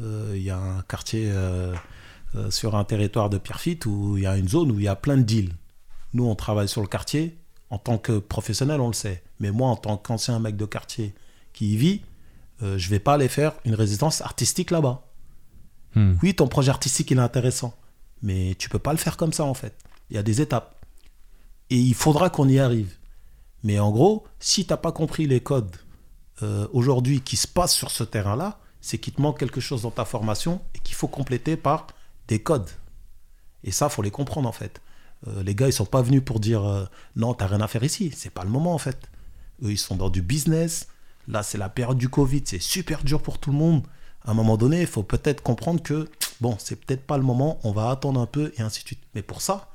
Euh, 0.01 0.31
Il 0.33 0.43
y 0.43 0.49
a 0.49 0.57
un 0.57 0.81
quartier 0.87 1.25
euh, 1.29 1.73
euh, 2.35 2.51
sur 2.51 2.75
un 2.75 2.83
territoire 2.83 3.29
de 3.29 3.37
Pierrefitte 3.37 3.85
où 3.85 4.17
il 4.17 4.23
y 4.23 4.27
a 4.27 4.37
une 4.37 4.47
zone 4.47 4.71
où 4.71 4.79
il 4.79 4.83
y 4.83 4.87
a 4.87 4.95
plein 4.95 5.17
de 5.17 5.23
deals. 5.23 5.53
Nous, 6.13 6.25
on 6.25 6.35
travaille 6.35 6.67
sur 6.67 6.81
le 6.81 6.87
quartier. 6.87 7.37
En 7.71 7.77
tant 7.77 7.97
que 7.97 8.17
professionnel, 8.17 8.81
on 8.81 8.87
le 8.87 8.93
sait. 8.93 9.23
Mais 9.39 9.51
moi, 9.51 9.69
en 9.69 9.75
tant 9.75 9.97
qu'ancien 9.97 10.39
mec 10.39 10.55
de 10.55 10.65
quartier 10.65 11.13
qui 11.53 11.73
y 11.73 11.77
vit, 11.77 12.01
euh, 12.61 12.77
je 12.77 12.89
vais 12.89 12.99
pas 12.99 13.13
aller 13.13 13.27
faire 13.27 13.53
une 13.65 13.75
résidence 13.75 14.21
artistique 14.21 14.71
là-bas. 14.71 15.03
Hmm. 15.95 16.15
Oui, 16.23 16.35
ton 16.35 16.47
projet 16.47 16.69
artistique, 16.69 17.11
il 17.11 17.17
est 17.17 17.21
intéressant. 17.21 17.73
Mais 18.21 18.55
tu 18.57 18.69
peux 18.69 18.79
pas 18.79 18.91
le 18.91 18.97
faire 18.97 19.17
comme 19.17 19.33
ça, 19.33 19.45
en 19.45 19.53
fait. 19.53 19.75
Il 20.09 20.15
y 20.15 20.19
a 20.19 20.23
des 20.23 20.41
étapes. 20.41 20.83
Et 21.69 21.77
il 21.77 21.93
faudra 21.93 22.29
qu'on 22.29 22.47
y 22.47 22.59
arrive. 22.59 22.95
Mais 23.63 23.79
en 23.79 23.91
gros, 23.91 24.25
si 24.39 24.65
tu 24.65 24.73
n'as 24.73 24.77
pas 24.77 24.91
compris 24.91 25.27
les 25.27 25.41
codes 25.41 25.75
euh, 26.41 26.67
aujourd'hui 26.73 27.21
qui 27.21 27.37
se 27.37 27.47
passent 27.47 27.75
sur 27.75 27.91
ce 27.91 28.03
terrain-là, 28.03 28.59
c'est 28.81 28.97
qu'il 28.97 29.13
te 29.13 29.21
manque 29.21 29.39
quelque 29.39 29.59
chose 29.59 29.81
dans 29.81 29.91
ta 29.91 30.05
formation 30.05 30.61
et 30.73 30.79
qu'il 30.79 30.95
faut 30.95 31.07
compléter 31.07 31.57
par 31.57 31.87
des 32.29 32.39
codes. 32.39 32.69
Et 33.65 33.71
ça, 33.71 33.89
faut 33.89 34.01
les 34.01 34.11
comprendre, 34.11 34.47
en 34.47 34.53
fait. 34.53 34.81
Euh, 35.27 35.43
les 35.43 35.53
gars, 35.53 35.67
ils 35.67 35.73
sont 35.73 35.85
pas 35.85 36.01
venus 36.01 36.23
pour 36.23 36.39
dire 36.39 36.63
euh, 36.63 36.85
non, 37.17 37.33
t'as 37.33 37.47
rien 37.47 37.59
à 37.59 37.67
faire 37.67 37.83
ici. 37.83 38.13
C'est 38.15 38.29
pas 38.29 38.43
le 38.43 38.49
moment, 38.49 38.73
en 38.73 38.77
fait. 38.77 39.09
Eux, 39.63 39.71
ils 39.71 39.77
sont 39.77 39.97
dans 39.97 40.09
du 40.09 40.21
business. 40.21 40.87
Là, 41.27 41.43
c'est 41.43 41.57
la 41.57 41.67
période 41.67 41.97
du 41.97 42.07
Covid. 42.07 42.43
C'est 42.45 42.61
super 42.61 43.03
dur 43.03 43.21
pour 43.21 43.37
tout 43.39 43.51
le 43.51 43.57
monde. 43.57 43.83
À 44.23 44.31
un 44.31 44.33
moment 44.33 44.55
donné, 44.55 44.81
il 44.81 44.87
faut 44.87 45.03
peut-être 45.03 45.43
comprendre 45.43 45.81
que, 45.81 46.09
bon, 46.39 46.55
c'est 46.59 46.77
peut-être 46.77 47.05
pas 47.05 47.17
le 47.17 47.23
moment. 47.23 47.59
On 47.63 47.71
va 47.71 47.89
attendre 47.89 48.21
un 48.21 48.25
peu 48.25 48.53
et 48.57 48.61
ainsi 48.61 48.83
de 48.83 48.87
suite. 48.87 49.03
Mais 49.15 49.21
pour 49.21 49.41
ça, 49.41 49.69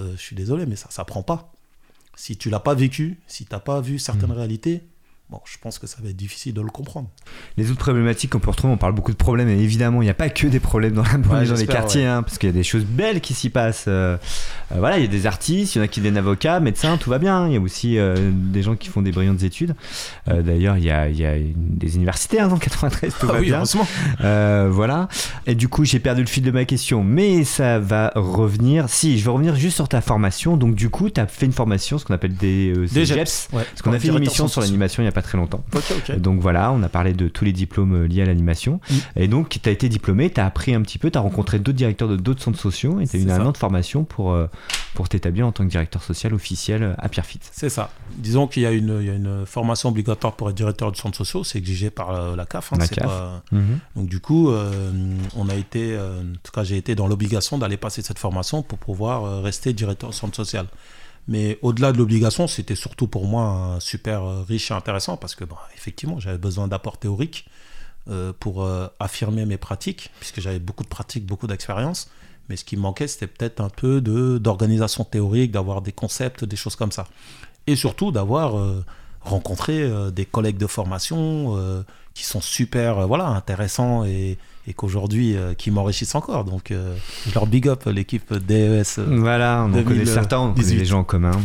euh, 0.00 0.12
je 0.16 0.20
suis 0.20 0.36
désolé, 0.36 0.66
mais 0.66 0.76
ça 0.76 0.88
ne 0.88 0.92
s'apprend 0.92 1.22
pas. 1.22 1.52
Si 2.16 2.36
tu 2.36 2.50
l'as 2.50 2.60
pas 2.60 2.74
vécu, 2.74 3.20
si 3.26 3.44
tu 3.44 3.52
n'as 3.52 3.60
pas 3.60 3.80
vu 3.80 3.98
certaines 3.98 4.32
réalités, 4.32 4.82
bon, 5.30 5.40
je 5.44 5.56
pense 5.62 5.78
que 5.78 5.86
ça 5.86 5.98
va 6.02 6.08
être 6.10 6.16
difficile 6.16 6.52
de 6.54 6.60
le 6.60 6.70
comprendre. 6.70 7.08
Les 7.56 7.70
autres 7.70 7.78
problématiques 7.80 8.30
qu'on 8.30 8.40
peut 8.40 8.50
retrouver, 8.50 8.72
on 8.72 8.76
parle 8.76 8.94
beaucoup 8.94 9.12
de 9.12 9.16
problèmes, 9.16 9.48
et 9.48 9.58
évidemment, 9.58 10.02
il 10.02 10.06
n'y 10.06 10.10
a 10.10 10.14
pas 10.14 10.28
que 10.28 10.46
des 10.48 10.58
problèmes 10.60 10.92
dans, 10.94 11.02
la, 11.02 11.18
dans 11.18 11.54
les 11.54 11.66
quartiers, 11.66 12.02
ouais. 12.02 12.06
hein, 12.08 12.22
parce 12.22 12.38
qu'il 12.38 12.48
y 12.48 12.50
a 12.50 12.54
des 12.54 12.62
choses 12.64 12.84
belles 12.84 13.20
qui 13.20 13.32
s'y 13.34 13.48
passent. 13.50 13.84
Euh, 13.88 14.16
euh, 14.72 14.76
voilà, 14.78 14.98
il 14.98 15.02
y 15.02 15.04
a 15.04 15.10
des 15.10 15.26
artistes, 15.26 15.74
il 15.74 15.78
y 15.78 15.80
en 15.80 15.84
a 15.84 15.88
qui 15.88 16.00
deviennent 16.00 16.16
avocats, 16.16 16.58
médecins, 16.60 16.96
tout 16.96 17.10
va 17.10 17.18
bien. 17.18 17.46
Il 17.46 17.52
y 17.54 17.56
a 17.56 17.60
aussi 17.60 17.96
euh, 17.98 18.30
des 18.32 18.62
gens 18.62 18.74
qui 18.76 18.88
font 18.88 19.02
des 19.02 19.12
brillantes 19.12 19.42
études. 19.42 19.74
Euh, 20.28 20.42
D'ailleurs, 20.42 20.76
il 20.78 20.84
y 20.84 20.90
a, 20.90 21.08
il 21.08 21.16
y 21.16 21.24
a 21.24 21.36
une- 21.36 21.54
des 21.56 21.94
universitaires 21.96 22.48
dans 22.48 22.54
le 22.56 22.60
93, 22.60 23.14
tout 23.20 23.26
Ah 23.28 23.32
va 23.34 23.38
oui, 23.40 23.46
bien. 23.46 23.56
heureusement. 23.58 23.86
Euh, 24.22 24.68
voilà. 24.70 25.08
Et 25.46 25.54
du 25.54 25.68
coup, 25.68 25.84
j'ai 25.84 26.00
perdu 26.00 26.22
le 26.22 26.26
fil 26.28 26.42
de 26.42 26.50
ma 26.50 26.64
question, 26.64 27.02
mais 27.04 27.44
ça 27.44 27.78
va 27.78 28.12
revenir. 28.16 28.88
Si, 28.88 29.18
je 29.18 29.24
vais 29.24 29.30
revenir 29.30 29.54
juste 29.54 29.76
sur 29.76 29.88
ta 29.88 30.00
formation. 30.00 30.56
Donc, 30.56 30.74
du 30.74 30.90
coup, 30.90 31.08
tu 31.10 31.20
as 31.20 31.26
fait 31.26 31.46
une 31.46 31.52
formation, 31.52 31.98
ce 31.98 32.04
qu'on 32.04 32.14
appelle 32.14 32.34
des, 32.34 32.72
euh, 32.76 32.86
Des 32.92 33.04
GEPS. 33.06 33.16
GEPS. 33.18 33.48
Ouais. 33.52 33.64
Parce 33.70 33.82
qu'on 33.82 33.92
a 33.92 33.98
fait 33.98 34.08
une 34.08 34.16
émission 34.16 34.48
sur 34.48 34.60
l'animation 34.60 35.02
il 35.02 35.04
n'y 35.04 35.08
a 35.08 35.12
pas 35.12 35.19
très 35.22 35.38
longtemps. 35.38 35.62
Donc 36.18 36.40
voilà, 36.40 36.72
on 36.72 36.82
a 36.82 36.88
parlé 36.88 37.12
de 37.12 37.28
tous 37.28 37.44
les 37.44 37.52
diplômes 37.52 37.94
euh, 37.94 38.06
liés 38.06 38.22
à 38.22 38.26
l'animation. 38.26 38.80
Mm. 38.90 38.94
Et 39.16 39.28
donc, 39.28 39.48
tu 39.62 39.68
as 39.68 39.72
été 39.72 39.88
diplômé, 39.88 40.30
tu 40.30 40.40
as 40.40 40.46
appris 40.46 40.74
un 40.74 40.82
petit 40.82 40.98
peu, 40.98 41.10
tu 41.10 41.18
as 41.18 41.20
rencontré 41.20 41.58
d'autres 41.58 41.76
directeurs 41.78 42.08
de 42.08 42.16
d'autres 42.16 42.42
centres 42.42 42.58
sociaux 42.60 43.00
et 43.00 43.06
tu 43.06 43.16
as 43.16 43.20
eu 43.20 43.30
un 43.30 43.46
an 43.46 43.52
de 43.52 43.56
formation 43.56 44.04
pour, 44.04 44.32
euh, 44.32 44.46
pour 44.94 45.08
t'établir 45.08 45.46
en 45.46 45.52
tant 45.52 45.64
que 45.64 45.70
directeur 45.70 46.02
social 46.02 46.34
officiel 46.34 46.82
euh, 46.82 46.94
à 46.98 47.08
Pierrefitte. 47.08 47.48
C'est 47.52 47.68
ça. 47.70 47.90
Disons 48.16 48.46
qu'il 48.46 48.62
y, 48.62 48.66
a 48.66 48.72
une- 48.72 48.98
il 49.00 49.06
y 49.06 49.10
a 49.10 49.14
une 49.14 49.46
formation 49.46 49.88
obligatoire 49.90 50.34
pour 50.34 50.50
être 50.50 50.56
directeur 50.56 50.90
de 50.92 50.96
centre 50.96 51.16
social, 51.16 51.44
c'est 51.44 51.58
exigé 51.58 51.90
par 51.90 52.34
la 52.36 52.46
CAF. 52.46 52.72
hein, 52.72 52.76
La 52.78 52.88
CAF. 52.88 53.06
pas- 53.06 53.42
Donc 53.96 54.06
du 54.08 54.20
coup, 54.20 54.50
euh, 54.50 54.70
on 55.36 55.48
a 55.48 55.54
été, 55.54 55.94
euh, 55.94 56.20
en 56.22 56.36
tout 56.42 56.52
cas 56.52 56.64
j'ai 56.64 56.76
été 56.76 56.94
dans 56.94 57.06
l'obligation 57.06 57.58
d'aller 57.58 57.76
passer 57.76 58.02
cette 58.02 58.18
formation 58.18 58.62
pour 58.62 58.78
pouvoir 58.78 59.24
euh, 59.24 59.40
rester 59.40 59.72
directeur 59.72 60.10
de 60.10 60.14
centre 60.14 60.34
social. 60.36 60.66
Mais 61.30 61.60
au-delà 61.62 61.92
de 61.92 61.98
l'obligation, 61.98 62.48
c'était 62.48 62.74
surtout 62.74 63.06
pour 63.06 63.24
moi 63.24 63.76
super 63.78 64.24
euh, 64.24 64.42
riche 64.42 64.72
et 64.72 64.74
intéressant 64.74 65.16
parce 65.16 65.36
que 65.36 65.44
bah, 65.44 65.58
effectivement, 65.76 66.18
j'avais 66.18 66.38
besoin 66.38 66.66
d'apports 66.66 66.98
théoriques 66.98 67.46
euh, 68.08 68.32
pour 68.40 68.64
euh, 68.64 68.88
affirmer 68.98 69.46
mes 69.46 69.56
pratiques, 69.56 70.10
puisque 70.18 70.40
j'avais 70.40 70.58
beaucoup 70.58 70.82
de 70.82 70.88
pratiques, 70.88 71.24
beaucoup 71.24 71.46
d'expérience. 71.46 72.10
Mais 72.48 72.56
ce 72.56 72.64
qui 72.64 72.76
me 72.76 72.82
manquait, 72.82 73.06
c'était 73.06 73.28
peut-être 73.28 73.60
un 73.60 73.68
peu 73.68 74.00
d'organisation 74.00 75.04
théorique, 75.04 75.52
d'avoir 75.52 75.82
des 75.82 75.92
concepts, 75.92 76.44
des 76.44 76.56
choses 76.56 76.74
comme 76.74 76.90
ça. 76.90 77.06
Et 77.68 77.76
surtout 77.76 78.10
d'avoir 78.10 78.82
rencontré 79.20 79.88
des 80.10 80.26
collègues 80.26 80.58
de 80.58 80.66
formation 80.66 81.84
qui 82.12 82.24
sont 82.24 82.40
super 82.40 83.06
voilà, 83.06 83.28
intéressants 83.28 84.04
et, 84.04 84.36
et 84.66 84.74
qu'aujourd'hui, 84.74 85.36
euh, 85.36 85.54
qui 85.54 85.70
m'enrichissent 85.70 86.14
encore. 86.14 86.44
Donc, 86.44 86.70
euh, 86.70 86.94
je 87.26 87.34
leur 87.34 87.46
big 87.46 87.66
up 87.68 87.84
l'équipe 87.86 88.32
DES. 88.34 88.82
euh, 88.98 89.16
Voilà, 89.18 89.62
on 89.64 89.70
en 89.70 89.72
connaît 89.72 89.84
2018. 89.84 90.12
certains, 90.14 90.38
on 90.38 90.54
connaît 90.54 90.66
des 90.76 90.84
gens 90.84 91.00
en 91.00 91.04
commun. 91.04 91.32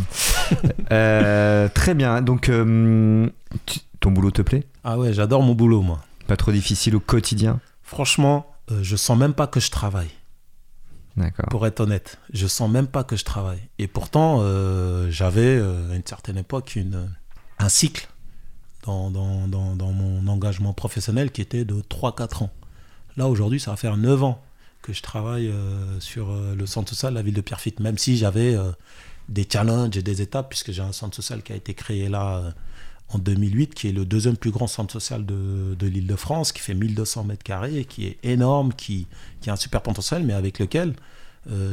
Euh, 0.91 1.68
très 1.74 1.95
bien, 1.95 2.22
donc 2.22 2.49
euh, 2.49 3.28
tu- 3.66 3.80
ton 3.99 4.11
boulot 4.11 4.30
te 4.32 4.43
plaît? 4.43 4.63
Ah 4.84 4.99
ouais, 4.99 5.11
j'adore 5.13 5.41
mon 5.41 5.55
boulot, 5.55 5.82
moi. 5.82 6.01
Pas 6.28 6.38
trop 6.38 6.51
difficile 6.51 6.95
au 6.95 6.99
quotidien? 6.99 7.59
Franchement, 7.82 8.45
euh, 8.72 8.80
je 8.84 8.95
sens 8.95 9.18
même 9.18 9.34
pas 9.34 9.47
que 9.47 9.59
je 9.59 9.72
travaille. 9.72 10.09
D'accord. 11.18 11.47
Pour 11.49 11.66
être 11.66 11.80
honnête, 11.80 12.20
je 12.34 12.45
sens 12.45 12.70
même 12.70 12.88
pas 12.88 13.03
que 13.03 13.16
je 13.16 13.24
travaille. 13.24 13.61
Et 13.80 13.88
pourtant, 13.88 14.39
euh, 14.41 15.09
j'avais 15.09 15.57
euh, 15.57 15.91
à 15.91 15.95
une 15.95 16.05
certaine 16.05 16.38
époque 16.38 16.76
une, 16.76 17.09
un 17.57 17.70
cycle 17.70 18.07
dans, 18.84 19.09
dans, 19.09 19.47
dans, 19.47 19.76
dans 19.76 19.91
mon 19.93 20.28
engagement 20.28 20.74
professionnel 20.74 21.32
qui 21.32 21.41
était 21.41 21.66
de 21.66 21.82
3-4 21.82 22.43
ans. 22.43 22.49
Là, 23.18 23.28
aujourd'hui, 23.28 23.59
ça 23.59 23.72
va 23.72 23.78
faire 23.78 23.97
9 23.97 24.24
ans 24.24 24.43
que 24.82 24.93
je 24.93 25.01
travaille 25.01 25.47
euh, 25.47 25.99
sur 25.99 26.30
euh, 26.30 26.53
le 26.55 26.66
centre 26.66 26.89
social 26.89 27.13
de 27.13 27.18
la 27.18 27.24
ville 27.24 27.34
de 27.34 27.41
Pierrefitte, 27.41 27.80
même 27.80 27.97
si 27.97 28.18
j'avais 28.18 28.55
euh, 28.55 28.72
des 29.30 29.47
challenges 29.51 29.97
et 29.97 30.03
des 30.03 30.22
étapes, 30.22 30.49
puisque 30.49 30.72
j'ai 30.72 30.82
un 30.82 30.91
centre 30.91 31.16
social 31.16 31.41
qui 31.41 31.53
a 31.53 31.55
été 31.55 31.74
créé 31.74 32.07
là 32.07 32.53
en 33.09 33.18
2008, 33.18 33.74
qui 33.74 33.89
est 33.89 33.91
le 33.91 34.05
deuxième 34.05 34.38
plus 34.38 34.51
grand 34.51 34.68
centre 34.68 34.93
social 34.93 35.26
de, 35.26 35.76
de 35.78 35.88
l'île 35.88 36.07
de 36.07 36.16
France, 36.16 36.51
qui 36.51 36.61
fait 36.61 36.76
1200 36.76 37.24
mètres 37.24 37.43
carrés, 37.43 37.86
qui 37.86 38.05
est 38.05 38.20
énorme, 38.24 38.74
qui, 38.74 39.07
qui 39.41 39.49
a 39.49 39.53
un 39.53 39.57
super 39.57 39.82
potentiel, 39.82 40.24
mais 40.24 40.34
avec 40.34 40.59
lequel 40.59 40.93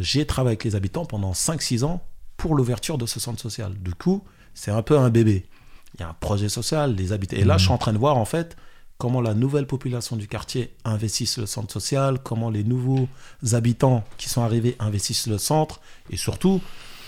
j'ai 0.00 0.26
travaillé 0.26 0.52
avec 0.52 0.64
les 0.64 0.76
habitants 0.76 1.06
pendant 1.06 1.32
5-6 1.32 1.84
ans 1.84 2.02
pour 2.36 2.54
l'ouverture 2.54 2.98
de 2.98 3.06
ce 3.06 3.20
centre 3.20 3.40
social. 3.40 3.72
Du 3.74 3.94
coup, 3.94 4.22
c'est 4.52 4.70
un 4.70 4.82
peu 4.82 4.98
un 4.98 5.08
bébé. 5.08 5.46
Il 5.94 6.00
y 6.00 6.02
a 6.02 6.08
un 6.08 6.14
projet 6.14 6.50
social, 6.50 6.94
les 6.94 7.12
habitants. 7.12 7.36
Et 7.36 7.44
là, 7.44 7.56
je 7.56 7.64
suis 7.64 7.72
en 7.72 7.78
train 7.78 7.94
de 7.94 7.98
voir 7.98 8.18
en 8.18 8.26
fait 8.26 8.56
comment 9.02 9.20
la 9.20 9.34
nouvelle 9.34 9.66
population 9.66 10.14
du 10.14 10.28
quartier 10.28 10.72
investisse 10.84 11.36
le 11.36 11.46
centre 11.46 11.72
social, 11.72 12.20
comment 12.22 12.50
les 12.50 12.62
nouveaux 12.62 13.08
habitants 13.50 14.04
qui 14.16 14.28
sont 14.28 14.42
arrivés 14.42 14.76
investissent 14.78 15.26
le 15.26 15.38
centre, 15.38 15.80
et 16.08 16.16
surtout, 16.16 16.60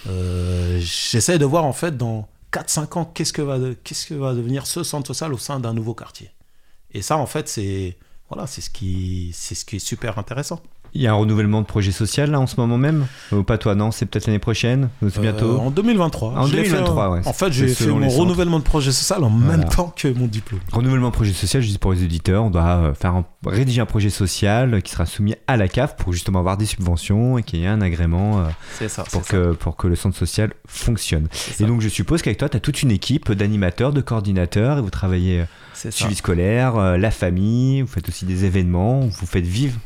euh, 0.09 0.81
j'essaie 0.81 1.39
de 1.39 1.45
voir 1.45 1.65
en 1.65 1.73
fait 1.73 1.97
dans 1.97 2.29
4-5 2.51 2.99
ans 2.99 3.05
qu'est-ce 3.05 3.33
que, 3.33 3.43
va 3.43 3.59
va 3.59 4.35
devenir 4.35 4.67
ce 4.67 4.83
centre 4.83 5.07
social 5.07 5.33
au 5.33 5.39
sein 5.39 5.61
d'un 5.61 5.73
nouveau 5.73 5.95
quartier. 5.95 6.33
Et 6.91 7.01
ça, 7.01 7.17
en 7.17 7.27
fait, 7.27 7.49
c'est 7.49 7.97
voilà, 8.29 8.49
ce 8.49 8.61
c'est 8.61 9.55
ce 9.55 9.65
qui 9.65 9.77
est 9.77 9.79
super 9.79 10.19
intéressant. 10.19 10.61
Il 10.97 11.03
y 11.03 11.07
a 11.09 11.11
un 11.13 11.15
renouvellement 11.17 11.61
de 11.61 11.67
projet 11.67 11.91
social 11.91 12.31
là 12.31 12.39
en 12.39 12.47
ce 12.47 12.55
moment 12.59 12.79
même 12.79 13.07
Ou 13.33 13.43
pas 13.43 13.59
toi, 13.59 13.75
non 13.75 13.91
C'est 13.91 14.07
peut-être 14.07 14.27
l'année 14.27 14.39
prochaine 14.39 14.91
Ou 15.03 15.11
c'est 15.11 15.19
Euh, 15.19 15.23
bientôt 15.23 15.59
en 15.59 15.71
2023. 15.71 16.35
En 16.37 16.47
Je 16.47 16.55
l'ai 16.57 16.63
fait, 16.65 16.71
2023, 16.71 17.11
ouais. 17.11 17.21
En 17.27 17.33
fait, 17.33 17.53
j'ai 17.53 17.69
fait 17.69 17.87
mon 17.89 18.09
renouvellement 18.09 18.59
de 18.61 18.65
projet 18.65 18.93
social 18.93 19.25
en 19.25 19.29
Voilà. 19.31 19.57
même 19.59 19.69
temps 19.69 19.93
que 19.97 20.09
mon 20.09 20.27
diplôme. 20.27 20.61
Renouvellement 20.73 21.09
de 21.09 21.15
projet 21.15 21.33
social, 21.33 21.63
juste 21.63 21.79
pour 21.79 21.93
les 21.93 22.03
auditeurs, 22.05 22.45
on 22.45 22.51
doit 22.51 22.63
euh, 22.63 22.95
faire 22.95 23.15
un- 23.15 23.25
rédiger 23.45 23.81
un 23.81 23.87
projet 23.87 24.11
social 24.11 24.83
qui 24.83 24.93
sera 24.93 25.05
soumis 25.07 25.35
à 25.47 25.57
la 25.57 25.67
CAF 25.69 25.97
pour 25.97 26.13
justement 26.13 26.39
avoir 26.39 26.57
des 26.57 26.67
subventions 26.67 27.39
et 27.39 27.43
qu'il 27.43 27.59
y 27.61 27.65
ait 27.65 27.69
un 27.69 27.81
agrément 27.81 28.41
euh, 28.81 28.89
ça. 28.89 29.03
pour, 29.11 29.23
que, 29.27 29.53
pour 29.53 29.77
que 29.77 29.89
le 29.89 29.97
centre 29.97 30.17
social 30.17 30.53
fonctionne. 30.69 31.27
Et 31.61 31.65
donc 31.65 31.81
je 31.81 31.89
suppose 31.89 32.23
qu'avec 32.23 32.39
toi, 32.39 32.49
tu 32.49 32.57
as 32.57 32.61
toute 32.61 32.83
une 32.83 32.91
équipe 32.91 33.33
d'animateurs, 33.33 33.93
de 33.93 34.01
coordinateurs, 34.01 34.79
et 34.79 34.81
vous 34.81 34.91
travaillez 34.91 35.41
euh, 35.41 35.45
ça. 35.75 35.91
suivi 35.91 36.15
scolaire, 36.15 36.77
euh, 36.77 36.97
la 36.97 37.11
famille, 37.11 37.83
vous 37.83 37.89
faites 37.89 38.09
aussi 38.09 38.25
des 38.27 38.45
événements, 38.45 39.01
vous 39.01 39.27
faites 39.27 39.45
vivre 39.47 39.77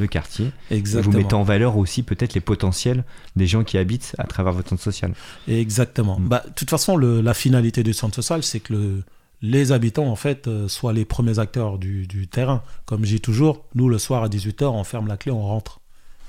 le 0.00 0.06
quartier. 0.06 0.50
Et 0.70 0.80
vous 0.82 1.10
mettez 1.12 1.34
en 1.34 1.42
valeur 1.42 1.76
aussi 1.76 2.02
peut-être 2.02 2.34
les 2.34 2.40
potentiels 2.40 3.04
des 3.36 3.46
gens 3.46 3.64
qui 3.64 3.78
habitent 3.78 4.14
à 4.18 4.24
travers 4.26 4.52
votre 4.52 4.68
centre 4.70 4.82
social. 4.82 5.12
Exactement. 5.48 6.18
Mm. 6.18 6.28
Bah, 6.28 6.42
de 6.46 6.52
toute 6.54 6.70
façon, 6.70 6.96
le- 6.96 7.20
la 7.20 7.34
finalité 7.34 7.82
du 7.82 7.92
centre 7.92 8.14
social, 8.14 8.42
c'est 8.42 8.60
que 8.60 8.72
le- 8.72 9.02
les 9.42 9.72
habitants, 9.72 10.06
en 10.06 10.16
fait, 10.16 10.48
euh, 10.48 10.68
soient 10.68 10.92
les 10.92 11.04
premiers 11.04 11.38
acteurs 11.38 11.78
du, 11.78 12.06
du 12.06 12.28
terrain. 12.28 12.62
Comme 12.86 13.04
j'ai 13.04 13.18
toujours, 13.20 13.64
nous, 13.74 13.88
le 13.88 13.98
soir 13.98 14.22
à 14.22 14.28
18h, 14.28 14.72
on 14.72 14.84
ferme 14.84 15.06
la 15.06 15.16
clé, 15.16 15.32
on 15.32 15.42
rentre. 15.42 15.80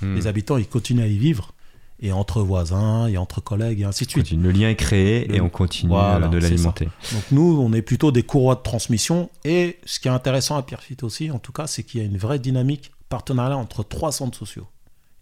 Hmm. 0.02 0.16
Les 0.16 0.28
habitants, 0.28 0.58
ils 0.58 0.68
continuent 0.68 1.04
à 1.04 1.08
y 1.08 1.18
vivre. 1.18 1.54
Et 2.02 2.12
entre 2.12 2.42
voisins, 2.42 3.08
et 3.08 3.16
entre 3.18 3.40
collègues, 3.40 3.80
et 3.80 3.84
ainsi 3.86 4.06
de 4.06 4.10
suite. 4.12 4.30
Le 4.34 4.52
lien 4.52 4.68
est 4.70 4.76
créé 4.76 5.26
Le- 5.30 5.36
et 5.36 5.40
on 5.42 5.48
continue 5.48 5.92
Voilà, 5.94 6.26
euh, 6.26 6.30
de 6.30 6.38
l'alimenter. 6.38 6.90
Donc 7.14 7.24
nous, 7.32 7.58
on 7.62 7.72
est 7.72 7.82
plutôt 7.82 8.12
des 8.12 8.24
courroies 8.24 8.56
de 8.56 8.62
transmission. 8.64 9.30
Et 9.46 9.78
ce 9.86 10.02
qui 10.02 10.10
est 10.10 10.12
intéressant 10.12 10.58
à 10.58 10.64
Pierrefitte 10.64 11.04
aussi, 11.04 11.32
en 11.32 11.40
tout 11.40 11.54
cas, 11.54 11.68
c'est 11.68 11.84
qu'il 11.84 12.02
y 12.02 12.04
a 12.04 12.06
une 12.06 12.18
vraie 12.18 12.38
dynamique 12.38 12.92
partenariat 13.10 13.58
entre 13.58 13.84
trois 13.84 14.12
centres 14.12 14.38
sociaux. 14.38 14.68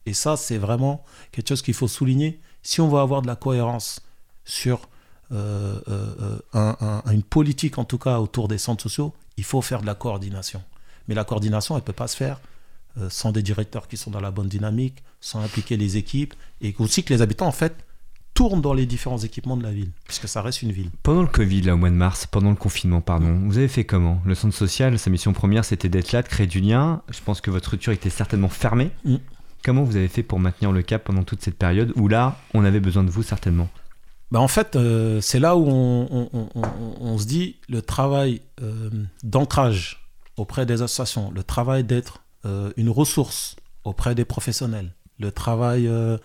Et 0.05 0.13
ça, 0.13 0.35
c'est 0.37 0.57
vraiment 0.57 1.03
quelque 1.31 1.47
chose 1.49 1.61
qu'il 1.61 1.73
faut 1.73 1.87
souligner. 1.87 2.39
Si 2.61 2.81
on 2.81 2.89
veut 2.89 2.99
avoir 2.99 3.21
de 3.21 3.27
la 3.27 3.35
cohérence 3.35 4.01
sur 4.45 4.89
euh, 5.31 5.79
euh, 5.87 6.15
euh, 6.21 6.39
un- 6.53 6.77
un- 7.05 7.11
une 7.11 7.23
politique, 7.23 7.77
en 7.77 7.85
tout 7.85 7.97
cas, 7.97 8.19
autour 8.19 8.47
des 8.47 8.57
centres 8.57 8.83
sociaux, 8.83 9.13
il 9.37 9.43
faut 9.43 9.61
faire 9.61 9.81
de 9.81 9.85
la 9.87 9.95
coordination. 9.95 10.61
Mais 11.07 11.15
la 11.15 11.23
coordination, 11.23 11.75
elle 11.75 11.81
ne 11.81 11.85
peut 11.85 11.93
pas 11.93 12.07
se 12.07 12.15
faire 12.15 12.39
sans 13.09 13.31
des 13.31 13.41
directeurs 13.41 13.87
qui 13.87 13.97
sont 13.97 14.11
dans 14.11 14.19
la 14.19 14.29
bonne 14.29 14.47
dynamique, 14.47 15.03
sans 15.19 15.39
impliquer 15.41 15.77
les 15.77 15.97
équipes, 15.97 16.35
et 16.61 16.75
aussi 16.77 17.03
que 17.03 17.11
les 17.11 17.23
habitants, 17.23 17.47
en 17.47 17.51
fait, 17.51 17.75
tournent 18.33 18.61
dans 18.61 18.73
les 18.73 18.85
différents 18.85 19.17
équipements 19.19 19.57
de 19.57 19.63
la 19.63 19.71
ville, 19.71 19.91
puisque 20.05 20.27
ça 20.27 20.41
reste 20.41 20.61
une 20.63 20.71
ville. 20.71 20.89
Pendant 21.03 21.21
le 21.21 21.27
Covid, 21.27 21.61
là, 21.61 21.75
au 21.75 21.77
mois 21.77 21.89
de 21.89 21.95
mars, 21.95 22.25
pendant 22.25 22.49
le 22.49 22.55
confinement, 22.55 22.99
pardon, 23.01 23.39
vous 23.45 23.57
avez 23.57 23.67
fait 23.67 23.83
comment? 23.85 24.21
Le 24.25 24.33
centre 24.35 24.55
social, 24.55 24.97
sa 24.97 25.09
mission 25.09 25.33
première, 25.33 25.63
c'était 25.65 25.89
d'être 25.89 26.11
là, 26.11 26.21
de 26.23 26.27
créer 26.27 26.47
du 26.47 26.59
lien. 26.59 27.01
Je 27.09 27.19
pense 27.23 27.41
que 27.41 27.51
votre 27.51 27.65
structure 27.67 27.93
était 27.93 28.09
certainement 28.09 28.49
fermée. 28.49 28.89
Mm. 29.05 29.15
Comment 29.63 29.83
vous 29.83 29.95
avez 29.95 30.07
fait 30.07 30.23
pour 30.23 30.39
maintenir 30.39 30.71
le 30.71 30.81
cap 30.81 31.03
pendant 31.03 31.23
toute 31.23 31.41
cette 31.41 31.57
période 31.57 31.93
où 31.95 32.07
là, 32.07 32.37
on 32.53 32.65
avait 32.65 32.79
besoin 32.79 33.03
de 33.03 33.09
vous 33.09 33.23
certainement? 33.23 33.69
Bah, 34.31 34.39
en 34.41 34.47
fait, 34.47 34.75
euh, 34.75 35.21
c'est 35.21 35.39
là 35.39 35.55
où 35.55 35.67
on, 35.67 36.07
on- 36.11 36.29
on- 36.33 36.49
on- 36.55 36.95
on 37.01 37.17
se 37.19 37.25
dit 37.25 37.57
le 37.69 37.81
travail 37.83 38.41
euh, 38.63 38.89
d'ancrage 39.23 39.99
auprès 40.37 40.65
des 40.65 40.81
associations, 40.81 41.31
le 41.31 41.43
travail 41.43 41.83
d'être 41.83 42.21
euh, 42.45 42.71
une 42.77 42.89
ressource 42.89 43.55
auprès 43.83 44.15
des 44.15 44.25
professionnels, 44.25 44.93
le 45.19 45.31
travail 45.31 45.87
euh, 45.87 46.17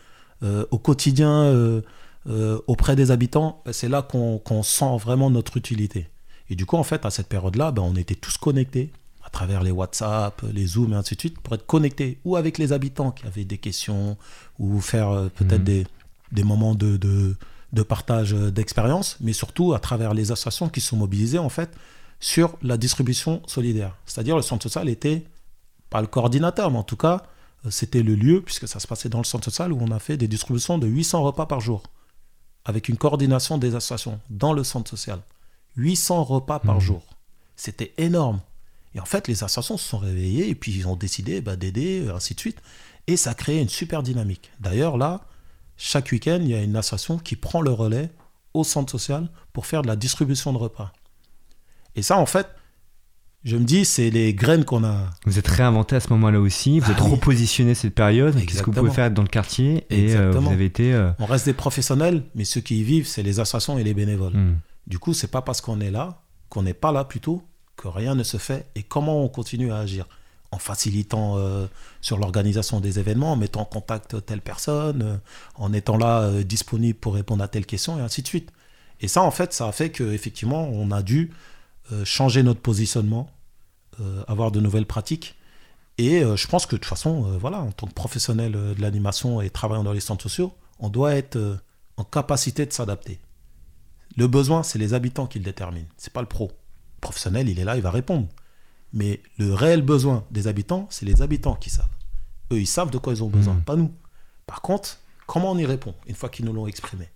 au 0.70 0.78
quotidien 0.78 1.44
euh, 1.44 1.80
euh, 2.28 2.58
auprès 2.66 2.96
des 2.96 3.10
habitants, 3.10 3.62
bah, 3.64 3.72
c'est 3.72 3.88
là 3.88 4.02
qu'on 4.02 4.38
qu'on 4.38 4.62
sent 4.62 4.96
vraiment 4.98 5.30
notre 5.30 5.56
utilité. 5.56 6.08
Et 6.50 6.54
du 6.56 6.66
coup, 6.66 6.76
en 6.76 6.82
fait, 6.82 7.04
à 7.06 7.10
cette 7.10 7.28
période-là, 7.28 7.70
bah, 7.72 7.82
on 7.84 7.94
était 7.96 8.14
tous 8.14 8.36
connectés 8.38 8.92
à 9.24 9.30
travers 9.30 9.62
les 9.62 9.70
WhatsApp, 9.70 10.40
les 10.52 10.66
Zoom 10.66 10.92
et 10.94 10.96
ainsi 10.96 11.14
de 11.14 11.20
suite, 11.20 11.38
pour 11.40 11.54
être 11.54 11.66
connectés 11.66 12.18
ou 12.24 12.36
avec 12.36 12.56
les 12.58 12.72
habitants 12.72 13.10
qui 13.10 13.26
avaient 13.26 13.44
des 13.44 13.58
questions, 13.58 14.16
ou 14.58 14.80
faire 14.80 15.10
euh, 15.10 15.28
peut-être 15.34 15.60
Mhm. 15.60 15.64
des, 15.64 15.86
des 16.32 16.44
moments 16.44 16.74
de, 16.74 16.96
de, 16.96 17.36
de 17.74 17.82
partage 17.82 18.32
euh, 18.34 18.50
d'expérience, 18.50 19.16
mais 19.20 19.34
surtout 19.34 19.74
à 19.74 19.78
travers 19.78 20.14
les 20.14 20.32
associations 20.32 20.68
qui 20.70 20.80
sont 20.80 20.96
mobilisées 20.96 21.38
en 21.38 21.50
fait 21.50 21.70
sur 22.20 22.56
la 22.62 22.76
distribution 22.78 23.42
solidaire. 23.46 23.94
C'est-à-dire 24.06 24.36
le 24.36 24.42
centre 24.42 24.62
social 24.62 24.88
était 24.88 25.24
pas 25.90 26.00
le 26.00 26.06
coordinateur, 26.06 26.70
mais 26.70 26.78
en 26.78 26.82
tout 26.82 26.96
cas 26.96 27.16
euh, 27.16 27.18
c'était 27.70 28.02
le 28.02 28.14
lieu, 28.14 28.40
puisque 28.42 28.68
ça 28.68 28.80
se 28.80 28.86
passait 28.86 29.08
dans 29.08 29.18
le 29.18 29.24
centre 29.24 29.44
social, 29.44 29.72
où 29.72 29.78
on 29.80 29.90
a 29.90 29.98
fait 29.98 30.16
des 30.16 30.28
distributions 30.28 30.78
de 30.78 30.86
800 30.86 31.22
repas 31.22 31.46
par 31.46 31.60
jour, 31.60 31.82
avec 32.64 32.88
une 32.88 32.96
coordination 32.96 33.58
des 33.58 33.74
associations 33.74 34.20
dans 34.30 34.52
le 34.52 34.64
centre 34.64 34.90
social. 34.90 35.20
800 35.76 36.24
repas 36.24 36.58
par 36.58 36.76
Mhm. 36.76 36.80
jour. 36.80 37.02
C'était 37.56 37.92
énorme. 37.98 38.40
Et 38.94 39.00
en 39.00 39.04
fait, 39.04 39.28
les 39.28 39.44
associations 39.44 39.76
se 39.76 39.88
sont 39.88 39.98
réveillées 39.98 40.48
et 40.48 40.54
puis 40.54 40.72
ils 40.72 40.88
ont 40.88 40.96
décidé 40.96 41.40
bah, 41.40 41.56
d'aider, 41.56 42.06
euh, 42.06 42.14
ainsi 42.14 42.34
de 42.34 42.40
suite. 42.40 42.58
Et 43.06 43.16
ça 43.16 43.30
a 43.30 43.34
créé 43.34 43.60
une 43.60 43.68
super 43.68 44.02
dynamique. 44.02 44.50
D'ailleurs, 44.60 44.96
là, 44.96 45.26
chaque 45.76 46.10
week-end, 46.12 46.38
il 46.40 46.48
y 46.48 46.54
a 46.54 46.62
une 46.62 46.76
association 46.76 47.18
qui 47.18 47.36
prend 47.36 47.60
le 47.60 47.70
relais 47.72 48.10
au 48.54 48.64
centre 48.64 48.90
social 48.90 49.28
pour 49.52 49.66
faire 49.66 49.82
de 49.82 49.86
la 49.88 49.96
distribution 49.96 50.52
de 50.52 50.58
repas. 50.58 50.92
Et 51.94 52.02
ça, 52.02 52.16
en 52.18 52.26
fait, 52.26 52.48
je 53.44 53.56
me 53.56 53.64
dis, 53.64 53.84
c'est 53.84 54.10
les 54.10 54.34
graines 54.34 54.64
qu'on 54.64 54.84
a. 54.84 55.10
Vous 55.24 55.38
êtes 55.38 55.46
réinventé 55.48 55.96
à 55.96 56.00
ce 56.00 56.10
moment-là 56.10 56.40
aussi, 56.40 56.80
vous 56.80 56.86
Ah 56.90 56.92
êtes 56.92 57.00
oui. 57.04 57.10
repositionné 57.12 57.74
cette 57.74 57.94
période. 57.94 58.34
Qu'est-ce 58.44 58.60
que 58.62 58.66
vous 58.70 58.72
pouvez 58.72 58.90
faire 58.90 59.10
dans 59.10 59.22
le 59.22 59.28
quartier 59.28 59.86
Et 59.90 60.14
euh, 60.16 60.32
vous 60.32 60.50
avez 60.50 60.64
été. 60.66 60.92
euh, 60.92 61.10
On 61.18 61.26
reste 61.26 61.46
des 61.46 61.52
professionnels, 61.54 62.24
mais 62.34 62.44
ceux 62.44 62.60
qui 62.60 62.80
y 62.80 62.82
vivent, 62.82 63.06
c'est 63.06 63.22
les 63.22 63.40
associations 63.40 63.78
et 63.78 63.84
les 63.84 63.94
bénévoles. 63.94 64.34
hmm. 64.34 64.56
Du 64.86 64.98
coup, 64.98 65.14
c'est 65.14 65.30
pas 65.30 65.42
parce 65.42 65.60
qu'on 65.60 65.80
est 65.80 65.90
là, 65.90 66.22
qu'on 66.48 66.62
n'est 66.62 66.74
pas 66.74 66.92
là 66.92 67.04
plutôt, 67.04 67.42
que 67.76 67.88
rien 67.88 68.14
ne 68.14 68.22
se 68.22 68.38
fait. 68.38 68.66
Et 68.74 68.82
comment 68.82 69.22
on 69.22 69.28
continue 69.28 69.70
à 69.72 69.78
agir? 69.78 70.06
En 70.50 70.58
facilitant 70.58 71.34
euh, 71.36 71.66
sur 72.00 72.16
l'organisation 72.16 72.80
des 72.80 72.98
événements, 72.98 73.32
en 73.32 73.36
mettant 73.36 73.60
en 73.60 73.64
contact 73.66 74.24
telle 74.24 74.40
personne, 74.40 75.02
euh, 75.02 75.16
en 75.56 75.74
étant 75.74 75.98
là 75.98 76.22
euh, 76.22 76.42
disponible 76.42 76.98
pour 76.98 77.14
répondre 77.14 77.44
à 77.44 77.48
telle 77.48 77.66
question, 77.66 77.98
et 77.98 78.00
ainsi 78.02 78.22
de 78.22 78.26
suite. 78.28 78.50
Et 79.02 79.08
ça, 79.08 79.20
en 79.22 79.30
fait, 79.30 79.52
ça 79.52 79.68
a 79.68 79.72
fait 79.72 79.90
qu'effectivement, 79.90 80.66
on 80.72 80.90
a 80.90 81.02
dû 81.02 81.30
changer 82.04 82.42
notre 82.42 82.60
positionnement, 82.60 83.30
euh, 84.00 84.22
avoir 84.28 84.50
de 84.50 84.60
nouvelles 84.60 84.86
pratiques. 84.86 85.34
Et 85.98 86.22
euh, 86.22 86.36
je 86.36 86.46
pense 86.46 86.66
que 86.66 86.76
de 86.76 86.80
toute 86.80 86.88
façon, 86.88 87.26
euh, 87.26 87.38
voilà, 87.38 87.60
en 87.60 87.72
tant 87.72 87.86
que 87.86 87.92
professionnel 87.94 88.54
euh, 88.54 88.74
de 88.74 88.80
l'animation 88.80 89.40
et 89.40 89.50
travaillant 89.50 89.82
dans 89.84 89.92
les 89.92 90.00
centres 90.00 90.22
sociaux, 90.22 90.52
on 90.78 90.88
doit 90.90 91.14
être 91.14 91.36
euh, 91.36 91.56
en 91.96 92.04
capacité 92.04 92.66
de 92.66 92.72
s'adapter. 92.72 93.18
Le 94.16 94.26
besoin, 94.28 94.62
c'est 94.62 94.78
les 94.78 94.94
habitants 94.94 95.26
qui 95.26 95.38
le 95.38 95.44
déterminent. 95.44 95.88
C'est 95.96 96.12
pas 96.12 96.20
le 96.20 96.28
pro. 96.28 96.46
Le 96.96 97.00
professionnel, 97.00 97.48
il 97.48 97.58
est 97.58 97.64
là, 97.64 97.76
il 97.76 97.82
va 97.82 97.90
répondre. 97.90 98.28
Mais 98.92 99.20
le 99.38 99.52
réel 99.54 99.82
besoin 99.82 100.24
des 100.30 100.46
habitants, 100.46 100.86
c'est 100.90 101.04
les 101.06 101.20
habitants 101.22 101.54
qui 101.56 101.70
savent. 101.70 101.88
Eux, 102.52 102.60
ils 102.60 102.66
savent 102.66 102.90
de 102.90 102.98
quoi 102.98 103.12
ils 103.12 103.22
ont 103.22 103.28
besoin, 103.28 103.54
Mhm. 103.54 103.62
pas 103.62 103.76
nous. 103.76 103.92
Par 104.46 104.62
contre, 104.62 104.98
comment 105.26 105.50
on 105.52 105.58
y 105.58 105.66
répond 105.66 105.94
une 106.06 106.14
fois 106.14 106.28
qu'ils 106.28 106.44
nous 106.46 106.52
l'ont 106.52 106.66
exprimé? 106.66 107.08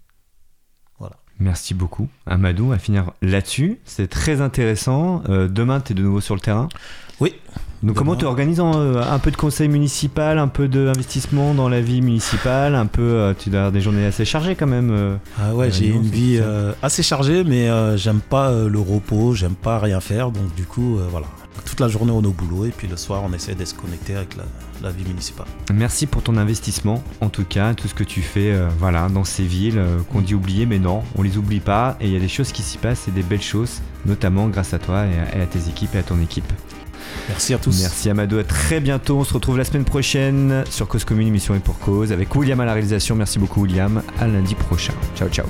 Merci 1.41 1.75
beaucoup, 1.75 2.09
Amadou. 2.27 2.73
À 2.73 2.79
finir 2.79 3.13
là-dessus, 3.21 3.79
c'est 3.85 4.09
très 4.09 4.41
intéressant. 4.41 5.23
Euh, 5.29 5.49
demain, 5.49 5.81
tu 5.81 5.93
es 5.93 5.95
de 5.95 6.03
nouveau 6.03 6.21
sur 6.21 6.35
le 6.35 6.41
terrain. 6.41 6.69
Oui. 7.21 7.35
Donc 7.83 7.97
comment 7.97 8.15
tu 8.15 8.27
organises 8.27 8.61
euh, 8.61 9.03
un 9.03 9.19
peu 9.19 9.33
de 9.33 9.37
conseil 9.37 9.69
municipal, 9.69 10.39
un 10.39 10.47
peu 10.47 10.69
d'investissement 10.69 11.53
dans 11.53 11.69
la 11.69 11.81
vie 11.81 12.01
municipale, 12.01 12.77
un 12.77 12.87
peu, 12.87 13.03
euh, 13.03 13.35
tu 13.37 13.51
dois 13.51 13.59
avoir 13.59 13.73
des 13.73 13.81
journées 13.81 14.07
assez 14.07 14.25
chargées 14.25 14.55
quand 14.55 14.69
même. 14.69 15.19
Ah 15.41 15.53
ouais, 15.53 15.73
j'ai 15.73 15.89
une 15.89 16.03
vie 16.03 16.41
assez 16.81 17.03
chargée, 17.03 17.43
mais 17.43 17.69
j'aime 17.99 18.21
pas 18.21 18.53
le 18.53 18.79
repos, 18.79 19.35
j'aime 19.35 19.57
pas 19.57 19.81
rien 19.81 20.01
faire, 20.01 20.31
donc 20.31 20.55
du 20.55 20.65
coup, 20.65 20.99
voilà. 21.11 21.27
Toute 21.65 21.81
la 21.81 21.89
journée 21.89 22.13
on 22.13 22.23
est 22.23 22.27
au 22.27 22.33
boulot 22.33 22.67
et 22.67 22.71
puis 22.71 22.87
le 22.89 22.97
soir 22.97 23.23
on 23.25 23.33
essaie 23.33 23.55
de 23.55 23.65
se 23.65 23.75
connecter 23.75 24.15
avec 24.15 24.37
la, 24.37 24.45
la 24.83 24.91
vie 24.91 25.05
municipale. 25.05 25.47
Merci 25.73 26.07
pour 26.07 26.23
ton 26.23 26.37
investissement, 26.37 27.03
en 27.21 27.29
tout 27.29 27.45
cas, 27.45 27.75
tout 27.75 27.89
ce 27.89 27.95
que 27.95 28.05
tu 28.05 28.23
fais 28.23 28.53
euh, 28.53 28.69
voilà, 28.79 29.09
dans 29.09 29.25
ces 29.25 29.45
villes 29.45 29.79
euh, 29.79 29.99
qu'on 30.13 30.21
dit 30.21 30.35
oubliées, 30.35 30.67
mais 30.67 30.79
non, 30.79 31.03
on 31.17 31.23
les 31.23 31.37
oublie 31.37 31.61
pas, 31.61 31.97
et 32.01 32.07
il 32.07 32.13
y 32.13 32.17
a 32.17 32.21
des 32.21 32.29
choses 32.29 32.53
qui 32.53 32.63
s'y 32.63 32.79
passent, 32.79 33.09
et 33.09 33.11
des 33.11 33.23
belles 33.23 33.43
choses, 33.43 33.81
notamment 34.07 34.49
grâce 34.49 34.75
à 34.75 34.79
toi 34.79 35.07
et 35.07 35.19
à, 35.19 35.39
et 35.39 35.43
à 35.43 35.47
tes 35.47 35.69
équipes 35.69 35.95
et 35.95 35.99
à 35.99 36.03
ton 36.03 36.21
équipe. 36.21 36.53
Merci 37.29 37.55
à 37.55 37.59
tous. 37.59 37.81
Merci 37.81 38.11
Amadou, 38.11 38.39
à 38.39 38.45
très 38.45 38.81
bientôt, 38.81 39.19
on 39.19 39.25
se 39.25 39.35
retrouve 39.35 39.59
la 39.59 39.65
semaine 39.65 39.85
prochaine 39.85 40.65
sur 40.71 40.89
Cause 40.89 41.05
Commune, 41.05 41.29
émission 41.29 41.55
et 41.55 41.61
pour 41.61 41.79
cause, 41.79 42.13
avec 42.13 42.35
William 42.35 42.61
à 42.61 42.65
la 42.65 42.73
réalisation, 42.73 43.15
merci 43.15 43.39
beaucoup 43.39 43.63
William, 43.63 44.03
à 44.19 44.27
lundi 44.27 44.55
prochain. 44.55 44.95
Ciao 45.17 45.29
ciao. 45.29 45.47